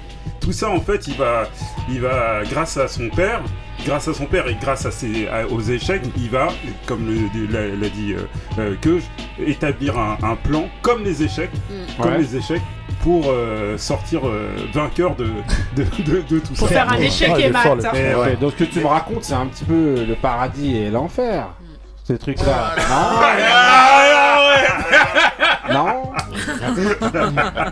[0.41, 1.49] tout ça en fait, il va,
[1.91, 3.43] il va grâce à son père,
[3.85, 6.49] grâce à son père et grâce à ses, à- aux échecs, il va,
[6.87, 8.27] comme le- l'a dit euh,
[8.59, 9.03] euh, Keuj,
[9.45, 12.03] établir un, un plan comme les échecs, Mm.
[12.03, 12.19] comme Ouais.
[12.19, 12.63] les échecs
[13.07, 15.27] pour euh, sortir euh, vainqueur de,
[15.77, 16.75] de, de, de tout Pour ça.
[16.75, 17.65] faire un échec Ouais, et mat.
[17.95, 18.37] ouais.
[18.41, 21.47] Donc ce que tu me racontes, c'est un petit peu le paradis et l'enfer.
[22.07, 22.75] Ce truc-là.
[25.69, 26.03] Non Non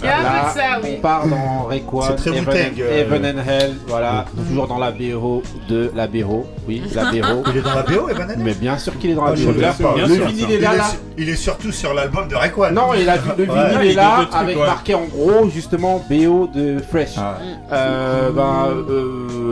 [0.03, 2.80] Il y a un Là, peu de ça, on part dans Rayquan, C'est très Wu-Tang,
[2.80, 3.01] euh.
[3.01, 7.45] Heaven and Hell, voilà, toujours dans la BO de la BO, oui, la BO.
[7.53, 9.45] Il est dans la BO, Evan Mais bien sûr qu'il est dans la Ah, je
[9.49, 9.53] BO.
[9.61, 9.95] pas.
[9.97, 10.53] Le Bien sûr, vinyle ça.
[10.55, 10.85] est là, il, là.
[10.85, 12.70] est, il est surtout sur l'album de Rayquan.
[12.72, 13.87] Non, il le vinyle Ouais.
[13.87, 14.66] est il là est deux trucs, avec ouais.
[14.66, 17.14] marqué en gros justement BO de Fresh.
[17.18, 17.37] Ah.
[17.72, 19.44] Euh, ben, euh,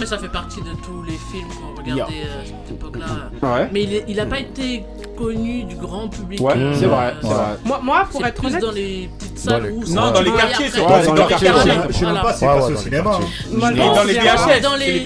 [0.00, 3.06] mais ça fait partie de tous les films qu'on regardait euh, à cette époque-là.
[3.42, 4.84] ouais, Mais il, est- il a pas été
[5.16, 6.40] connu du grand public.
[6.40, 7.34] ouais, euh, c'est vrai, vrai.
[7.64, 10.20] Moi, moi, pour C'est être plus honnête, dans les petites Dans salles les- Non, dans
[10.22, 11.48] les quartiers, c'est dans les quartiers,
[11.88, 13.10] Je sais même- pas si c'est passé au dans les cinéma.
[13.10, 15.00] dans les c'est VHS, dans c'est les,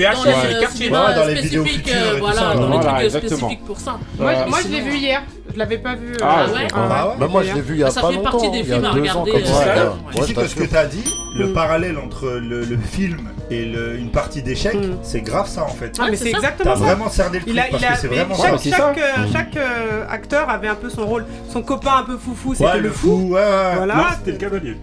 [0.54, 0.90] euh, quartiers.
[0.90, 3.98] Ouais, dans les vidéos euh, voilà, dans les trucs euh, spécifiques pour ça.
[4.18, 4.32] Moi,
[4.64, 5.22] je l'ai vu hier.
[5.54, 6.12] Je l'avais pas vu.
[6.14, 8.08] euh, Ah ouais Ah ouais Bah, moi, je l'ai vu il y a Ça pas
[8.08, 9.52] fait longtemps, partie des films à regarder, euh, ça.
[9.52, 9.66] ouais.
[9.66, 9.74] ouais.
[10.14, 10.68] Tu Ouais, sais je que ce que t'assure.
[10.70, 11.04] tu as dit,
[11.38, 14.96] le parallèle entre le, le film et le- une partie d'échecs, Mm.
[15.02, 15.96] c'est grave ça en fait.
[16.00, 16.84] Ah, mais c'est exactement T'as ça.
[16.86, 19.22] vraiment cerné le truc Il a, parce il a, que c'est vraiment chaque, chaque, euh,
[19.28, 19.32] Mm.
[19.32, 21.24] chaque, euh, acteur avait un peu son rôle.
[21.50, 23.28] Son copain un peu foufou, c'était Ouais, le fou.
[23.30, 23.74] ouais, ouais.
[23.76, 23.94] Voilà.
[23.94, 24.76] Non, c'était le cavalier.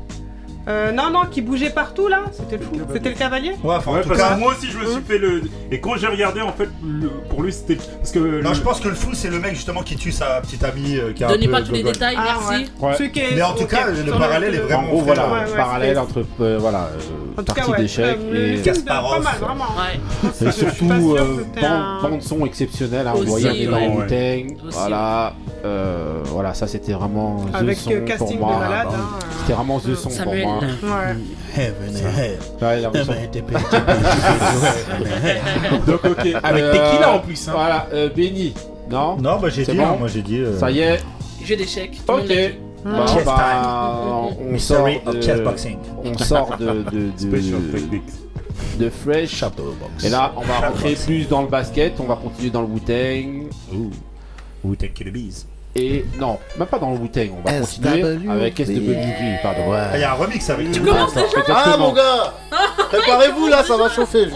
[0.72, 2.72] Euh, non, non, qui bougeait partout là, c'était le fou.
[2.72, 2.94] cavalier.
[2.94, 4.86] C'était le cavalier Ouais, enfin, en Ouais, tout parce cas, que moi aussi je me
[4.86, 5.42] suis fait le.
[5.72, 7.76] Et quand j'ai regardé, en fait, le- pour lui c'était.
[7.76, 8.20] Parce que.
[8.20, 10.64] non, le- je pense que le fou, c'est le mec justement qui tue sa petite
[10.64, 11.94] amie euh, qui a un Donnez peu pas tous les gogol.
[11.94, 12.72] détails, Ah, merci.
[12.80, 12.94] Ouais.
[12.96, 15.02] Celui qui est- Mais en tout ok, cas, le sur parallèle est vraiment En gros,
[15.02, 18.58] voilà, ouais, ouais, parallèle c'était- entre euh, voilà, euh, En tout cas, partie d'échecs euh,
[18.58, 19.18] et Kasparov.
[19.18, 19.66] pas mal, vraiment.
[19.78, 20.48] Ouais.
[20.48, 23.08] et surtout euh, que c'était un- bande, bande son exceptionnelle.
[23.08, 23.56] Hein, ouais.
[23.64, 24.06] énorme Ouais.
[24.46, 25.34] Wu-Tang, Voilà,
[25.66, 28.60] euh, voilà, ça c'était vraiment the Avec son euh, pour casting de moi.
[28.60, 28.88] malade.
[28.92, 30.44] Bah, hein, C'était vraiment the son Samuel.
[30.44, 30.62] pour moi.
[30.64, 31.16] euh, Ouais.
[31.64, 32.38] Heaven and hell.
[32.62, 33.14] Ouais, il a raison.
[35.88, 36.28] Donc, ok.
[36.44, 37.52] Avec euh, Tequila en plus, hein.
[37.54, 38.54] Voilà, euh, Benny.
[38.90, 39.18] Non?
[39.18, 39.86] Non, bah j'ai dit, bon?
[39.86, 40.40] hein, moi j'ai dit.
[40.40, 41.00] euh, Ça y est.
[41.46, 42.00] Jeu d'échecs.
[42.06, 42.54] tout le Ok.
[42.84, 43.62] Bon, Chess bah,
[44.40, 45.78] on sort Mystery of de, chessboxing.
[46.04, 48.00] on sort de, de, de,
[48.80, 49.44] de Fresh.
[50.04, 52.00] Et là, on va rentrer plus dans le basket.
[52.00, 53.50] On va continuer dans le Wu-Tang.
[54.94, 55.46] Kill the Bees.
[55.74, 57.30] Et non, même pas dans le Wu-Tang.
[57.46, 59.72] On va continuer avec SWV, pardon.
[59.72, 59.78] Ouais.
[59.80, 60.86] Ah, il y a un remix avec Tu tout.
[60.86, 62.34] commences déjà Ah mon gars
[62.92, 64.26] Préparez-vous là, ça va chauffer.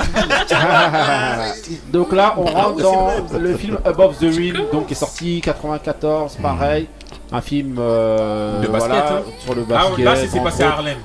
[1.92, 6.38] Donc là, on rentre dans le film Above the Rim, donc qui est sorti 94,
[6.42, 6.88] pareil.
[7.32, 9.22] Un film euh, De basket, voilà, hein.
[9.40, 10.06] sur le Ah, basket.
[10.06, 10.72] là, c'est passé à.
[10.74, 10.98] Harlem.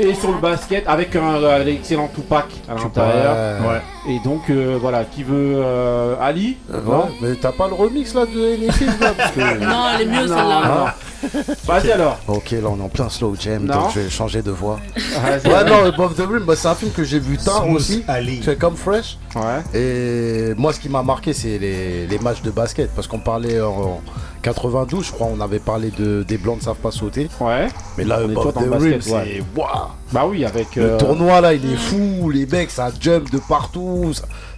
[0.00, 3.60] Et sur le basket, avec un euh, l'excellent Tupac à l'intérieur.
[3.62, 3.80] Ouais.
[4.08, 6.78] Et donc, euh, voilà, qui veut euh, Ali Ouais,
[7.20, 9.40] mais t'as pas le remix là de là parce que...
[9.64, 10.94] Non, elle est mieux, Non, celle-là.
[11.34, 11.54] non.
[11.66, 12.18] Vas-y alors.
[12.28, 13.74] Ok, là on est en plein slow jam, Non.
[13.74, 14.78] donc je vais changer de voix.
[14.96, 15.52] Vas-y.
[15.52, 18.04] Ouais, non, Above the Rim, bah, c'est un film que j'ai vu tard Smooth aussi.
[18.08, 18.40] Ali.
[18.42, 19.18] C'est comme Fresh.
[19.34, 19.78] Ouais.
[19.78, 22.90] Et moi, ce qui m'a marqué, c'est les, les matchs de basket.
[22.94, 24.00] Parce qu'on parlait en
[24.42, 27.28] 92, je crois, on avait parlé de des blancs ne savent pas sauter.
[27.40, 27.66] Ouais.
[27.98, 29.42] Mais là, On Above the Rim, c'est.
[29.56, 29.68] Waouh
[30.12, 30.76] Bah oui, avec.
[30.76, 32.30] Le euh, tournoi là, il est fou.
[32.30, 33.97] Les mecs, ça jump de partout.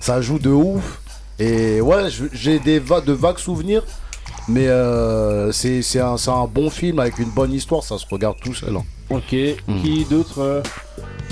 [0.00, 1.00] Ça, joue de ouf.
[1.38, 3.84] Et ouais, j'ai des de vagues souvenirs.
[4.48, 7.82] Mais euh, c'est c'est un, c'est un bon film avec une bonne histoire.
[7.82, 8.76] Ça se regarde tout seul.
[8.76, 8.84] hein.
[9.10, 9.28] Ok.
[9.82, 10.62] Qui d'autre euh,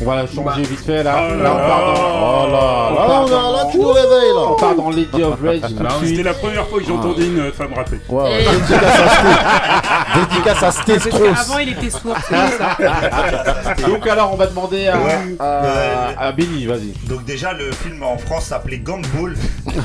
[0.03, 1.17] On va changer vite fait là.
[1.31, 1.95] Oh là là, on part dans.
[2.21, 4.41] Oh là, là, part on a- dans- là, tu nous réveilles là.
[4.51, 5.61] On part dans Lady of Rage
[6.05, 7.97] C'était la première fois que j'entendais une femme rapper.
[7.97, 11.29] Et- Dédicace à Sté- Dédicace à Sté Parce Strauss.
[11.47, 13.75] qu'avant, il était sourd, c'est pour ça.
[13.89, 15.19] Donc alors, on va demander à, Ouais.
[15.39, 16.93] à, Euh, à Benny, vas-y.
[17.09, 19.37] Donc déjà le film en France s'appelait Gumball.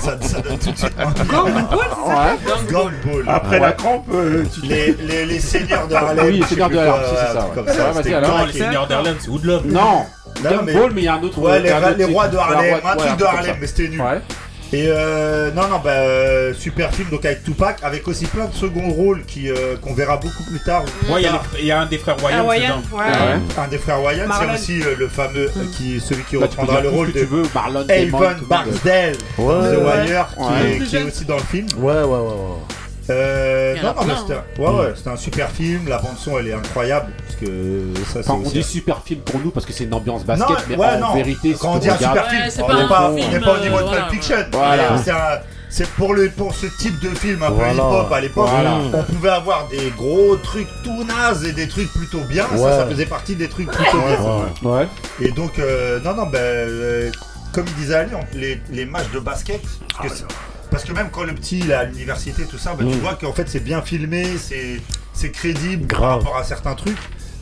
[0.00, 0.92] ça, ça donne tout de suite.
[0.98, 2.64] Ouais.
[2.70, 3.24] Gumball.
[3.28, 6.26] Après la crampe, euh, tu Les, les, les seigneurs de Harlem.
[6.26, 7.54] Oui, sais Seigneurs de Harlem, c'est ouais, ça, ouais.
[7.54, 9.66] Comme ça, Ouais, c'était les c'est Woodlove.
[9.66, 9.80] Non.
[9.80, 11.38] Non, mais- Gumball, mais il y a un autre.
[11.38, 13.24] Ouais, les, rois de Harlem, Ouais, un ouais, truc de.
[13.24, 14.00] Harlem, mais c'était nul.
[14.00, 14.20] Ouais.
[14.70, 18.54] Et euh, non, non, bah, euh, super film donc avec Tupac, avec aussi plein de
[18.54, 20.82] second rôles qui euh, qu'on verra beaucoup plus tard.
[21.10, 22.98] Ouais, il y a y, un des frères Ah, Wayans dedans.
[22.98, 23.04] ouais.
[23.04, 23.62] Ouais.
[23.64, 26.82] Un des frères Wayans, c'est aussi euh, le fameux euh, qui celui qui Bah, reprendra
[26.82, 28.18] le rôle ce que tu de veux, Marlon Damon.
[28.46, 30.06] Barksdale, Ouais, The ouais.
[30.06, 30.70] Wire, qui, Ouais.
[30.72, 31.66] est, qui est aussi dans le film.
[31.78, 32.77] Ouais, ouais, ouais.
[33.10, 35.88] Euh, non, a non, mais plein, c'était un- ouais, ouais, c'était un super film.
[35.88, 37.46] La bande son, elle est incroyable parce que
[38.04, 40.24] ça, c'est Enfin, on aussi dit super film pour nous parce que c'est une ambiance
[40.24, 41.14] basket, Non, mais ouais, en non.
[41.14, 43.10] vérité, si Quand on dit un super Ouais, film, c'est on pas n'est un pas,
[43.10, 44.02] on film, n'est pas au niveau euh, de voilà.
[44.02, 44.36] Pulp Fiction.
[44.52, 44.90] Voilà.
[44.92, 45.40] Mais c'est un-
[45.70, 48.48] C'est pour, le, pour ce type de film un peu hip-hop à l'époque.
[48.48, 48.78] Voilà.
[48.90, 52.46] On pouvait avoir des gros trucs tout nazes et des trucs plutôt bien.
[52.46, 52.70] Ça, Ouais.
[52.72, 54.70] ça faisait partie des trucs plutôt bien.
[54.70, 54.86] Ouais.
[55.20, 57.10] Et donc, euh, non, non, ben, euh,
[57.52, 59.60] comme il disait Ali, on- les, les matchs de basket,
[59.94, 60.24] parce que, c'est-
[60.70, 63.00] parce que même quand le petit il est à l'université, tout ça, ben, tu Mm.
[63.00, 64.80] vois qu'en fait c'est bien filmé, c'est
[65.12, 66.96] c'est crédible par rapport à certains trucs.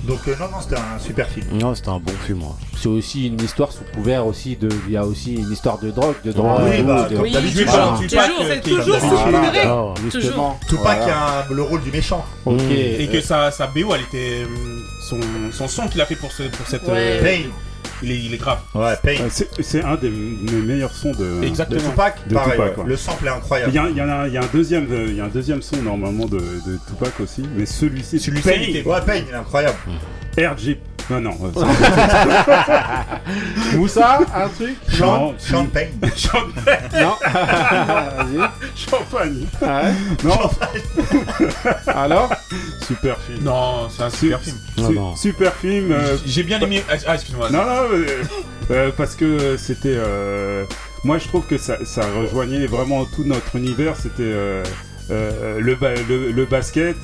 [0.04, 1.46] Donc, euh, non, non, c'était un super film.
[1.54, 2.40] Non, c'était un bon film.
[2.80, 4.68] C'est aussi une histoire sous couvert aussi de.
[4.86, 6.60] Il y a aussi une histoire de drogue, de drogue.
[6.64, 7.66] Oui, bah, de- comme Oui, d'habitude.
[7.66, 7.86] Voilà.
[7.88, 7.96] hein.
[7.96, 9.46] Toujours, c'est qui est toujours comme sous d'habitude.
[9.48, 9.74] couvert.
[9.74, 10.60] Voilà, justement.
[10.68, 11.16] Tupac Voilà.
[11.16, 12.24] a le rôle du méchant.
[12.44, 12.60] Ok.
[12.70, 14.44] Et que sa, sa BO, elle était.
[14.44, 14.46] euh,
[15.08, 15.18] Son,
[15.52, 16.82] son son qu'il a fait pour, ce, pour cette.
[16.84, 16.90] Ouais.
[16.94, 17.48] euh, Pain.
[18.02, 18.58] Il, est, il est grave.
[18.74, 19.12] Ouais, Pain.
[19.22, 21.40] Ouais, c'est un des meilleurs sons de.
[21.40, 21.90] De Exactement.
[21.90, 22.82] Tupac, De pareil, Tupac, ouais.
[22.84, 22.88] ouais.
[22.88, 23.72] le sample est Il incroyable.
[23.74, 25.28] y, a, il y a, il y a un deuxième, euh, il y a un
[25.28, 29.14] deuxième son normalement de, de Tupac aussi, mais celui-ci, Celui-ci, Pain, il était- Ouais, Pain,
[29.16, 29.76] il est incroyable.
[30.36, 30.78] RG.
[31.08, 31.38] Non, non.
[31.44, 31.52] euh,
[33.76, 35.34] Moussa, un truc Non,
[35.72, 35.86] Pain.
[36.16, 36.88] Champagne.
[36.94, 37.14] Non.
[37.32, 38.40] Vas-y.
[38.74, 39.46] Champagne.
[39.62, 39.92] Ouais.
[40.24, 40.50] Non,
[41.86, 42.32] Alors
[42.86, 43.44] super film.
[43.44, 44.56] Non, c'est un super film.
[44.78, 45.16] Non, Su- non.
[45.16, 45.92] Super film.
[45.92, 46.82] euh, J'ai bien aimé.
[46.90, 47.50] Ah, ah, excuse-moi.
[47.50, 48.06] Non, non, euh,
[48.72, 49.94] euh, parce que c'était.
[49.96, 50.64] euh,
[51.04, 53.94] moi, je trouve que ça, ça rejoignait vraiment tout notre univers.
[53.96, 54.64] C'était euh,
[55.10, 56.96] euh, le, ba- le, le basket,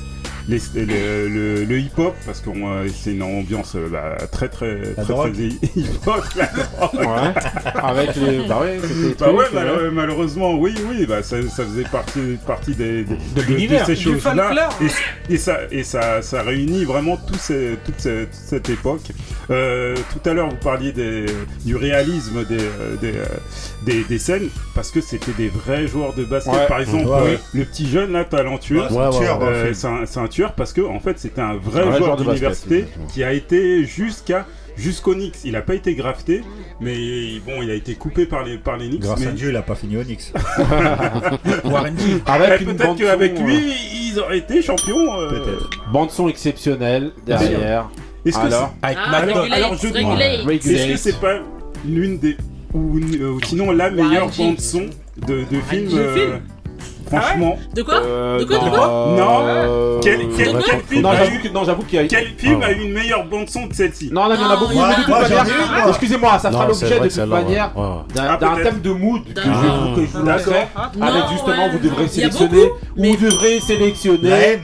[0.47, 4.79] les- le, le- le hip-hop, parce que euh, c'est une ambiance euh, bah, très, très,
[4.97, 5.13] La très,
[5.75, 6.23] hip-hop.
[6.93, 7.01] Ouais.
[7.81, 8.43] Avec les.
[8.47, 8.77] Bah ouais.
[9.19, 9.91] Bah ouais, trucs, mal- ouais.
[9.91, 14.03] malheureusement, oui, oui, bah ça, ça faisait partie, partie des, des- De l'univers, ces du
[14.03, 14.69] choses-là.
[15.29, 19.01] Et, et ça, et ça, ça réunit vraiment tout ces- toute, cette, toute cette époque.
[19.49, 21.25] Euh, tout à l'heure, vous parliez des,
[21.65, 22.57] du réalisme des,
[23.01, 23.13] des,
[23.85, 26.53] des, des scènes, parce que c'était des vrais joueurs de basket.
[26.53, 26.67] Ouais.
[26.67, 27.39] Par exemple, Ouais, ouais.
[27.53, 28.81] le petit jeune là, talentueux.
[28.81, 31.81] Ouais, c'est un tueur Euh, un, un tueur parce que en fait c'était un vrai
[31.81, 35.37] Un vrai joueur d'université qui a été jusqu'à jusqu'au Knicks.
[35.45, 36.41] Il n'a pas été grafté,
[36.81, 36.95] mais
[37.45, 39.01] bon, il a été coupé par les par les Knicks.
[39.01, 39.27] Grâce mais...
[39.27, 40.33] à Dieu, il a pas fini au Knicks.
[41.63, 42.21] Warren G.
[42.25, 43.73] Avec Eh, une Peut-être qu'avec lui,
[44.09, 45.19] ils auraient été champions.
[45.19, 45.47] euh, Peut-être.
[45.47, 47.89] euh, Bande son exceptionnelle derrière.
[48.25, 49.17] Est-ce que Alors Avec Ah,
[49.51, 51.39] alors, je- est-ce que c'est pas
[51.85, 52.37] l'une des
[52.73, 54.87] ou, euh, ou sinon la meilleure bande son
[55.27, 56.39] de, de film de
[57.21, 58.87] film Franchement, De quoi Euh, De quoi, de quoi
[59.17, 59.39] Non.
[59.45, 62.07] euh, Quel- film Non, j'avoue eu- que- non, j'avoue qu'il y a.
[62.07, 62.67] quel film Ah.
[62.67, 64.59] a eu une meilleure bande son que celle-ci Non, non, il y en a Non,
[64.59, 64.73] beaucoup.
[64.73, 65.87] mais de toute manière-.
[65.89, 67.71] Excusez-moi, ça fera l'objet de toute manière
[68.15, 70.25] d'un Ah, thème de mood que je, vous- que je vous.
[70.25, 74.59] Non, Avec justement, vous devrez sélectionner vous devrez sélectionner.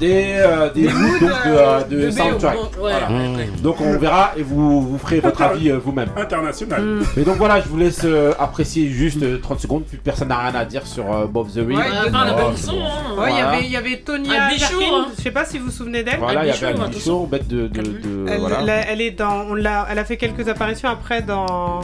[0.00, 2.10] Des, euh, des moods donc, de, euh, de de BO.
[2.12, 2.54] soundtrack.
[2.56, 3.08] Ouais, Voilà.
[3.10, 3.48] ouais.
[3.62, 6.08] Donc on verra et vous, vous ferez votre avis euh, vous-même.
[6.16, 6.82] International.
[6.82, 7.02] Mm.
[7.16, 10.38] Mais donc voilà, je vous laisse euh, apprécier juste euh, 30 secondes, plus personne n'a
[10.38, 11.76] rien à dire sur euh, Bob the Ring.
[11.78, 13.22] Ouais, Oh, hein.
[13.22, 15.06] Ouais, il y avait- il y avait Tonya hein.
[15.16, 16.18] je sais pas si vous vous souvenez d'elle.
[16.18, 16.80] Voilà, il y avait.
[16.80, 17.66] Albichon, bête de.
[17.68, 18.60] de, de- Elle, voilà.
[18.62, 21.80] elle- elle est dans, on l'a, elle a fait quelques apparitions après dans,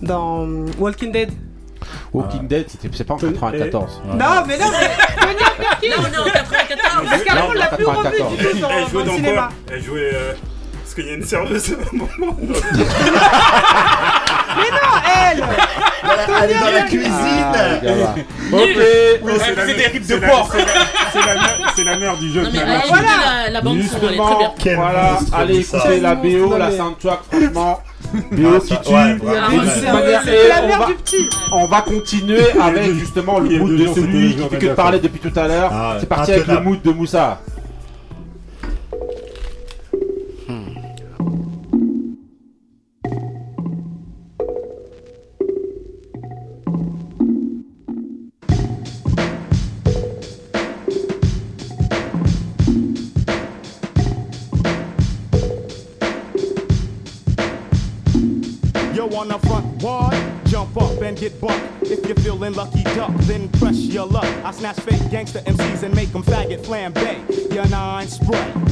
[0.00, 0.46] dans
[0.78, 1.30] Walking Dead.
[2.12, 4.02] Walking Dead, c'était c'est pas en 94.
[4.04, 4.14] Non,
[4.46, 7.08] mais non, mais Là, on est en 94.
[7.10, 8.36] Parce qu'avant, Non, on l'a plus revu 94.
[8.36, 9.48] du tout dans, Elle dans jouait le cinéma.
[9.70, 10.10] Elle jouait.
[10.14, 10.32] euh,
[10.82, 12.36] Parce qu'il y a une serveuse à un moment.
[14.56, 14.94] Mais non,
[15.30, 15.44] elle
[16.42, 17.10] Elle est dans la cuisine.
[17.54, 18.14] Ah.
[18.52, 20.50] Oui, c'est la, des rips de porc.
[21.74, 22.42] c'est la- mère- du jeu.
[22.88, 23.02] Voilà.
[23.46, 24.76] la, la bande son, elle est très bien.
[24.76, 27.80] Voilà, allez écouter la BO, la soundtrack, franchement.
[28.32, 28.92] BO Ah, qui tue.
[28.92, 34.34] la on mère va- du petit On va continuer avec justement le mood de celui
[34.36, 35.70] qui fait que parler depuis tout à l'heure.
[35.72, 37.40] Ah, C'est parti avec le mood de Moussa.
[64.52, 67.54] Snatch fake gangster MCs and make them faggot flambe.
[67.54, 68.71] Your nine spray.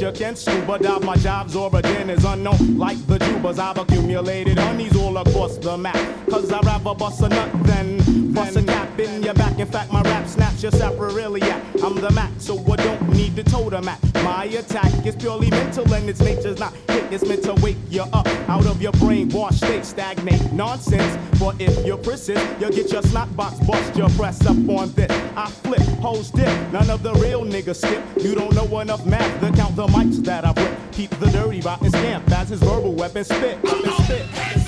[0.00, 1.02] you can scuba dive.
[1.04, 3.58] My job's origin is unknown, like the Jubas.
[3.58, 5.96] I've accumulated honeys all across the map.
[6.28, 9.58] Cause I'd rather bust a nut than bust a cap in your back.
[9.58, 11.60] In fact, my rap snaps your sapriliac.
[11.82, 13.98] I'm the Mac, so I don't need to totem at.
[14.24, 17.12] My attack is purely mental and its nature's not hit.
[17.12, 21.18] It's meant to wake you up out of your brainwash state, stagnate nonsense.
[21.38, 23.96] But if you persist, you'll get your snot box bust.
[23.96, 25.10] Your press up on this.
[25.36, 26.72] I flip, hoes dip.
[26.72, 28.02] None of the real niggas skip.
[28.22, 30.78] You don't know enough math to count the mics that I rip.
[30.92, 33.62] Keep the dirty rotten scamp as his verbal weapon spit.
[33.62, 34.59] Weapon spit.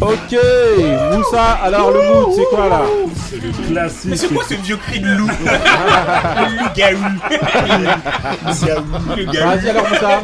[0.00, 0.36] Ok,
[1.12, 2.82] Moussa, alors le mood, c'est quoi là
[3.28, 4.10] C'est le classique.
[4.10, 5.26] Mais c'est quoi ce vieux cri de loup
[6.46, 7.02] Le garou.
[8.44, 10.22] Vas-y alors Moussa.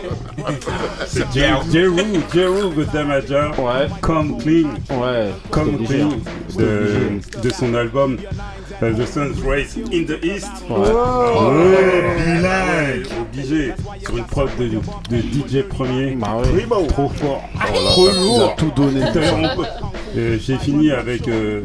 [1.09, 2.03] C'est Jeru,
[2.33, 3.51] Jeru with Damager.
[3.59, 3.89] Ouais.
[4.01, 4.69] Come Clean.
[4.91, 5.31] Ouais.
[5.51, 6.11] Come Clean
[6.57, 8.19] de, de son album
[8.93, 10.49] The Sun's Race in the East.
[10.69, 10.77] Ouais.
[10.95, 13.03] Ah Ouais.
[13.21, 13.73] Obligé.
[14.05, 14.69] Sur une prod de,
[15.17, 16.17] de DJ premier.
[16.17, 16.43] Bah.
[16.89, 17.43] Trop fort.
[17.91, 18.55] Trop lourd.
[18.57, 19.01] tout donné.
[20.17, 21.63] Euh, J'ai fini avec euh,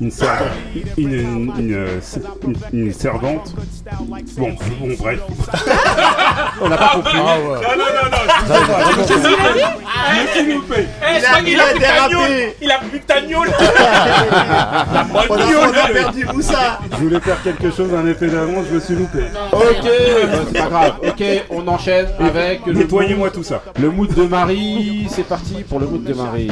[0.00, 0.48] une, servante,
[0.96, 2.00] une, une, une,
[2.72, 3.54] une- une servante.
[4.36, 5.20] Bon, bon bref.
[6.60, 7.18] On n'a pas compris.
[7.18, 7.44] Ah ouais.
[7.46, 8.78] Non, non, non, non, je sais pas.
[9.06, 9.74] Qu'est-ce qu'il a dit
[10.10, 10.86] Je me suis loupé.
[11.02, 12.52] Eh, qu'il a gnôle.
[12.60, 13.48] Il a plus ta gnôle.
[13.60, 15.34] La bonne On
[15.72, 16.78] a, perdu Moussa.
[16.92, 19.20] Je voulais faire quelque chose, un effet d'avance, je me suis loupé.
[19.52, 19.90] Ok,
[20.52, 20.94] c'est pas grave.
[21.06, 23.62] Ok, on enchaîne avec le Nettoyez-moi tout ça.
[23.80, 26.50] Le mood de Marie, c'est parti pour le mood de Marie.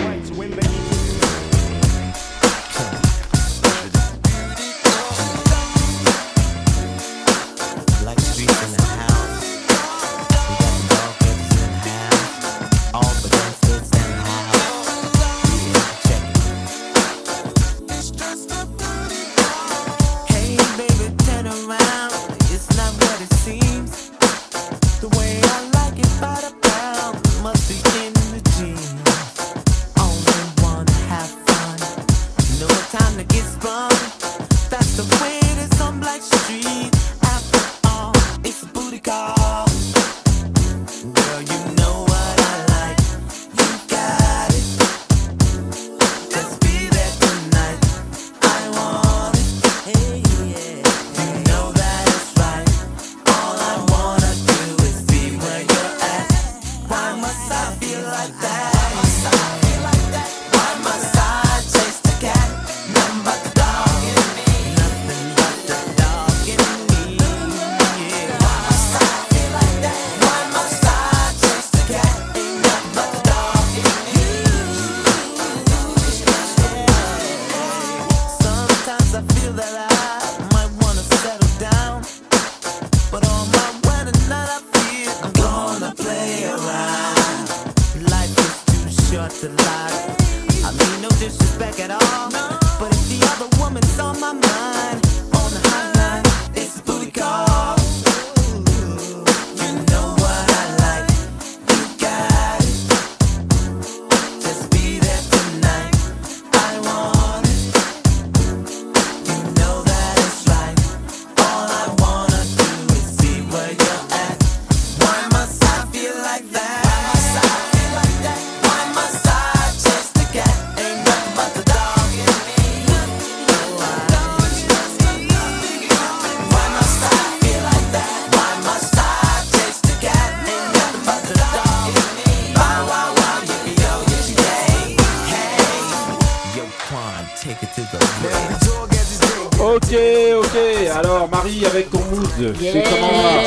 [142.61, 143.42] C'est comment là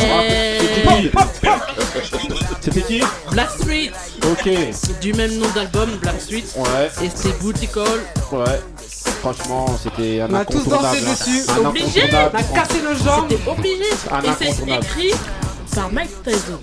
[0.59, 1.11] C'était qui
[2.61, 3.91] C'était qui Black Street.
[4.31, 4.49] Ok.
[5.01, 6.43] Du même nom d'album, Black Street.
[6.55, 6.89] Ouais.
[7.05, 7.83] Et c'était Booty Call.
[8.31, 8.59] Ouais.
[9.21, 10.97] Franchement, c'était un On a tous incontournable.
[10.99, 11.49] dansé dessus.
[11.51, 12.03] Un Obligé.
[12.11, 13.25] On a cassé nos jambes.
[13.29, 13.83] C'était obligé.
[14.11, 15.11] Un Et c'est écrit
[15.75, 16.59] par Mike Tyson.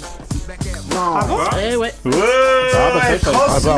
[0.96, 1.94] Ah bon Eh ouais.
[2.04, 2.12] Ouais,
[2.74, 3.74] Ah, bah, ça, ça- ah, bah.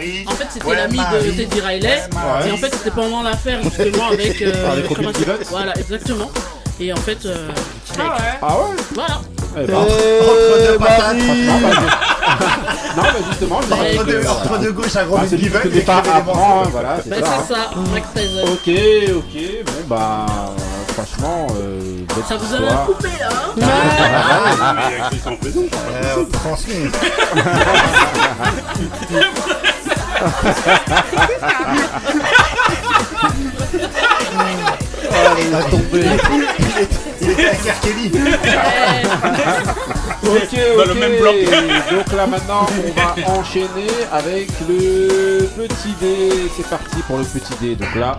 [0.00, 0.24] Eh.
[0.26, 1.30] En fait, c'était Ouais, l'ami de.
[1.30, 2.02] Teddy Riley.
[2.46, 4.42] Et en fait, c'était pendant l'affaire justement avec.
[4.42, 4.82] euh.
[5.50, 6.30] Voilà, exactement.
[6.80, 7.48] Et en fait, euh,
[7.98, 8.08] Ah ouais.
[8.42, 8.76] Ah ouais?
[8.94, 9.20] Voilà.
[9.60, 11.16] Eh ben, Entre deux patates.
[11.16, 11.16] bah,
[12.96, 15.98] Non, mais justement, Entre deux, entre deux gauches, gros Ah, c'est Given, du il départ
[16.00, 16.70] écrivait des apprend, morceaux.
[16.70, 17.44] voilà, c'est Bah, ça.
[17.48, 17.60] c'est ça,
[17.92, 18.44] Mike Tyson.
[18.44, 18.68] Ok,
[19.16, 20.26] ok, bon bah
[21.02, 22.86] franchement, euh, Ça vous a histoire.
[22.86, 23.64] coupé là, hein Mais
[24.96, 25.64] il a écrit sans raison.
[25.92, 26.90] Euh, on transmet.
[35.40, 36.04] Il a tombé.
[37.20, 38.20] Il était.
[40.24, 40.88] Ok, Dans ok.
[40.88, 41.34] le même bloc.
[41.90, 46.50] Donc là maintenant, on va enchaîner avec le petit dé.
[46.56, 47.76] C'est parti pour le petit dé.
[47.76, 48.18] Donc là,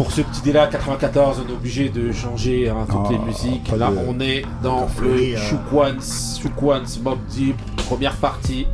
[0.00, 3.18] pour ce petit dé là, 94, on est obligé de changer hein, toutes Oh, les
[3.18, 3.70] musiques.
[3.76, 5.36] Là, de- on est dans le.
[5.36, 6.00] Shookwans,
[6.40, 8.66] Shookwans Mob Deep, première partie.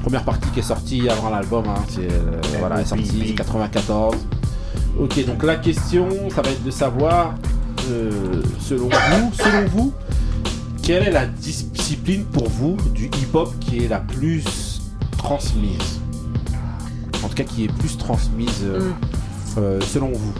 [0.00, 1.64] Première partie qui est sortie avant l'album.
[1.68, 3.34] Hein, c'est, euh, voilà, elle est sortie oui.
[3.34, 4.16] 94.
[4.98, 7.34] Ok, donc la question, ça va être de savoir,
[7.90, 8.10] euh,
[8.58, 9.92] selon vous, selon vous,
[10.82, 14.80] quelle est la discipline pour vous du hip-hop qui est la plus
[15.18, 16.00] transmise?
[17.22, 18.94] En tout cas, qui est plus transmise euh, Mm.
[19.58, 20.32] euh, selon vous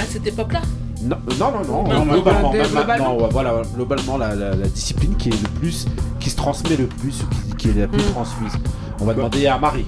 [0.00, 0.60] À cette époque-là
[1.02, 4.66] Non, euh, non, non, non, Non, non, globalement, maintenant, ouais, voilà, globalement, la, la- la
[4.68, 5.86] discipline qui est le plus,
[6.20, 8.12] qui se transmet le plus, ou qui, qui est la plus Mm.
[8.12, 8.52] transmise.
[9.00, 9.84] On va demander à Marie.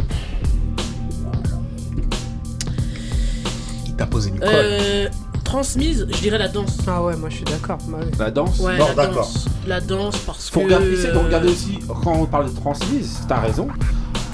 [3.86, 4.48] Il t'a posé Nicole.
[4.52, 5.08] euh,
[5.44, 6.76] Transmise, je dirais la danse.
[6.86, 7.78] Ah ouais, moi je suis d'accord.
[7.88, 7.98] Bah.
[8.18, 9.14] La danse Ouais, Bon, la d'accord.
[9.22, 9.46] danse.
[9.66, 10.64] La danse parce Faut que.
[10.66, 13.66] regarder, euh, regarder aussi, quand on parle de transmise, t'as raison,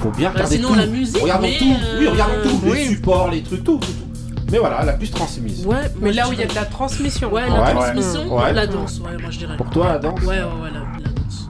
[0.03, 0.75] faut bien Bah, regarder sinon, tout.
[0.75, 1.64] la musique, regardons mais, tout,
[2.01, 2.72] oui, euh, regardons tout, oui.
[2.79, 4.14] les supports, les trucs, tout, tout, tout.
[4.51, 5.66] Mais voilà, la plus transmise.
[5.66, 7.32] Ouais, Mais là où il y a de la transmission.
[7.32, 7.49] Ouais, Ouais.
[7.51, 8.53] la transmission, Ouais.
[8.53, 9.57] la danse, ouais, moi je dirais.
[9.57, 11.49] Pour toi, la danse Ouais, ouais, ouais, la, la danse.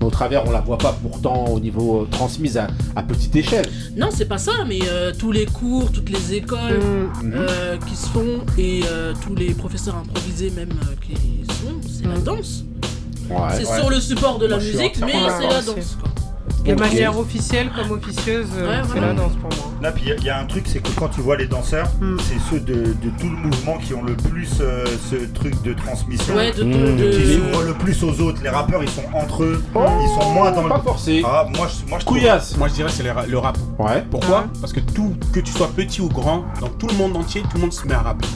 [0.00, 3.66] Au travers, on la voit pas pourtant au niveau euh, transmise à, à petite échelle.
[3.96, 6.78] Non, c'est pas ça, mais euh, tous les cours, toutes les écoles
[7.22, 7.32] Mm.
[7.34, 12.06] euh, qui se font et euh, tous les professeurs improvisés même euh, qui sont, c'est
[12.06, 12.22] la Mm.
[12.22, 12.64] danse.
[13.28, 13.36] Ouais.
[13.52, 13.80] c'est ouais.
[13.80, 15.96] sur le support de la musique, mais c'est la danse.
[16.00, 16.10] Quoi.
[16.66, 19.06] De manière officielle comme officieuse, euh, Ouais, c'est voilà.
[19.08, 19.72] la danse pour moi.
[19.82, 21.36] Là, puis il y a- il y, a un truc, c'est que quand tu vois
[21.36, 22.16] les danseurs, Mm.
[22.18, 25.72] c'est ceux de, de tout le mouvement qui ont le plus euh, ce truc de
[25.74, 26.34] transmission.
[26.34, 26.96] Ouais, de, Mm.
[26.96, 28.40] de- Qui s'ouvrent le plus aux autres.
[28.42, 29.62] Les rappeurs, ils sont entre eux.
[29.74, 30.68] ils sont moins dans le.
[30.70, 31.22] Pas forcé.
[31.24, 32.56] Ah, moi, je, moi, je trouve- Couillasse.
[32.56, 33.56] Moi je dirais c'est le, ra- le rap.
[33.78, 34.04] Ouais.
[34.10, 34.46] Pourquoi Ouais.
[34.60, 37.48] Parce que tout, que tu sois petit ou grand, dans tout le monde entier, tout
[37.56, 38.26] le monde se met à rapper.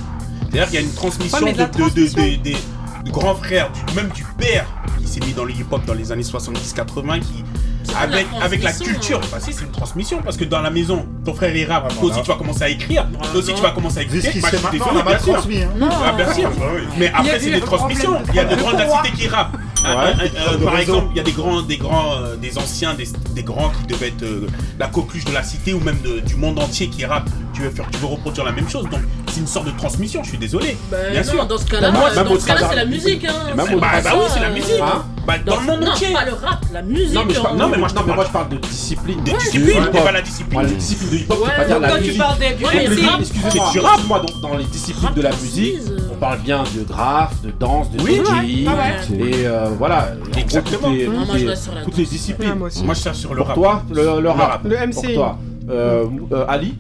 [0.51, 2.23] C'est-à-dire qu'il y a une transmission, de la de, de- de- transmission.
[2.23, 2.57] de- des-
[3.05, 4.67] du grand frère, du, même du père
[4.99, 7.45] qui s'est mis dans le hip-hop dans les années 70-80, qui
[7.89, 9.27] La avec, la culture, hein.
[9.33, 11.89] bah si c'est une transmission parce que dans la maison, ton frère il rappe, Ouais,
[11.91, 12.15] toi voilà.
[12.15, 15.09] aussi tu vas commencer à écrire, toi aussi tu vas commencer à Bah, maintenant, on
[15.09, 15.35] bien sûr.
[15.83, 15.89] hein.
[16.07, 16.51] Ah, bien sûr.
[16.99, 18.17] Mais après, c'est des transmissions.
[18.29, 19.03] Il y a de problème grandes de droit.
[19.05, 19.57] cités qui rappent.
[19.83, 19.89] Ouais.
[19.89, 22.93] Euh, euh, euh, par exemple, il y a des grands, des grands, euh, des anciens,
[22.95, 24.47] des, des grands qui devaient être euh,
[24.79, 27.31] la coqueluche de la cité ou même de- du monde entier qui rappent.
[27.55, 28.85] Tu veux faire, tu veux reproduire la même chose.
[28.91, 29.01] Donc,
[29.33, 30.23] c'est une sorte de transmission.
[30.23, 30.77] Je suis désolé.
[30.91, 31.47] Bah, Bien non, sûr.
[31.47, 33.25] dans ce cas-là, travers- c'est la musique.
[33.25, 33.33] Hein.
[33.57, 33.65] Bah,
[34.05, 34.81] bah oui, c'est la euh, musique.
[35.21, 36.13] Hein Bah, dans le monde non, entier.
[36.13, 37.15] pas le rap, la musique.
[37.15, 38.49] Non mais, je parle, en- non, mais moi, je non, mais moi parle- je parle
[38.49, 39.21] de discipline.
[39.23, 39.91] Disciplines, hip-hop.
[39.93, 40.53] mais pas la discipline.
[40.53, 42.19] Voilà, les disciplines de hip-hop, Ouais, c'est pas dire la quand tu musique.
[42.19, 43.93] parles des Ouais, excusez-moi, du rap.
[43.95, 45.75] excuse-moi, donc dans les disciplines Rap de la musique,
[46.13, 49.29] on parle bien de graphe, de danse, de Oui, DJ, ouais, ouais.
[49.29, 50.89] et euh, voilà, Exactement.
[50.89, 52.13] toutes les, Non, toutes moi, je les- reste sur la toutes les danse.
[52.13, 52.55] Ouais, disciplines.
[52.59, 52.69] moi.
[52.85, 53.55] Moi, je cherche sur le Pour rap.
[53.57, 54.65] toi, le, le rap.
[54.65, 55.15] Le Pour MC.
[55.15, 55.39] toi,
[55.71, 56.75] euh, euh, Ali,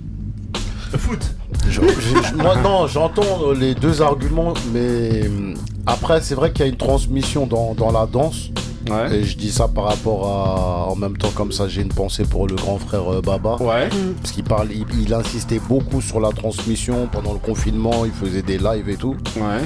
[0.92, 1.34] Le foot.
[1.68, 5.54] Je- je- moi, non, j'entends les deux arguments, mais hum,
[5.86, 8.50] après, c'est vrai qu'il y a une transmission dans, dans la danse.
[8.90, 9.14] Ouais.
[9.14, 10.90] Et je dis ça par rapport à.
[10.90, 13.56] En même temps, comme ça, j'ai une pensée pour le grand frère euh, Baba.
[13.60, 13.88] Ouais.
[14.20, 18.42] Parce qu'il parle, il, il insistait beaucoup sur la transmission pendant le confinement, il faisait
[18.42, 19.16] des lives et tout.
[19.36, 19.62] Ouais.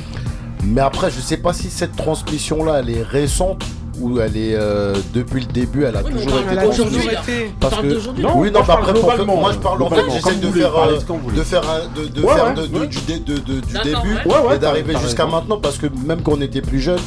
[0.65, 3.65] Mais après, je sais pas si cette transmission-là, elle est récente
[4.01, 6.87] ou elle est euh, depuis le début, elle a Oui, toujours été Elle a toujours
[6.87, 7.35] Aujourd'hui, transmise.
[7.37, 7.55] été.
[7.61, 7.95] Parce parle que.
[7.95, 8.93] Non, oui, moi, non, parle après,
[9.25, 10.99] pour- moi je parle en fait, j'essaie de faire, euh,
[11.37, 12.87] de faire, un- de, de Ouais, faire ouais, de- de- ouais.
[12.87, 14.27] du, dé- de- de- du D'accord, début ouais.
[14.35, 17.01] Ouais, ouais, et d'arriver jusqu'à maintenant parce que même quand on était plus jeune,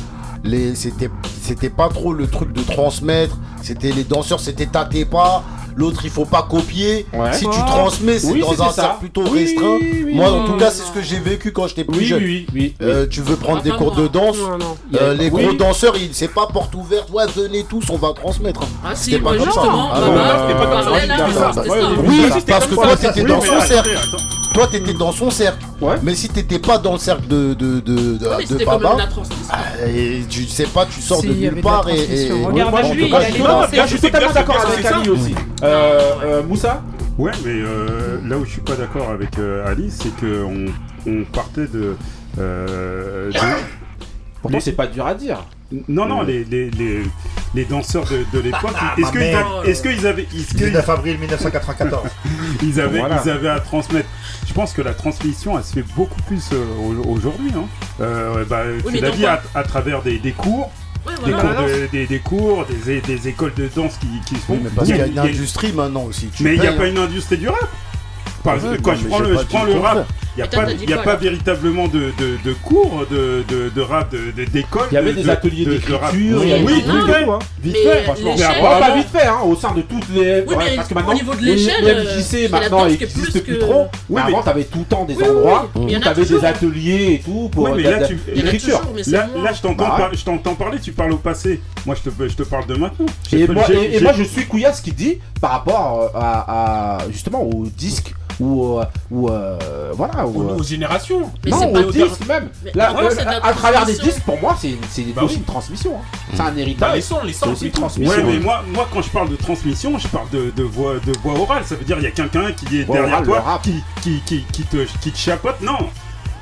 [0.44, 1.10] les c'était
[1.42, 5.44] c'était pas trop le truc de transmettre, c'était les danseurs, c'était tâtez pas
[5.78, 7.05] l'autre il faut pas copier.
[7.34, 9.78] Si tu transmets, c'est dans un cercle plutôt restreint.
[10.11, 12.23] Moi, en tout cas, c'est ce que j'ai vécu quand j'étais plus jeune.
[12.82, 14.38] Euh, tu veux prendre des cours de danse
[14.99, 17.09] euh, Les gros danseurs, ils c'est pas porte ouverte.
[17.11, 18.61] Ouais, venez tous, on va transmettre.
[18.84, 19.61] Ah, si, c'était pas comme ça.
[21.99, 23.97] Oui, parce que toi, t'étais dans son cercle.
[24.53, 25.63] Toi, t'étais dans son cercle.
[26.01, 28.97] Mais si t'étais pas dans le cercle de de de, de, papa,
[29.51, 29.57] ah,
[30.28, 34.59] tu sais pas, tu sors de nulle part de et, et, je, suis totalement d'accord
[34.59, 35.34] avec Ali aussi.
[35.34, 35.65] Mm.
[35.68, 36.82] Euh, euh Moussa
[37.18, 41.68] Ouais, mais euh, là où je suis pas d'accord avec euh, Ali, c'est qu'on partait
[41.68, 41.95] de.
[44.41, 45.43] Pourtant, c'est pas dur à dire.
[45.89, 46.70] Non, non, les, les,
[47.53, 49.70] les, danseurs de, l'époque, ah, est-ce qu'ils avaient.
[49.70, 50.22] Est-ce qu'ils avaient.
[50.24, 52.09] Est -ce 19 avril 1994.
[52.61, 54.07] ils, avaient, ils avaient à transmettre.
[54.47, 56.53] Je pense que la transmission, elle se fait beaucoup plus
[57.05, 57.51] aujourd'hui.
[57.53, 57.65] Hein.
[57.99, 60.72] Euh, bah, oui, tu l'as dit, à, à, travers des, des cours,
[61.26, 61.45] des, cours
[61.91, 62.66] des, cours,
[63.05, 64.53] des, écoles de danse qui, se font.
[64.53, 66.30] Oui, mais parce y, a une industrie maintenant aussi.
[66.39, 66.89] Mais il n'y a pas hein.
[66.89, 67.70] une industrie du rap.
[68.43, 68.58] Quand
[68.95, 69.08] je
[69.45, 70.08] prends le rap,
[70.38, 74.14] il n'y a, pas, y a pas, véritablement de, de, cours de, de rap,
[74.54, 74.88] d'école.
[74.92, 76.00] Il y avait des ateliers d'écriture.
[76.14, 76.32] Oui,
[76.64, 77.40] oui, non, hein.
[77.60, 77.78] vite fait.
[77.78, 78.36] Vite fait, franchement.
[78.38, 80.44] Mais après, pas vite fait, au sein de toutes les.
[80.48, 81.84] Oui, ouais, parce que maintenant, au niveau de l'échelle.
[81.84, 83.60] Les MJC, maintenant, n'existe plus que...
[83.60, 83.88] trop.
[84.10, 87.50] Oui, mais avant, t'avais tout le temps des endroits où t'avais des ateliers et tout
[87.52, 88.82] pour l'écriture.
[88.96, 90.10] Euh, là, ah.
[90.14, 91.62] je t'entends parler, tu parles au passé.
[91.86, 93.08] Moi, je te parle de maintenant.
[93.32, 98.80] Et moi, je suis Couillasse qui dit par rapport euh, à justement au disque ou,
[98.80, 99.30] euh, ou
[99.94, 101.32] voilà euh, aux, générations.
[101.45, 102.07] Mais non, aux 10 dire...
[102.28, 102.49] même.
[102.73, 103.09] Là, euh,
[103.41, 104.78] à, travers des 10, pour moi, c'est
[105.15, 105.95] bah une transmission.
[105.95, 106.01] Hein.
[106.01, 106.36] Mm.
[106.36, 106.95] C'est un bah, héritage.
[106.95, 108.15] Les sons, les sons, c'est une transmission.
[108.15, 111.13] Ouais, mais moi, moi, quand je parle de transmission, je parle de, de voix, de
[111.23, 111.63] voix orale.
[111.65, 113.84] Ça veut dire il y a quelqu'un qui est derrière toi, qui,
[114.25, 115.61] qui, qui, te, qui te chapote.
[115.61, 115.89] Non,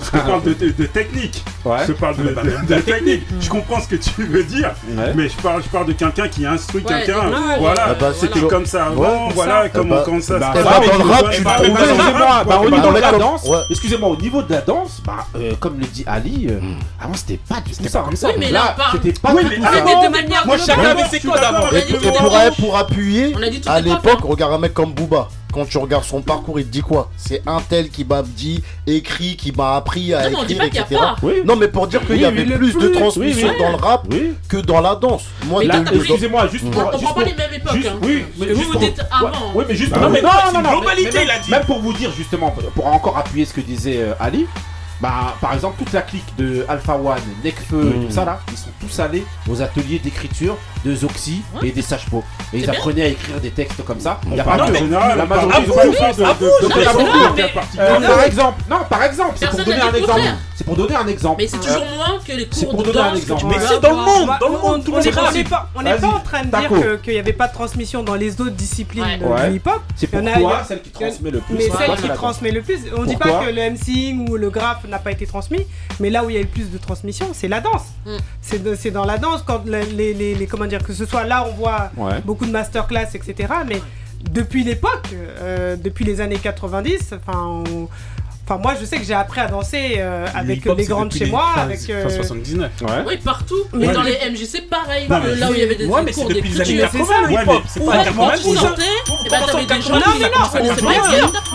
[0.01, 1.43] je te parle de, technique.
[1.65, 3.23] Je te parle de, technique.
[3.39, 4.71] Je comprends ce que tu veux dire,
[5.15, 7.31] mais je parle, je parle de quelqu'un qui instruit quelqu'un.
[7.59, 10.39] Voilà, ah bah, c'était comme ça avant, voilà, comme eh bah, ça.
[10.39, 10.53] Bah,
[11.65, 16.79] Excusez-moi, excusez-moi, au niveau de la danse, bah, euh, comme le dit Ali, euh, hmm.
[16.99, 18.29] ah, avant c'était pas du tout ça comme ça.
[18.37, 20.45] mais là, c'était pas de manière.
[20.45, 21.67] Moi, chacun avait ses codes avant.
[21.71, 23.35] Et pour appuyer,
[23.65, 26.81] à l'époque, regarde un mec comme Booba quand tu regardes son parcours, il te dit
[26.81, 27.09] quoi?
[27.15, 31.01] C'est un tel qui m'a dit, écrit, qui m'a appris à écrire, etc.
[31.45, 34.05] Non, mais pour dire qu'il y avait plus, de transmission dans le rap
[34.49, 35.23] que dans la danse.
[35.45, 36.71] Moi, excusez-moi, juste mm.
[36.71, 36.91] pour.
[36.93, 37.91] On pas les mêmes époques.
[38.03, 39.01] Oui, mais vous dites.
[39.55, 40.01] Oui, mais juste pour.
[40.01, 41.19] Non, non, non, globalité.
[41.49, 44.47] Même pour vous dire, justement, pour encore appuyer ce que disait euh, Ali,
[45.01, 48.05] bah, par exemple, toute la clique de Alpha One, Necfeu, mmh.
[48.05, 52.05] tout ça là, ils sont tous allés aux ateliers d'écriture de Zoxy et des sages
[52.53, 54.21] Et ils apprenaient à écrire des textes comme ça.
[54.31, 59.33] Il a pas que la majorité, ils ont pas de Par exemple, non, par exemple,
[59.35, 60.21] c'est pour donner un exemple.
[60.55, 61.41] C'est pour donner un exemple.
[61.41, 63.45] Mais c'est toujours moins que les cours C'est pour de donner danse un exemple.
[63.49, 65.07] Mais c'est dans le monde, dans le monde, tout le monde
[65.75, 68.39] On n'est pas, en train de dire qu'il n'y avait pas de transmission dans les
[68.39, 69.49] autres disciplines ouais.
[69.49, 69.81] du hip-hop.
[69.95, 71.55] C'est pour toi celle qui transmet le plus.
[71.55, 72.79] Mais celle qui transmet le plus.
[72.97, 75.65] On ne dit pas que le MCing ou le graphe n'a pas été transmis,
[75.99, 77.87] mais là où il y a le plus de transmission, c'est la danse.
[78.05, 78.17] Mm.
[78.73, 81.91] C'est dans la danse quand les, comment dire que ce soit là on voit
[82.23, 83.53] beaucoup de masterclass etc.
[83.67, 83.81] Mais
[84.31, 87.87] depuis l'époque, euh, depuis les années 90, enfin, on,
[88.47, 91.47] Enfin, moi, je sais que j'ai appris à danser euh, avec les grandes chez moi.
[91.57, 92.71] avec, 79.
[92.81, 92.91] Euh, ouais.
[93.07, 93.55] Oui, partout.
[93.73, 94.19] Mais dans mais...
[94.23, 95.07] les MJC, pareil.
[95.09, 96.63] Euh, là où il y avait des ouais, cours, des cultures.
[96.63, 97.63] C'est ça, le hip-hop.
[97.85, 98.83] Pas quand tu sortais,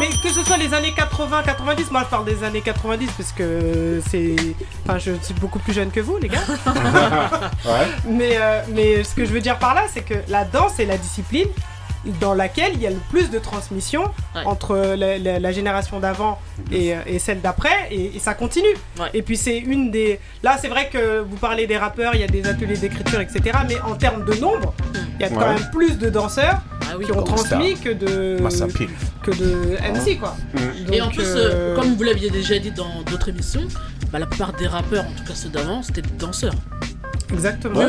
[0.00, 3.32] mais que ce soit les années 80, 90, moi je parle des années 90 parce
[3.32, 4.34] que c'est.
[4.84, 6.38] Enfin, je suis beaucoup plus jeune que vous, les gars.
[7.66, 8.64] ouais.
[8.68, 11.46] Mais ce que je veux dire par là, c'est que la danse et la discipline,
[12.20, 14.04] dans laquelle il y a le plus de transmission
[14.44, 16.38] entre la, génération d'avant
[16.72, 18.76] et, celle d'après, et, ça continue.
[19.14, 20.20] Et puis c'est une des...
[20.42, 23.58] Là, c'est vrai que vous parlez des rappeurs, il y a des ateliers d'écriture, etc.
[23.68, 24.98] Mais en termes de nombre, hmm.
[25.18, 28.38] il y a quand même plus de danseurs ah qui ont transmis que de...
[29.22, 30.34] Que de MC, quoi.
[30.90, 33.66] Et en plus, euh, euh, comme vous l'aviez déjà dit dans d'autres émissions,
[34.10, 36.54] bah, la plupart des rappeurs, en tout cas ceux d'avant, c'était des danseurs.
[37.32, 37.80] Exactement.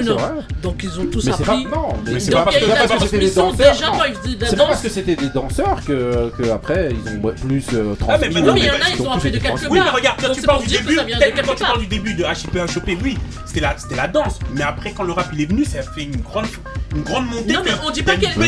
[0.62, 1.66] Donc ils ont tous appris.
[1.66, 3.76] Pas, non, mais c'est pas parce que, parce que c'était des danseurs.
[3.76, 8.28] C'est pas parce que c'était des danseurs que, après ils ont plus euh, Ah mais
[8.28, 9.40] euh, il y en a, ils ont fait de.
[9.70, 13.62] Oui, mais regarde, quand tu parles du début, de HIP, HOP, oui, c'était
[13.96, 14.40] la danse.
[14.54, 16.46] Mais après, quand le rap il est venu, ça a fait une grande
[16.96, 17.54] une grande montée.
[17.54, 18.40] Non, mais on dit pas qu'elle qu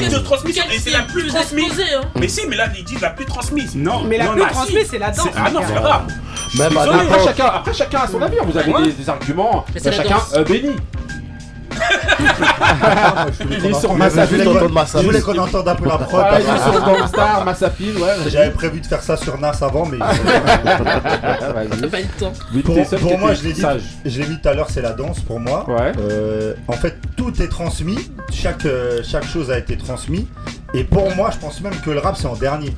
[0.92, 1.82] la plus, transmise.
[1.82, 2.02] Hein.
[2.20, 3.76] Mais si, mais là, ils disent la plus transmise.
[3.76, 5.28] Non, mais la plus transmise, c'est la danse.
[5.36, 6.06] Ah non, c'est la
[6.56, 6.70] bah,
[7.56, 8.38] après, chacun, a son avis.
[8.40, 8.44] Hein.
[8.46, 9.66] Vous avez des, arguments.
[9.84, 10.76] Chacun euh, bénit.
[12.82, 15.86] Ah, moi, je Il est qu'on sur entende- Massa je voulais qu'on- entende un peu
[15.88, 16.22] la prod.
[16.22, 18.30] Parce il est sur Gangstar, Massapil, ouais.
[18.30, 20.18] J'avais prévu de faire ça sur Nas avant, mais Vas-y.
[21.82, 22.34] T'as pas eu le temps.
[23.00, 23.82] Pour, moi, je l'ai dit, sage.
[24.06, 25.66] je l'ai dit tout à l'heure, c'est la danse pour moi.
[25.70, 25.92] Ouais.
[26.00, 27.98] Euh, en fait, tout est transmis,
[28.32, 30.28] chaque, euh, chaque chose a été transmis.
[30.74, 32.76] Et pour moi, je pense même que le rap c'est en dernier.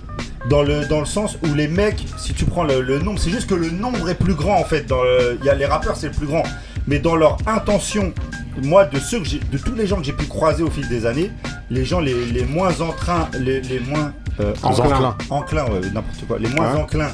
[0.50, 3.32] Dans le, dans le sens où les mecs, si tu prends le, le nombre, c'est
[3.32, 4.86] juste que le nombre est plus grand en fait.
[4.86, 6.44] Dans le- Il y a les rappeurs, c'est le plus grand.
[6.88, 8.14] Mais dans leur intention,
[8.64, 11.06] moi, de ceux que de tous les gens que j'ai pu croiser au fil des
[11.06, 11.32] années,
[11.70, 15.16] les gens les, les moins en train, les, les moins euh, Enclins.
[15.30, 17.12] enclins, ouais, n'importe quoi, les moins Hein enclins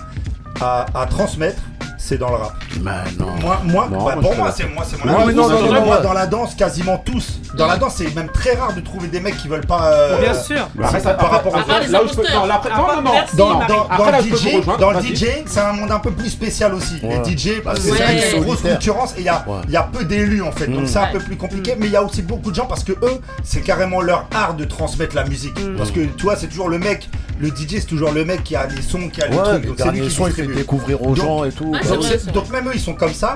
[0.62, 1.62] à, à transmettre,
[1.98, 2.54] c'est dans le rap.
[2.82, 3.32] Mais non.
[3.42, 5.36] Moi, moi, Non, bah, moi, pour moi, c'est moi, c'est mon avis.
[5.36, 7.40] non, non, non, Moi, dans la danse, quasiment tous.
[7.56, 9.86] Dans la danse, c'est même très rare de trouver des mecs qui veulent pas.
[9.92, 10.70] euh, Bien sûr.
[10.76, 11.92] Bah, Après, ça- par après- rapport aux après, autres.
[11.92, 13.12] là où je peux- non, là, après- non, non, non.
[13.34, 15.16] Dans, Non, dans, dans après, là, le je peux vous DJ, rejoindre, dans le vas-y.
[15.16, 16.96] DJ, c'est un monde un peu plus spécial aussi.
[17.04, 17.22] Ouais.
[17.26, 17.98] Les DJ, parce que Ouais.
[17.98, 18.78] c'est vrai qu'il y a une grosse Solitaire.
[18.80, 19.56] concurrence et il y a, Ouais.
[19.66, 20.68] il y a peu d'élus en fait.
[20.68, 20.88] Donc Mm.
[20.88, 22.94] c'est un peu plus compliqué, mais il y a aussi beaucoup de gens parce que
[22.94, 25.60] eux, c'est carrément leur art de transmettre la musique.
[25.78, 27.10] Parce que tu vois, c'est toujours le mec,
[27.40, 29.62] le DJ, c'est toujours le mec qui a les sons, qui a les Ouais, trucs.
[29.64, 30.56] les Donc c'est lui derniers qui sons, il fait distribue.
[30.56, 31.66] découvrir aux Donc- gens et tout.
[31.66, 32.32] Ouais, c'est donc, vrai, c'est- c'est vrai.
[32.34, 33.36] donc même eux ils sont comme ça.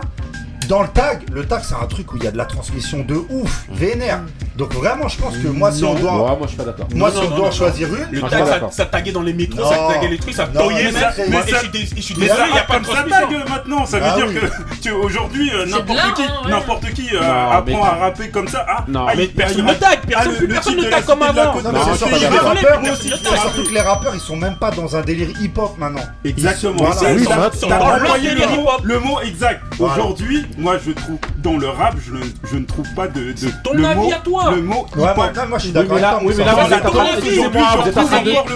[0.68, 3.00] Dans le tag, le tag c'est un truc où il y a de la transmission
[3.08, 4.22] de ouf, vénère.
[4.58, 6.88] Donc vraiment je pense que moi si on Ouais, doit, moi je suis pas d'accord.
[6.96, 8.40] moi Non, si non, on non, doit non, choisir une, Le Non, je suis tag,
[8.40, 8.74] pas ça, d'accord.
[8.74, 9.70] ça taguait dans les métros, Non.
[9.70, 11.02] ça taguait les trucs, ça Non, toyait mais même.
[11.02, 12.64] ça, Et mais je ça- suis dé- je suis Mais désolé, ça il n'y a
[12.64, 13.40] pas de comme ça transmission.
[13.40, 14.80] tag maintenant, ça veut Ah dire oui.
[14.84, 16.52] que aujourd'hui euh, C'est n'importe qui, hein, ouais.
[16.52, 18.66] n'importe qui euh, Non, apprend mais- à rapper comme ça.
[18.68, 21.44] Ah, Non, ah, mais il- personne ne tag, ah, personne- plus ne tag comme avant.
[21.46, 24.36] Non, mais Non, c'est surtout les rappeurs, aussi, c'est surtout que les rappeurs, ils sont
[24.38, 26.02] même pas dans un délire hip-hop maintenant.
[26.06, 26.74] Ah, Exactement.
[26.78, 26.96] Voilà.
[26.96, 27.96] C'est- Oui, t'as- ça, t'as ça va.
[27.98, 29.62] employé le, mot- le mot exact.
[29.78, 29.96] Voilà.
[29.96, 33.50] Aujourd'hui, moi je trouve dans le rap, je, ne- je ne trouve pas de, de
[33.64, 34.52] ton le avis mot, à toi.
[34.56, 36.72] le mot Ouais, moi, moi je suis d'accord oui, mais là, vous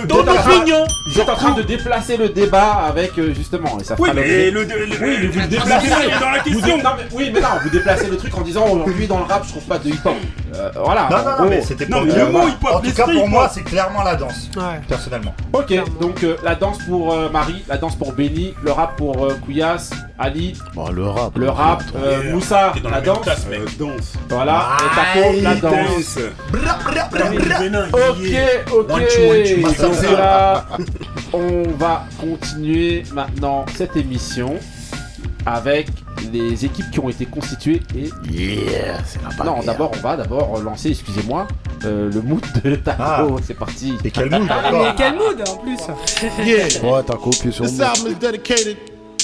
[0.08, 0.86] ton opinion.
[1.14, 4.22] vous êtes en train de déplacer le débat avec euh, justement, et ça Oui, fera
[4.22, 5.90] mais l'objet- le, Oui, vous déplacez
[6.20, 6.78] dans la question.
[7.14, 9.64] oui, mais non, vous déplacez le truc en disant aujourd'hui dans le rap, je trouve
[9.64, 10.14] pas de hip-hop.
[10.56, 11.08] Euh, voilà.
[11.12, 13.28] Non, non, mais c'était Non, pour mais dire- le mot hip-hop, En tout cas, pour
[13.28, 14.82] moi, c'est clairement la danse, Ouais.
[14.88, 15.34] personnellement.
[15.54, 19.90] Ok, donc euh, la danse pour Marie, la danse pour Benny, le rap pour Kouyas,
[20.18, 21.38] Ali, Bon, le rap.
[21.38, 22.32] le rap, euh.
[22.34, 23.46] Moussa, la la danse, classe.
[23.52, 24.14] Euh, danse.
[24.30, 25.72] voilà, et Taco, la danse.
[25.96, 26.20] Dance.
[26.52, 28.10] Bra, bra, bra, bra.
[28.10, 28.88] Ok, ok.
[28.88, 30.68] Donc là,
[31.34, 34.56] on va continuer maintenant cette émission
[35.46, 35.88] avec
[36.34, 40.90] les équipes qui ont été constituées et Yeah, c'est non d'abord on va d'abord lancer
[40.90, 41.48] excusez-moi
[41.86, 43.26] euh, le mood de Taco Ah.
[43.42, 45.78] c'est parti Et quel mood Ah, mais quel mood en plus
[46.46, 46.66] Yeah.
[46.84, 47.88] Ouais, t'as copié sur This moi.
[47.88, 48.78] album is dedicated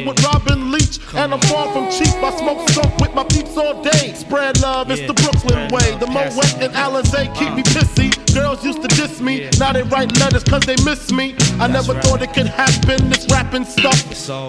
[0.00, 0.06] Yeah.
[0.08, 0.98] with Robin Leach.
[1.14, 2.14] and I'm far from cheap.
[2.22, 4.14] I smoke skunk with my peeps all day.
[4.14, 5.90] Spread love, it's the Brooklyn Spread way.
[5.92, 6.00] love.
[6.00, 6.34] The Yes.
[6.34, 8.08] Moet and Alizé keep me pissy.
[8.34, 9.50] Girls used to diss me, Yeah.
[9.58, 11.34] now they write letters cause they miss me.
[11.60, 12.02] I never right.
[12.04, 13.98] thought it could happen, this rapping stuff.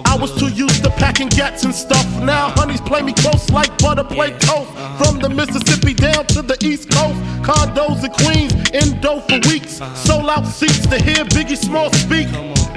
[0.06, 2.06] I was too used to packing gats and stuff.
[2.22, 4.38] Now honeys play me close like butter play Yeah.
[4.38, 4.70] toast.
[4.70, 5.04] Uh-huh.
[5.04, 7.18] From the Mississippi down to the East Coast.
[7.42, 9.80] Condos in Queens, in dough for weeks.
[10.06, 12.28] Sold out seats to hear Biggie Small speak.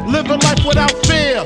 [0.06, 1.46] Living life without fear.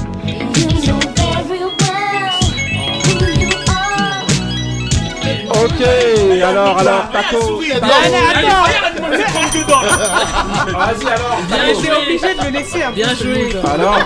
[5.51, 5.81] Ok,
[6.43, 7.59] alors, alors, Taco.
[7.61, 8.63] Allez, attends
[10.77, 11.37] Vas-y alors.
[11.49, 13.49] J'ai été obligé de le laisser un Bien joué.
[13.73, 13.99] Alors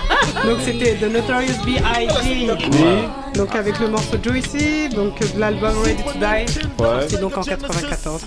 [0.45, 2.47] Donc c'était The Notorious B.I.G.
[2.71, 3.07] Oui.
[3.35, 6.81] Donc avec le morceau Juicy, donc de l'album Ready to Die.
[6.81, 7.05] Ouais.
[7.07, 8.21] C'est donc en 94.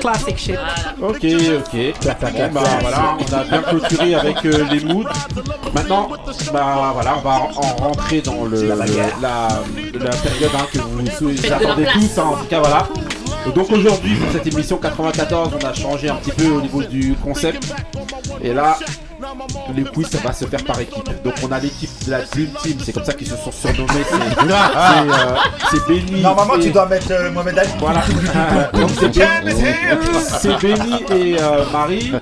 [0.00, 0.58] Classic shit.
[1.00, 1.94] Ok, ok.
[2.52, 5.04] Bah voilà, on a bien clôturé avec euh, les moods.
[5.74, 6.08] Maintenant,
[6.52, 11.86] bah voilà, on va en rentrer dans le, la, la période hein, que vous attendez
[11.92, 12.88] tous, hein, en tout voilà.
[13.54, 17.14] Donc aujourd'hui, pour cette émission 94, on a changé un petit peu au niveau du
[17.14, 17.74] concept.
[18.42, 18.78] Et là,
[19.74, 21.22] les quiz, ça va se faire par équipe.
[21.24, 24.04] Donc on a l'équipe de la Dream Team, c'est comme ça qu'ils se sont surnommés.
[25.70, 26.20] C'est euh, Benny.
[26.22, 27.70] Normalement, et- tu dois mettre euh, Mohamed Ali.
[27.78, 28.02] Voilà.
[28.72, 32.12] Donc c'est Benny, et euh, Marie.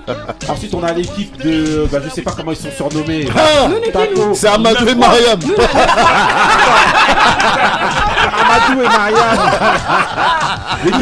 [0.49, 3.29] Ensuite on a l'équipe de, bah, je sais pas comment ils sont surnommés.
[3.37, 3.69] Ah.
[4.35, 5.39] C'est Amadou et Mariam.
[8.41, 9.41] Amadou et Marianne.
[10.85, 11.01] L'équipe,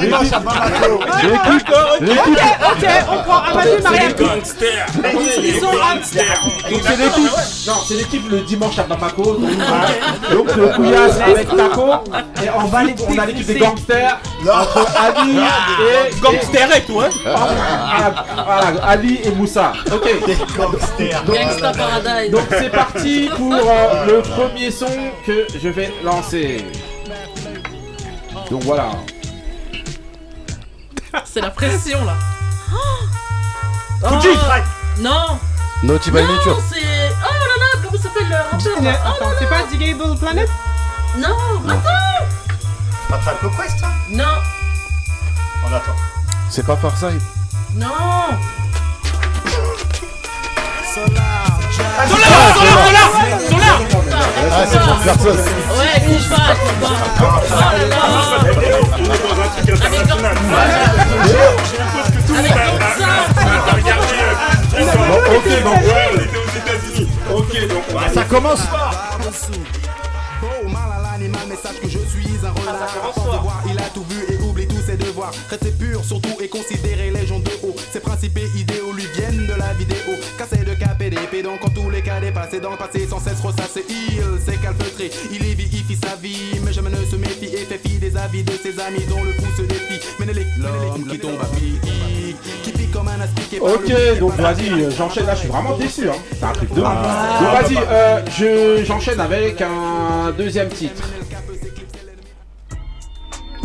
[0.00, 0.36] l'équipe,
[1.20, 1.68] l'équipe,
[2.00, 2.38] l'équipe,
[2.72, 4.12] Ok, on prend Amadou et Mariam.
[5.12, 5.72] Gangster Ils sont
[6.70, 7.30] donc c'est l'équipe,
[7.66, 9.36] non c'est l'équipe le dimanche à Bamako.
[9.36, 9.50] Donc,
[10.32, 11.90] donc le Kouyas avec Taco.
[12.42, 14.18] Et ensuite on a l'équipe des gangsters
[14.50, 19.72] entre Ali et Gangster et toi Ah, voilà, Ali et Moussa.
[19.92, 20.08] Ok.
[21.26, 22.30] Gangsta Paradise.
[22.30, 24.86] Donc c'est parti pour euh, le premier son
[25.26, 26.64] que je vais lancer.
[28.50, 28.90] Donc voilà.
[31.24, 32.14] C'est la pression là.
[32.74, 34.81] Oh, Fuji Strike.
[34.98, 35.38] Non.
[35.82, 36.58] Naughty by Non, Nature.
[36.70, 36.78] c'est.
[36.80, 40.48] Oh là là, comment s'appelle le rappeur là Oh Attends, c'est pas Digable Planet
[41.18, 41.28] Non,
[41.68, 42.26] attends.
[43.08, 44.24] Pas Tribe Quest, hein Non,
[45.64, 45.96] On attend.
[46.50, 47.20] C'est pas Farside.
[47.76, 47.88] non.
[54.54, 55.38] Ah, c'est pour personne.
[55.38, 56.88] Ouais, bouge pas, bouge
[57.18, 57.40] pas.
[57.40, 57.96] Oh là là.
[58.92, 60.36] On est dans un truc international.
[63.70, 63.94] Avec Gonza.
[63.94, 64.01] Bon,
[64.88, 67.08] ok, donc ouais, on était aux États-Unis.
[67.34, 68.60] Ok, donc on Ça commence
[70.44, 72.82] Oh, mal à l'animal, mais sache que je suis un renard.
[72.82, 75.30] À force de voir, il a tout vu et oublie tous ses devoirs.
[75.48, 77.76] Rester pur surtout et considérer les gens de haut.
[77.92, 80.16] Ses principes et idéaux lui viennent de la vidéo.
[80.36, 83.20] Cassé de cap et d'épée, donc en tous les cas dépassé dans le passé sans
[83.20, 83.84] cesse ressassé.
[83.88, 86.58] Il s'est calfeutré, il y vit, il fit sa vie.
[86.64, 89.32] Mais jamais ne se méfie et fait fi des avis de ses amis dont le
[89.34, 90.00] fou se défie.
[90.18, 91.80] Ménélique, l'homme qui tombe à pic,
[92.64, 92.72] qui
[93.60, 96.08] Ok, donc vas-y, euh, j'enchaîne là, je suis vraiment déçu.
[96.08, 96.14] Hein.
[96.38, 96.86] C'est un truc de ouf.
[96.86, 101.02] Donc vas-y, euh, je, j'enchaîne avec un deuxième titre.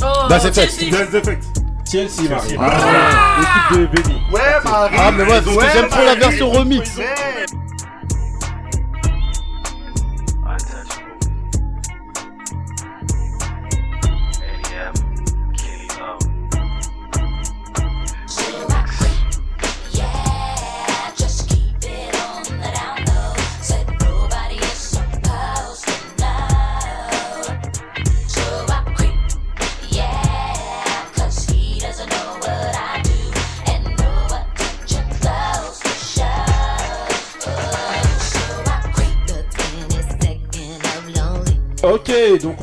[0.02, 0.70] Oh, Bah, c'est fait.
[0.70, 0.92] Chelsea.
[0.92, 1.44] Death Effect.
[1.90, 2.58] TLC, Marie.
[2.60, 4.22] Ah, L'équipe de Benny.
[4.32, 6.92] Ouais, Marie Ah, mais ouais, parce que j'aime trop la version remix.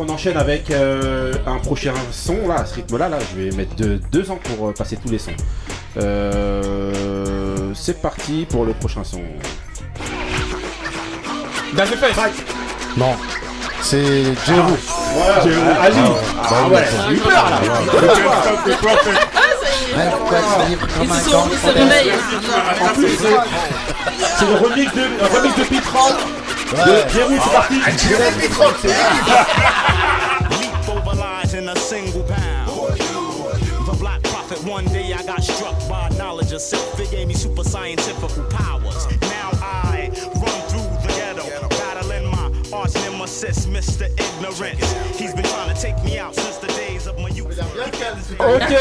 [0.04, 3.08] Ok, donc on enchaîne avec euh, un prochain son là, à ce rythme-là.
[3.08, 5.30] Là, je vais mettre deux, deux ans pour euh, passer tous les sons.
[5.96, 9.22] Euh, c'est parti pour le prochain son.
[11.72, 12.46] Death Effect.
[12.96, 13.14] Non.
[13.82, 14.72] C'est Jeru.
[15.46, 15.96] Euh, Ali.
[16.42, 17.60] Ah ouais, j'ai eu peur là.
[21.02, 22.12] Ils se sont ils se réveillent.
[22.80, 23.36] En plus, c'est
[24.38, 26.10] c'est le remix de, le remix de Pitran.
[26.74, 27.74] De Jérôme, c'est parti.
[27.76, 28.74] Leap over
[31.84, 32.98] lies in a single pound.
[33.86, 36.98] The black prophet, one day I got struck by knowledge of self.
[37.00, 39.06] It gave me super scientific powers.
[39.20, 39.33] Now
[42.84, 44.08] my arch nemesis, Mr.
[44.18, 44.92] Ignorance.
[45.18, 47.44] He's been trying to take me out since the days of my youth.
[47.54, 48.72] Ok,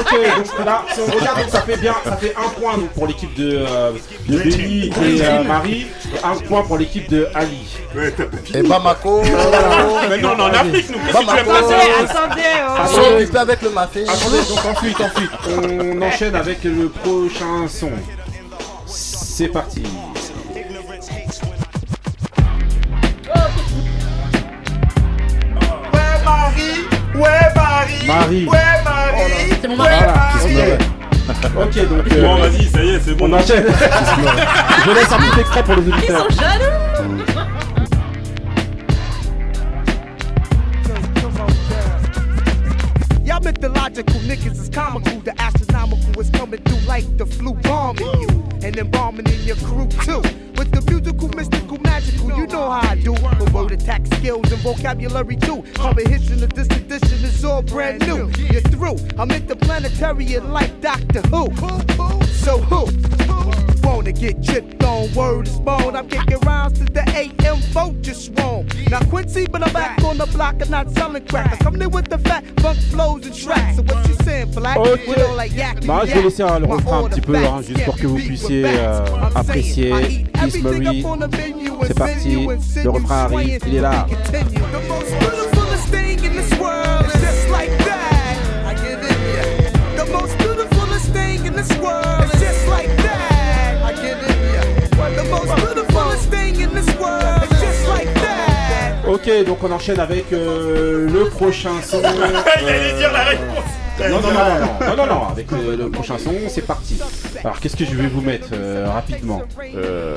[0.00, 2.90] ok, donc là, si on regarde, donc ça fait bien, ça fait un point donc,
[2.90, 3.92] pour l'équipe de, euh,
[4.28, 7.66] de Benny et euh, Marie, et un point pour l'équipe de Ali.
[8.54, 9.22] Et Bamako.
[10.08, 10.98] Mais non, on est en Afrique, nous.
[10.98, 11.50] Qu'est-ce que tu veux Bamako.
[11.50, 13.16] passer Attendez, oh.
[13.16, 14.04] Occupés avec le mafé.
[14.08, 17.90] Attendez, donc ensuite, ensuite, on enchaîne avec le prochain son.
[18.86, 19.82] C'est parti.
[28.30, 28.46] Marie.
[28.46, 29.94] Ouais, Marie C'est mon mari.
[29.98, 30.86] Ok.
[31.56, 33.28] Ok, donc euh, Bon, vas-y, ça y est, c'est bon.
[33.28, 33.64] on enchaîne.
[34.84, 36.26] Je laisse un petit extrait pour les Ils auditeurs.
[36.30, 37.24] sont jaloux.
[43.42, 45.20] Mythological niggas is comical.
[45.22, 48.49] The astro astronomical is coming through like the flu bombing you.
[48.62, 50.20] And embalming in your crew too.
[50.56, 53.12] With the musical, mystical, magical, you know how I do.
[53.12, 55.62] With word attack skills and vocabulary too.
[55.74, 58.30] Cover hits in the distant edition is all brand new.
[58.52, 58.98] You're through.
[59.18, 61.50] I'm interplanetary and like Doctor Who.
[62.26, 62.86] So who?
[63.82, 64.79] Wanna get tripped
[65.14, 65.96] word is bone.
[65.96, 68.66] I'm kicking rounds to the AM vote just wrong.
[68.90, 71.52] Now Quincy, but I'm back on the block and not selling crack.
[71.52, 73.76] I'm coming in with the fat funk flows and tracks.
[73.76, 74.76] So what you saying, black?
[74.76, 75.06] Ok.
[75.06, 77.60] With all that yak Bah, je vais laisser euh, le refrain un petit peu, hein,
[77.66, 79.04] juste pour que vous puissiez euh,
[79.34, 80.26] apprécier Marie.
[81.86, 82.46] C'est parti,
[82.84, 84.06] le refrain arrive, il est là.
[99.20, 102.00] Ok, donc on enchaîne avec euh, le prochain son.
[102.62, 103.64] Il allait dire la réponse.
[103.98, 106.98] Non, non, non, non, non, non, non, avec euh, le prochain son, c'est parti.
[107.44, 109.42] Alors, qu'est-ce que je vais vous mettre euh, rapidement
[109.76, 110.16] Euh,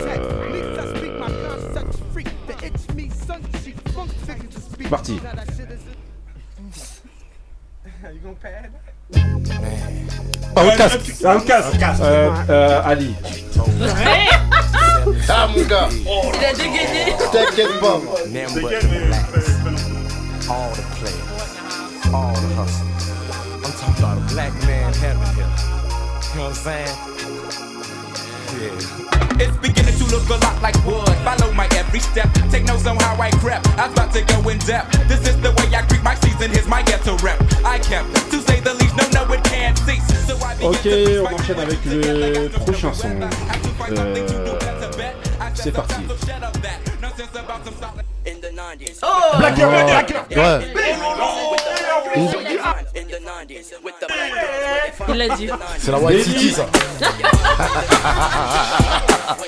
[4.89, 5.19] Parti.
[10.55, 11.25] Outcast.
[11.25, 12.01] Outcast.
[12.01, 13.15] Euh, euh, Ali.
[15.29, 15.89] Ah mon gars.
[15.91, 17.15] Il a dégainé.
[17.31, 17.99] T'inquiète pas.
[20.49, 22.87] all the players, all the hustle.
[23.63, 25.47] I'm talking about a black man heaven here.
[25.47, 26.97] You know what I'm saying?
[28.59, 29.03] Yeah.
[29.39, 31.07] It's beginning to look a lot like wood.
[31.23, 32.29] Follow my every step.
[32.51, 33.67] Take notes on how I crept.
[33.79, 34.91] I was about to go in depth.
[35.07, 36.51] This is the way I creep my season.
[36.51, 37.41] Here's my ghetto rep.
[37.63, 38.82] I kept, to say the least,
[40.61, 43.10] Ok, on enchaîne avec le prochain son.
[43.91, 44.15] Euh,
[45.53, 45.95] c'est parti.
[49.03, 49.07] Oh
[49.38, 50.23] Black Girl, Black Girl.
[50.38, 50.73] Ouais.
[55.10, 55.49] Il l'a dit.
[55.80, 56.65] C'est la White City ça.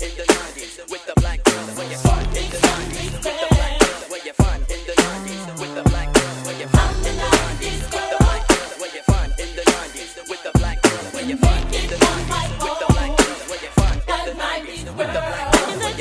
[0.00, 1.76] in the 90s with the black girls.
[1.76, 5.82] Where you in the 90s with the black where you in the 90s with the
[5.90, 6.08] black
[6.46, 6.70] where you in
[7.02, 8.42] the 90s with the black
[8.78, 9.02] where you
[9.38, 10.78] in the 90s with the black
[11.12, 13.18] where you in the 90s with the black
[13.48, 15.92] where you in the 90s with the black in the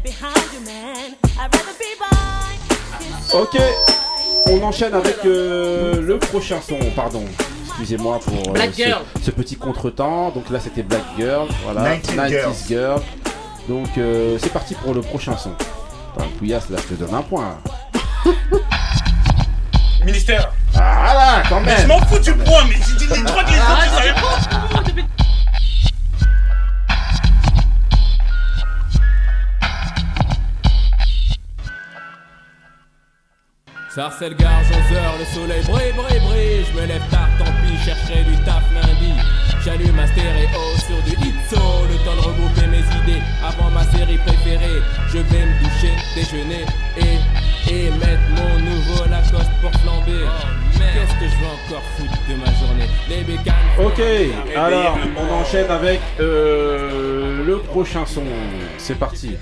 [0.00, 0.12] the
[0.52, 0.60] you
[1.40, 2.59] I'd rather be by
[3.32, 3.56] Ok,
[4.46, 7.24] on enchaîne avec euh, le prochain son, pardon.
[7.66, 9.02] Excusez-moi pour euh, Black ce, Girl.
[9.22, 10.30] ce petit contretemps.
[10.30, 11.96] Donc là c'était Black Girl, voilà.
[11.96, 13.00] 90s Girl.
[13.68, 15.52] Donc euh, c'est parti pour le prochain son.
[16.16, 17.56] Enfin, Pouillasse, là je te donne un point.
[20.04, 20.52] Ministère.
[20.74, 21.80] Ah là, quand Mais même.
[21.82, 24.82] je m'en fous du point, mais j'ai dit les trois que les autres pas.
[33.90, 36.64] Ça c'est le gare, 11h, le soleil brille, brille, brille.
[36.72, 39.12] Je me lève tard, tant pis, chercherai du taf lundi.
[39.64, 41.60] J'allume ma stéréo sur du hitso,
[41.90, 44.80] le temps de regrouper mes idées avant ma série préférée.
[45.08, 46.64] Je vais me doucher, déjeuner
[46.96, 50.24] et, et mettre mon nouveau Lacoste pour flamber.
[50.72, 52.88] Qu'est-ce que je vais encore foutre de ma journée?
[53.08, 53.54] Les bécanes.
[53.84, 54.00] Ok,
[54.56, 58.22] alors on enchaîne avec euh, le prochain son.
[58.78, 59.36] C'est parti.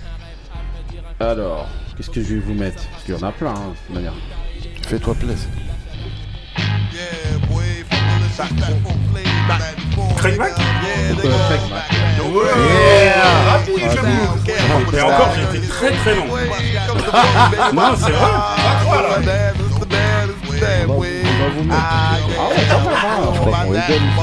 [1.20, 1.68] Alors,
[1.98, 3.94] qu'est-ce que je vais vous mettre Parce qu'il y en a plein, hein, de toute
[3.94, 4.14] manière.
[4.86, 5.48] Fais-toi plaisir.
[10.16, 11.90] Craig Mack Craig Mack.
[13.68, 14.96] Oui, j'avoue.
[14.96, 16.26] Et encore, j'ai été très très long.
[17.72, 18.30] non, c'est vrai.
[20.86, 21.80] On va vous mettre.
[21.80, 22.78] Ah ouais, hein.
[23.34, 24.18] Je crois qu'on est belle ici.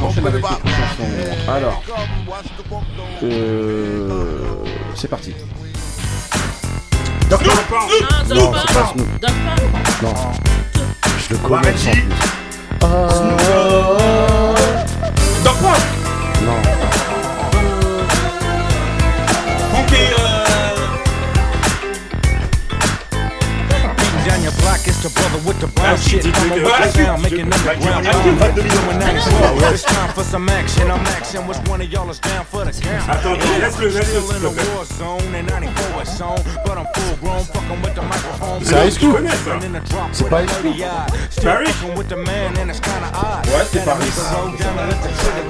[0.00, 0.10] Bon,
[0.40, 0.58] bah,
[1.48, 1.52] on.
[1.52, 1.82] Alors,
[3.22, 4.08] euh,
[4.94, 5.34] c'est parti.
[7.28, 7.36] Ah,
[8.28, 8.86] Non, Daft c'est pas.
[8.92, 9.08] Snoop.
[10.02, 10.14] Non.
[11.18, 11.74] Je le connais.
[15.44, 15.82] Doc Punk.
[16.44, 16.58] Non.
[19.72, 20.44] Funky, euh,
[24.26, 26.22] Down your block, it's the brother with the brown Ah, shit.
[26.22, 29.34] I'm a si, making underground Doing action.
[29.74, 30.88] It's time for some action.
[30.88, 31.46] I'm action.
[31.48, 33.02] Which one of y'all is down for the count?
[33.10, 37.94] Still in the war zone and 94 is on, but I'm full grown, fucking with
[37.96, 38.62] the microphone.
[38.62, 39.16] C'est Ice Cube.
[39.26, 39.58] ça.
[40.12, 40.74] C'est pas Ice Cube.
[40.74, 41.12] 30 yard.
[41.30, 41.70] Still Paris?
[41.70, 43.46] fucking with the man and it's kinda odd.
[43.46, 44.14] Ouais, c'est Paris.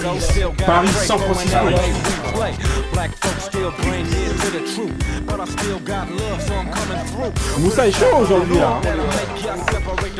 [0.06, 1.50] down Paris, San Francisco.
[1.50, 2.52] that way we play.
[2.92, 4.94] Black folks still bring near to the truth,
[5.26, 7.32] but I still got love, so I'm coming through.
[7.60, 8.80] Moussa est chaud aujourd'hui là.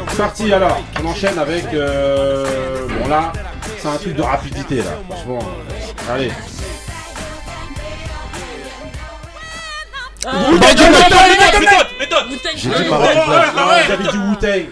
[0.08, 1.64] C'est parti alors, on enchaîne avec.
[1.74, 3.32] euh, Bon là,
[3.78, 5.38] c'est un truc de rapidité là, franchement.
[5.40, 6.30] euh, Allez.
[10.26, 12.26] Méthode, méthode, méthode, méthode.
[12.56, 13.20] J'ai dit Marie J.
[13.26, 13.54] Blige.
[13.54, 14.64] Non, vous avez dit Wu-Tang.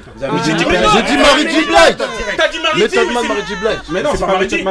[0.44, 0.90] J'ai dit Wu-Tang.
[0.94, 1.66] J'ai dit Marie J.
[2.36, 3.54] T'as dit Marie Méthode J, Man mais Marie J.
[3.56, 3.78] Blige.
[3.90, 4.62] Mais non, c'est pas Marie c'est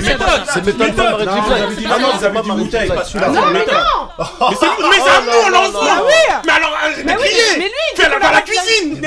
[0.00, 0.42] méthode.
[0.52, 1.86] C'est méthode Man Marie J.
[1.86, 2.88] Non, ah non, vous avez dit Wu-Tang.
[2.94, 3.74] Pas celui-là, Non, c'est mais méthode.
[3.74, 6.72] non Mais c'est mais c'est à nous, on lance Ah oui Mais alors,
[7.04, 9.02] Mais oui, crier mais lui, Fais la la cuisine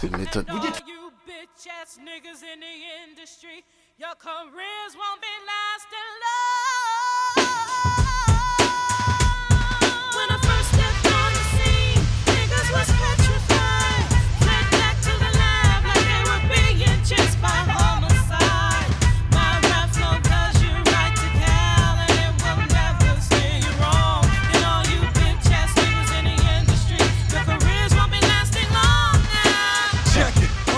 [0.00, 0.46] C'est méthode.
[0.48, 2.74] You bitch ass niggas in the
[3.10, 3.62] industry,
[3.98, 7.01] your careers won't be lasting long.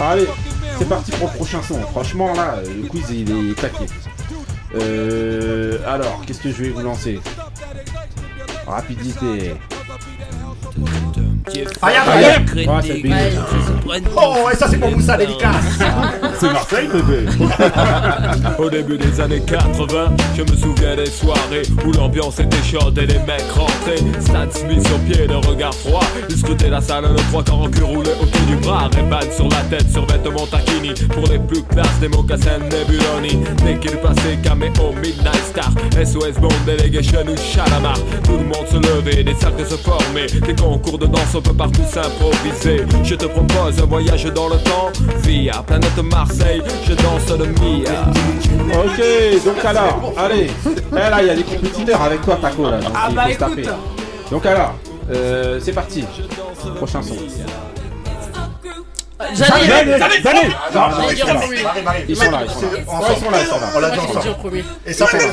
[0.07, 0.29] Allez,
[0.79, 1.81] c'est parti pour le prochain son.
[1.81, 3.87] Franchement, là, le quiz il est taqué.
[4.75, 7.21] Euh, alors, qu'est-ce que je vais vous lancer?
[8.67, 9.55] Rapidité.
[14.17, 15.79] Oh, et ça c'est pour Moussa dédicace.
[16.39, 17.27] C'est Marseille, bébé.
[18.59, 23.07] Au début des années 80, je me souviens des soirées où l'ambiance était chaude et
[23.07, 24.03] les mecs rentraient.
[24.21, 26.05] Stan Smith sur pied, le regard froid.
[26.29, 28.89] Ils scrutaient la salle, le trois quarts en cul roulé autour du bras.
[28.93, 30.95] Ray-Ban sur la tête, sur vêtements taquini.
[31.11, 33.45] Pour les plus classes, des mocassins Nebuloni.
[33.65, 35.71] Dès qu'il passait, caméo, Midnight Star.
[36.05, 37.99] SOS Bond, Delegation ou Chalamar.
[38.25, 40.27] Tout le monde se levait, des cercles se formaient.
[40.27, 42.85] Des concours de danse, on peut partout s'improviser.
[43.05, 44.91] Je te propose un voyage dans le temps.
[45.23, 48.03] Via planète Marseille, je danse le Mia.
[48.75, 50.51] Ok, donc alors, allez.
[50.93, 52.79] Eh là, il y a des compétiteurs avec toi, Taco, là.
[52.79, 53.57] donc Ah il bah faut se écoute.
[53.65, 53.69] taper.
[54.31, 54.75] Donc alors,
[55.13, 56.05] euh, c'est parti.
[56.77, 57.15] Prochain son.
[59.35, 60.19] J'allais J'allais,
[62.09, 62.41] ils sont là.
[62.43, 63.39] Ils sont là.
[63.75, 64.35] On l'a dit en ensemble.
[64.39, 64.65] premier.
[64.87, 65.31] Et ça fait.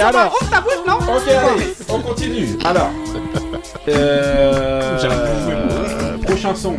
[0.00, 0.38] As Ok, alors.
[0.40, 2.58] Ouvre ta bouche, non Ok, allez, on continue.
[2.64, 2.90] Alors,
[3.88, 6.78] euh, euh, prochain son.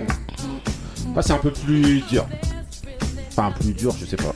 [1.15, 2.25] Là, c'est un peu plus dur.
[3.31, 4.33] Enfin, plus dur, je sais pas.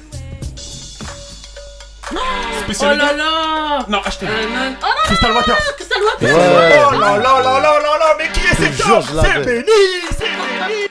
[2.14, 4.26] Oh là là Non, achetez.
[4.28, 4.76] Euh, non.
[4.82, 5.56] Oh non Crystal Water.
[5.76, 6.80] Crystal Water Ouais.
[6.88, 9.04] Oh là là là là là là, mais qui est Je cet te jure, homme
[9.10, 9.30] je l'avais.
[9.34, 9.82] C'est béni,
[10.12, 10.88] c'est béni.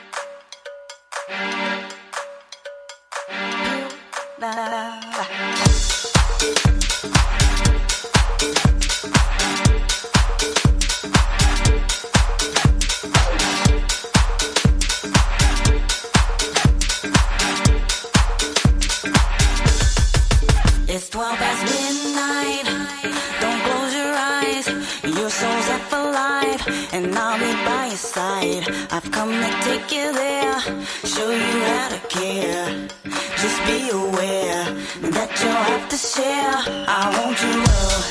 [26.67, 28.65] Life, and I'll be by your side.
[28.91, 30.61] I've come to take you there,
[31.05, 32.89] show you how to care.
[33.37, 34.65] Just be aware
[35.11, 36.55] that you'll have to share.
[36.89, 38.05] I want you love.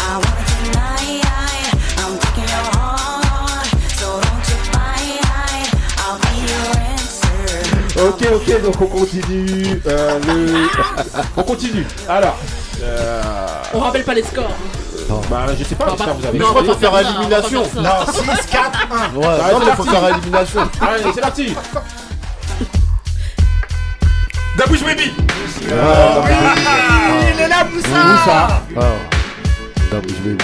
[0.00, 1.24] I want it tonight.
[1.98, 3.66] I'm taking your heart,
[3.98, 5.68] so don't you fight.
[6.02, 8.08] I'll be your answer.
[8.08, 9.80] Ok, ok, donc on continue.
[9.86, 10.68] euh, le...
[11.36, 11.86] on continue.
[12.08, 12.38] Alors,
[12.82, 13.22] euh,
[13.74, 14.56] On rappelle pas les scores.
[15.30, 16.38] Bah, je sais pas, Bah, vous avez.
[16.38, 17.62] Mais je crois qu'il faut faire élimination.
[17.76, 19.16] Non, 6, 4, 1.
[19.16, 19.90] Ouais, Allez, non, c'est mais faut parti.
[20.00, 20.60] faire élimination.
[20.80, 21.54] Allez, c'est parti.
[24.56, 25.12] Dabouche Baby
[25.70, 26.24] Ah,
[27.34, 27.88] il est là, Moussa.
[27.88, 28.48] Moussa.
[28.76, 28.80] Ah.
[29.90, 30.36] Double,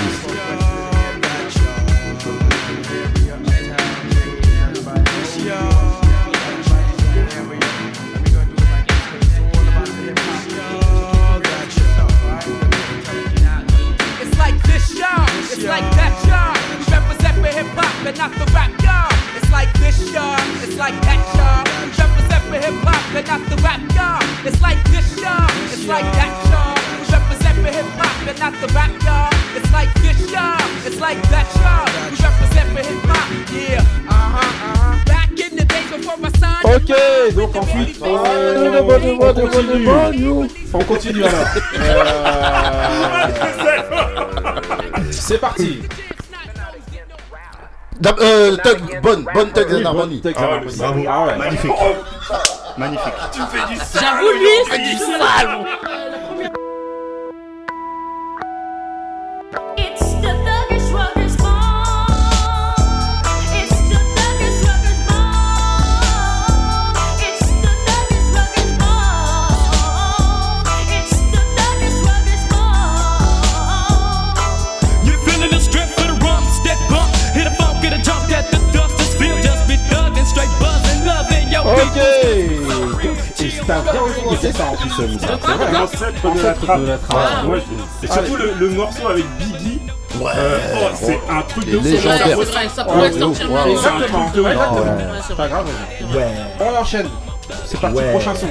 [40.95, 41.25] continue.
[41.25, 41.47] On continue alors.
[44.97, 45.83] Euh, C'est parti.
[48.01, 49.69] Dab- euh, Tug, bonne, bonne Tug.
[49.69, 50.21] Tug and Ah ouais, Harmony.
[50.77, 51.05] bravo.
[51.09, 51.37] Ah ouais.
[51.39, 51.71] Magnifique.
[52.77, 53.12] Magnifique.
[53.33, 55.65] Tu me fais du J'avoue, lui, c'est du sale.
[84.47, 85.27] Organisé ça en plus, Moussa.
[85.41, 85.73] C'est vrai.
[85.73, 87.19] L'ancêtre de la trappe.
[87.43, 87.62] Ah, ouais,
[88.07, 89.81] surtout le, le morceau avec Biggie.
[90.21, 90.31] Ouais.
[90.37, 91.85] euh, oh, c'est un truc de ouf.
[91.85, 92.19] légendaire.
[92.29, 93.51] C'est vrai, ça pourrait Ouais, sortir.
[93.51, 94.31] ouais, mais- Exactement.
[94.35, 94.85] Ouais, Ouais, exactement.
[94.85, 95.49] Ouais, c'est Pas vrai.
[95.49, 95.66] grave.
[96.15, 96.35] Ouais.
[96.61, 97.09] On enchaîne.
[97.66, 98.11] C'est parti, Ouais.
[98.12, 98.47] prochain son.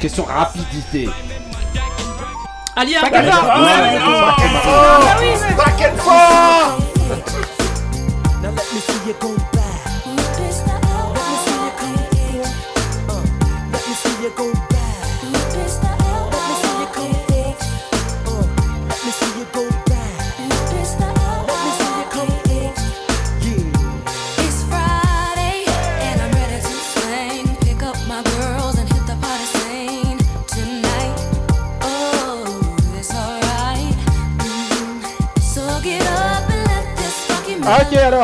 [0.00, 1.08] Question rapidité.
[2.76, 3.50] Alia, Back and forth.
[3.52, 5.16] Ah
[5.56, 6.82] Back and forth.
[8.42, 9.34] Now let me see you go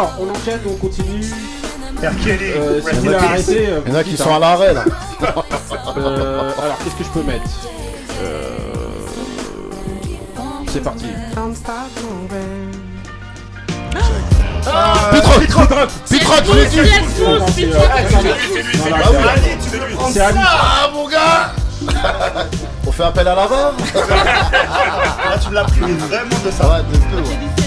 [0.07, 1.25] alors, on enchaîne, on continue.
[2.25, 2.53] Kelly.
[2.57, 3.67] Euh, si il a arrêté.
[3.69, 4.85] euh, Il y en a qui sont à l'arrêt là.
[5.99, 7.45] Euh, alors, qu'est-ce que je peux mettre
[8.23, 8.51] Euh,
[10.69, 11.07] C'est parti.
[11.55, 12.73] Stop moving.
[15.13, 16.81] Pitrock Pitrock Pitrock, je l'ai dit
[20.13, 20.39] C'est Ali.
[20.45, 21.53] Ah mon gars
[22.87, 26.69] On fait appel à la barre Là, tu l'as pris vraiment de ça.
[26.69, 27.66] Ouais, de peu, ouais.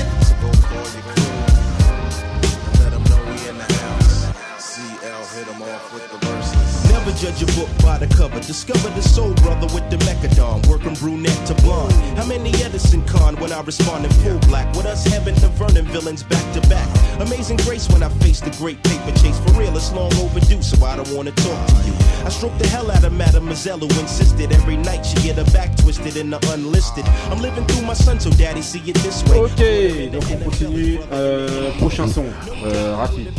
[7.30, 8.40] Judge a book by the cover.
[8.40, 10.66] Discover the soul brother with the mechadon.
[10.68, 11.94] Working brunette to blonde.
[12.18, 14.68] How many Edison con when I respond in full black?
[14.76, 16.88] With us Heaven to Vernon villains back to back.
[17.20, 19.40] Amazing grace when I face the great paper chase.
[19.40, 21.94] For real, it's long overdue, so I don't wanna talk to you.
[22.26, 25.76] I stroke the hell out of Mademoiselle who insisted every night she get her back
[25.78, 27.06] twisted in the unlisted.
[27.32, 29.40] I'm living through my son, so daddy see it this way.
[29.40, 31.00] Ok, donc on continue.
[31.12, 32.26] Euh, prochain son,
[32.66, 33.32] euh, rapide.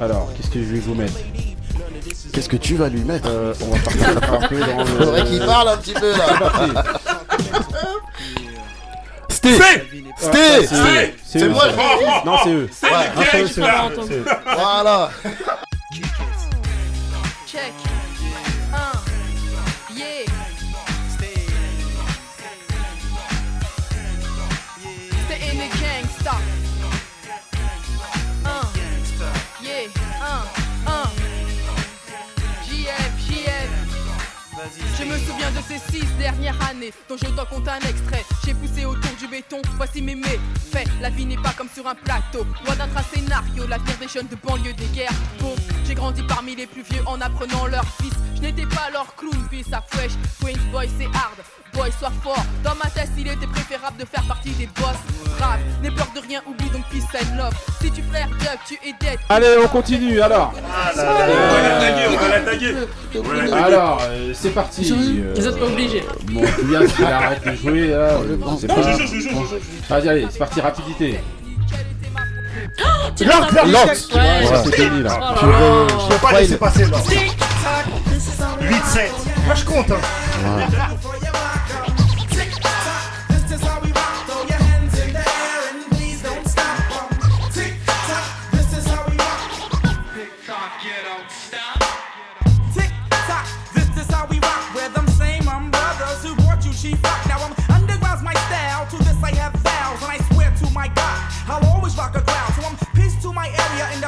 [0.00, 1.18] Alors, qu'est-ce que je vais vous mettre
[2.32, 4.84] Qu'est-ce que tu vas lui mettre Euh, On va partir un peu dans le.
[4.98, 6.38] Faudrait qu'il parle un petit peu C'est là.
[6.38, 6.70] parti.
[9.28, 9.54] Sté
[10.16, 11.14] Sté.
[11.24, 12.26] C'est moi, je.
[12.26, 12.68] Non, c'est eux.
[12.72, 12.88] C'est.
[14.44, 15.10] Voilà.
[35.00, 38.22] Je me souviens de ces six dernières années dont je dois compter un extrait.
[38.44, 40.86] J'ai poussé autour du béton, voici mes méfaits.
[41.00, 43.66] La vie n'est pas comme sur un plateau, loin d'un trace scénario.
[43.66, 45.14] La pire des jeunes de banlieue des guerres.
[45.40, 45.54] Bon,
[45.86, 48.12] j'ai grandi parmi les plus vieux en apprenant leur fils.
[48.40, 50.12] Je n'étais pas leur clown, fils à fresh.
[50.40, 51.38] Queens boy, c'est hard.
[51.74, 52.44] Boy, sois fort.
[52.64, 54.96] Dans ma tête, il était préférable de faire partie des boss.
[55.38, 57.54] Brave, n'aie peur de rien, oublie donc peace and love.
[57.80, 59.18] Si tu flaires Duck, tu es dead.
[59.28, 60.52] Allez, on continue alors.
[60.54, 62.74] On va l'attaquer, on va l'attaquer.
[63.14, 63.64] On va l'attaquer.
[63.64, 64.90] Alors, euh, c'est parti.
[64.90, 66.04] Vous êtes pas obligés.
[66.24, 68.18] Bon, Julien, s'il arrête de jouer, là,
[68.58, 68.82] c'est pas.
[68.82, 69.58] Je joue, je joue, je joue.
[69.88, 71.20] Vas-y, allez, c'est parti, rapidité.
[74.14, 75.18] Ouais, ça, c'est fini, là.
[75.20, 75.86] Oh là.
[75.88, 77.02] Je peux pas laisser passer tac.
[78.60, 79.10] 8-7.
[79.46, 79.90] Moi, je compte.
[79.90, 80.00] Hein.
[83.28, 83.64] This is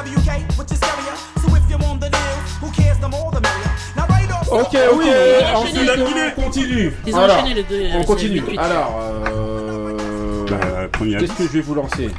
[0.03, 1.15] WK, which is scarier.
[1.41, 2.97] So if you're on the deal, who cares?
[2.99, 3.71] The more the merrier.
[3.95, 4.51] Now right off.
[4.51, 5.89] Ok, ok, oui, ont ensuite
[6.37, 6.93] on continue.
[7.07, 8.43] Ils ont Alors, enchaîné les deux, On c'est continue.
[8.57, 10.45] Alors, euh...
[10.49, 10.57] Bah,
[10.91, 12.09] premier qu'est-ce que je vais vous lancer?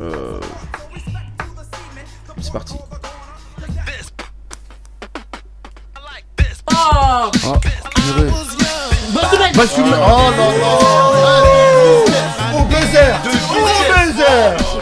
[0.00, 0.38] Euh...
[2.40, 2.74] C'est parti.
[6.70, 7.58] Oh Ah,
[7.94, 8.30] purée.
[9.92, 10.78] Oh non, non.
[12.58, 13.12] Au buzzer.
[13.50, 13.62] Au
[13.92, 14.73] buzzer.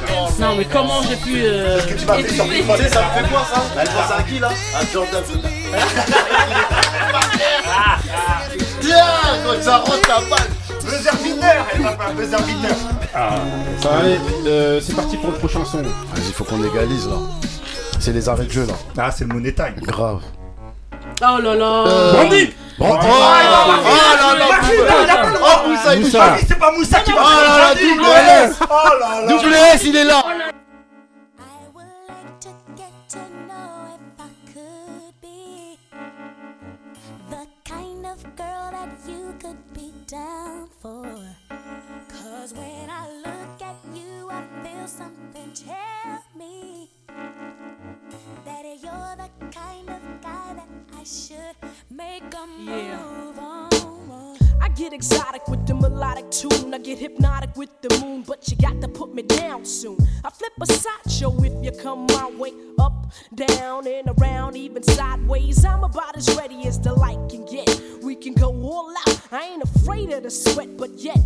[0.43, 3.87] Non mais comment j'ai pu euh, Tu m'as fait ça me fait quoi ça Elle
[3.89, 5.23] pense à qui là À Jordan.
[8.81, 8.97] Tiens,
[9.47, 10.49] quand ça rentre la balle.
[10.83, 12.77] buzzer beater Elle m'a fait un buzzer beater
[13.15, 13.37] Ah,
[13.81, 15.83] Ça va aller, euh, c'est parti pour le prochain son.
[15.83, 17.19] Vas-y, faut qu'on égalise là.
[18.01, 18.75] C'est les arrêts de jeu là.
[18.99, 19.77] Ah, c'est le money time.
[19.81, 20.23] Grave.
[21.21, 21.85] Oh là là.
[22.15, 26.37] Brandy Brandy Oh là là Oh Moussa, il Moussa.
[26.49, 29.97] C'est pas Moussa qui Oh là là, double S Oh là là Double S, il
[29.97, 30.22] est là
[38.37, 41.05] girl that you could be down for.
[42.09, 46.89] Cause when I look at you, I feel something tell me
[48.45, 50.69] that you're the kind of guy that
[50.99, 51.57] I should
[51.91, 54.39] make a move on.
[54.61, 56.73] I get exotic with the melodic tune.
[56.73, 59.99] I get hypnotic with the moon, but you got to put me down soon.
[60.25, 62.53] I flip a sideshow if you come my way.
[62.79, 65.65] Up, down, and around, even sideways.
[65.65, 67.69] I'm about as ready as the light can get.
[68.13, 69.19] We can go all out.
[69.33, 71.17] I ain't afraid of the sweat, but yet,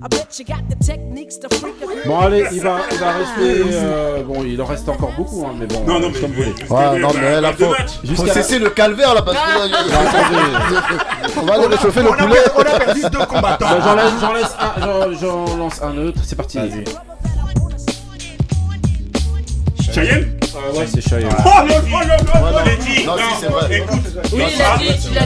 [0.00, 3.10] I bet you got the techniques to freak a Bon allez, il va, il va
[3.10, 3.64] rester.
[3.72, 5.82] euh, bon, il en reste encore beaucoup, hein, mais bon.
[5.84, 6.54] Non, non, mais- comme vous voulez.
[6.70, 7.74] Ouais, non, mais là, faut,
[8.14, 12.40] faut cesser le calvaire là parce que là, il- on va aller réchauffer le poulet.
[12.56, 13.66] On a perdu deux combattants.
[13.68, 16.20] Bah, j'en laisse, j'en laisse un, j'en- lance un autre.
[16.24, 16.60] C'est parti.
[19.92, 20.37] Cheyenne
[20.74, 21.28] Ouais, c'est Cheyenne.
[21.44, 21.80] Oh non,
[22.80, 22.94] dit.
[22.94, 23.06] si,
[23.40, 23.78] c'est vrai.
[23.78, 24.06] Écoute.
[24.32, 24.42] Oui,
[24.80, 25.18] il dit, dit,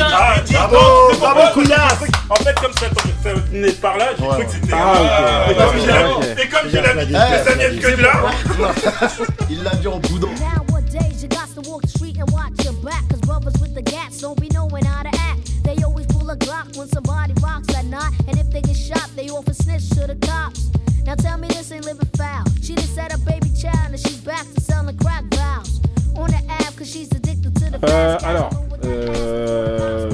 [0.00, 0.08] un.
[0.12, 0.78] Ah, Bravo,
[1.18, 1.40] bravo.
[2.30, 2.86] En fait, comme ça,
[3.22, 4.72] ça venait de par là, j'ai cru que c'était.
[4.72, 5.56] Ah, ok.
[6.38, 6.64] Et comme.
[9.50, 10.28] Il l'a dit en boudon.
[10.28, 13.02] Nowadays, you got to walk the street and watch your back.
[13.08, 15.64] Cause brothers with the gats don't be knowing how to act.
[15.64, 18.12] They always pull a Glock when somebody rocks that knot.
[18.28, 20.70] And if they get shot, they often snitch to the cops.
[21.04, 22.44] Now tell me this ain't living foul.
[22.62, 23.43] She just had a baby
[27.84, 28.50] Euh, alors,
[28.84, 30.10] euh,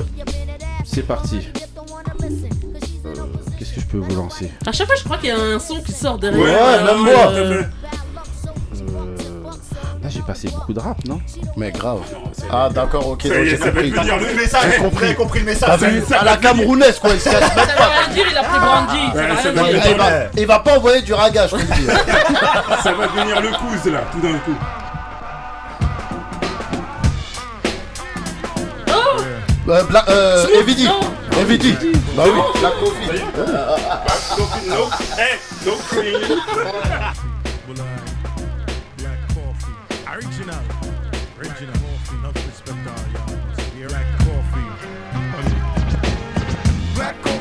[0.85, 1.49] c'est parti.
[3.07, 3.15] Euh,
[3.59, 5.59] Qu'est-ce que je peux vous lancer À chaque fois, je crois qu'il y a un
[5.59, 6.41] son qui sort derrière.
[6.41, 7.67] Ouais, euh, même moi.
[10.11, 11.21] j'ai passé beaucoup de rap, non
[11.57, 12.01] Mais grave.
[12.51, 13.91] Ah d'accord, ok, donc j'ai compris.
[13.91, 15.15] Le message, J'ai compris.
[15.15, 15.69] compris le message.
[15.81, 18.13] T'as vu Ça À la camerounaise quoi, il se cache même Ça veut pas.
[18.13, 19.91] dire, il a pris Brandy.
[19.91, 21.87] Il va, il va pas envoyer du raga, je te le dis.
[22.83, 24.57] Ça va devenir le couze là, tout d'un coup.
[29.69, 30.89] Euh, Bla- euh, Evidi.
[31.41, 31.77] Evidi.
[32.17, 33.21] Bah oui, la Coffee.
[34.37, 34.89] Donc, no,
[35.19, 35.73] eh, no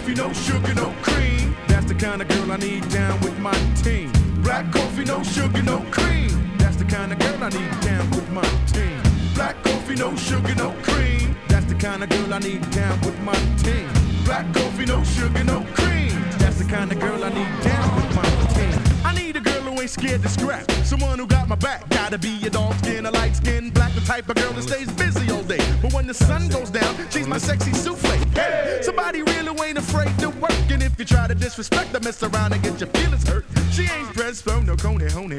[0.09, 1.55] coffee, no sugar, no cream.
[1.67, 3.53] That's the kind of girl I need down with my
[3.83, 4.11] team.
[4.41, 6.57] Black coffee, no sugar, no cream.
[6.57, 9.01] That's the kind of girl I need down with my team.
[9.35, 11.35] Black coffee, no sugar, no cream.
[11.47, 13.33] That's the kind of girl I need down with my
[13.63, 13.89] team.
[14.25, 16.21] Black coffee, no sugar, no cream.
[16.39, 19.05] That's the kind of girl I need down with my team.
[19.05, 20.69] I need a girl who ain't scared to scrap.
[20.83, 21.87] Someone who got my back.
[21.89, 24.91] Gotta be a dark skin, a light skin, black, the type of girl that stays
[24.93, 25.59] busy all day.
[25.81, 28.09] But when the sun goes down, she's my sexy souffle.
[28.35, 30.51] Hey, somebody real who ain't afraid to work.
[30.69, 33.45] And if you try to disrespect her, mess around and get your feelings hurt.
[33.71, 35.37] She ain't pressed flow, no coney, honey,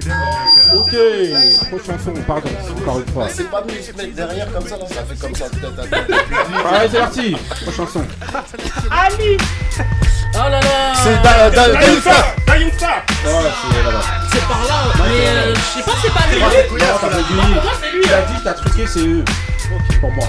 [0.73, 0.95] Ok,
[1.69, 2.51] prochaine son, pardon,
[2.81, 3.29] encore une fois.
[3.29, 5.49] C'est pas mieux de se mettre derrière comme ça, là, ça fait comme ça.
[5.51, 6.11] tête à tête.
[6.67, 8.05] Allez, c'est parti, prochaine son.
[8.91, 9.37] Ali
[10.33, 12.35] Oh là là C'est Da- Da- Daïfa.
[12.47, 14.05] Daïfa Voilà, c'est là-bas.
[14.41, 16.41] C'est par là, mais euh, je sais pas, c'est pas lui.
[16.41, 16.47] Non,
[17.37, 17.61] Non.
[17.93, 19.25] Il a dit que t'as truqué, c'est eux.
[20.01, 20.27] Pour moi.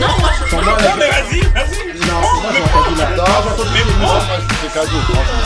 [0.00, 0.62] Non, moi, je Non,
[0.98, 1.98] mais vas-y, vas-y.
[2.06, 2.94] Non, moi, j'ai entendu.
[2.94, 5.00] Non, j'ai entendu que Moussa, moi, je fais cadeau.
[5.04, 5.44] franchement.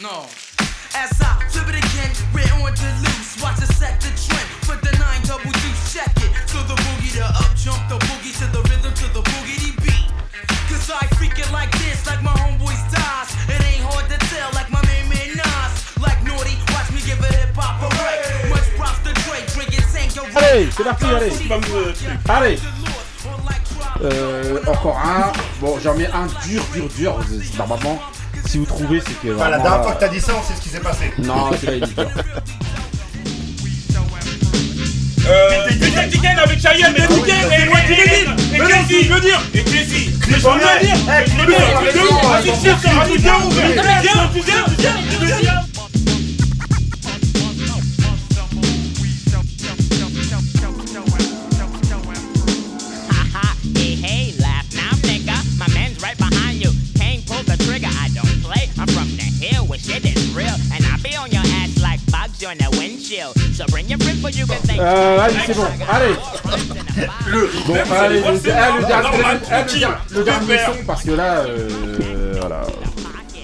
[0.00, 0.26] No.
[0.94, 3.36] As I flip it again, we're on to loose.
[3.42, 4.48] Watch us set the trend.
[4.66, 6.30] Put the nine double deuce, check it.
[6.48, 8.49] So the boogie to up jump, the boogie to the rhythm, to
[20.50, 21.32] Allez, c'est parti, allez.
[22.28, 22.58] Allez.
[24.02, 25.32] Euh, encore un.
[25.60, 27.20] Bon, j'en mets un dur, dur, dur.
[27.56, 28.00] Normalement,
[28.46, 29.36] si vous trouvez, c'est que.
[29.36, 31.12] Enfin, la dernière fois euh, que t'as dit ça, on sait ce qui s'est passé.
[31.18, 32.08] Non, c'est est dur.
[35.28, 35.68] Euh,
[36.42, 37.68] avec Cheyenne, mais et
[38.54, 41.46] et je veux dire, et je veux dire, Eh, je veux
[43.18, 43.38] viens,
[43.94, 44.56] viens,
[45.20, 45.69] viens, viens.
[64.78, 65.64] Euh, allez, c'est bon.
[65.90, 66.14] Allez.
[67.26, 72.34] Le, Bon, même, allez, le, ah, dernier, ah, le dernier son, parce que là, euh,
[72.40, 72.62] voilà,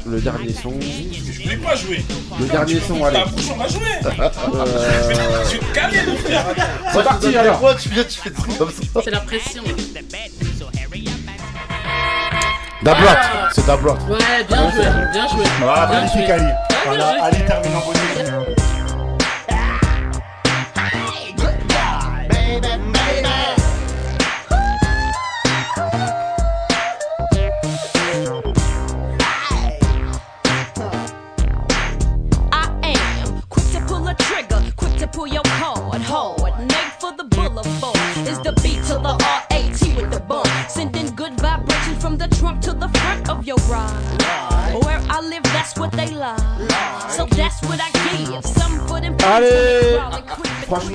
[0.06, 0.72] le dernier son.
[0.80, 2.04] Je voulais pas jouer.
[2.40, 3.18] Le dernier son, allez.
[3.30, 3.80] Bouche, on va jouer.
[4.04, 6.44] Euh, Je vais te caler, mon frère.
[6.92, 7.52] C'est parti alors.
[7.58, 9.62] Pourquoi tu viens, tu fais comme ça C'est la pression.
[12.82, 13.48] Dablot, Ah.
[13.52, 13.92] c'est Dablot.
[13.92, 14.82] Ouais, bien joué,
[15.12, 15.44] bien joué.
[15.66, 16.32] Ah, Bien magnifique joué.
[16.32, 16.52] Ali.
[16.86, 17.20] Voilà, bien joué.
[17.22, 18.55] Ali termine en bonne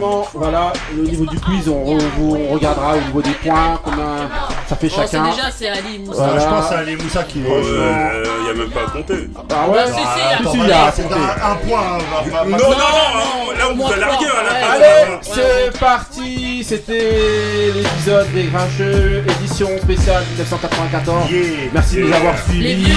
[0.02, 4.30] Franchement, voilà, au niveau du quiz, on, on regardera au niveau des points, combien
[4.68, 5.30] ça fait Oh, c'est chacun.
[5.30, 6.24] déjà, c'est Ali Moussa.
[6.24, 6.40] Voilà.
[6.42, 7.44] Je pense c'est Ali Moussa qui.
[7.48, 9.30] Oh, euh, y a même pas à compter.
[9.52, 10.16] Ah ouais si, Ah,
[10.54, 11.14] il y a à compter.
[11.14, 11.82] un, un point.
[11.82, 11.98] hein,
[12.32, 14.74] va- Non, non, non, là on vous a largué à la fin.
[14.74, 21.30] Allez, c'est parti C'était l'épisode des Grincheux, édition spéciale 1994.
[21.32, 21.42] Yeah.
[21.74, 22.92] Merci de nous avoir Les suivis.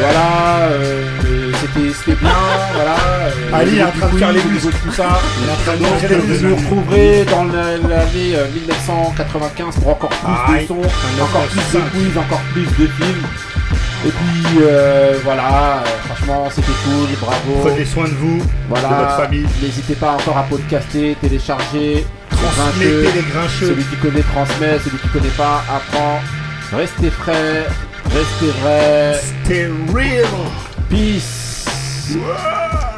[0.00, 2.30] Voilà, euh, c'était bien,
[2.74, 2.96] voilà.
[2.96, 5.20] euh, Ali est en train de faire les niveau de tout ça.
[5.78, 10.76] Donc vous retrouverez dans la- l'année euh, 1995 pour encore plus de sons,
[11.22, 13.26] encore plus de quiz, encore plus de films.
[14.04, 17.60] Et puis euh, voilà, euh, franchement c'était cool, bravo.
[17.68, 19.46] Prenez soin de vous, Voilà, de votre famille.
[19.62, 23.12] n'hésitez pas encore à podcaster, télécharger, Transmettez Grincheux.
[23.14, 23.66] les grincheux.
[23.68, 26.20] Celui qui connaît transmet, celui qui connaît pas apprend.
[26.76, 27.66] Restez frais,
[28.06, 29.20] restez vrai.
[29.44, 30.26] Stay real.
[30.90, 31.51] Peace.
[32.10, 32.91] Uau!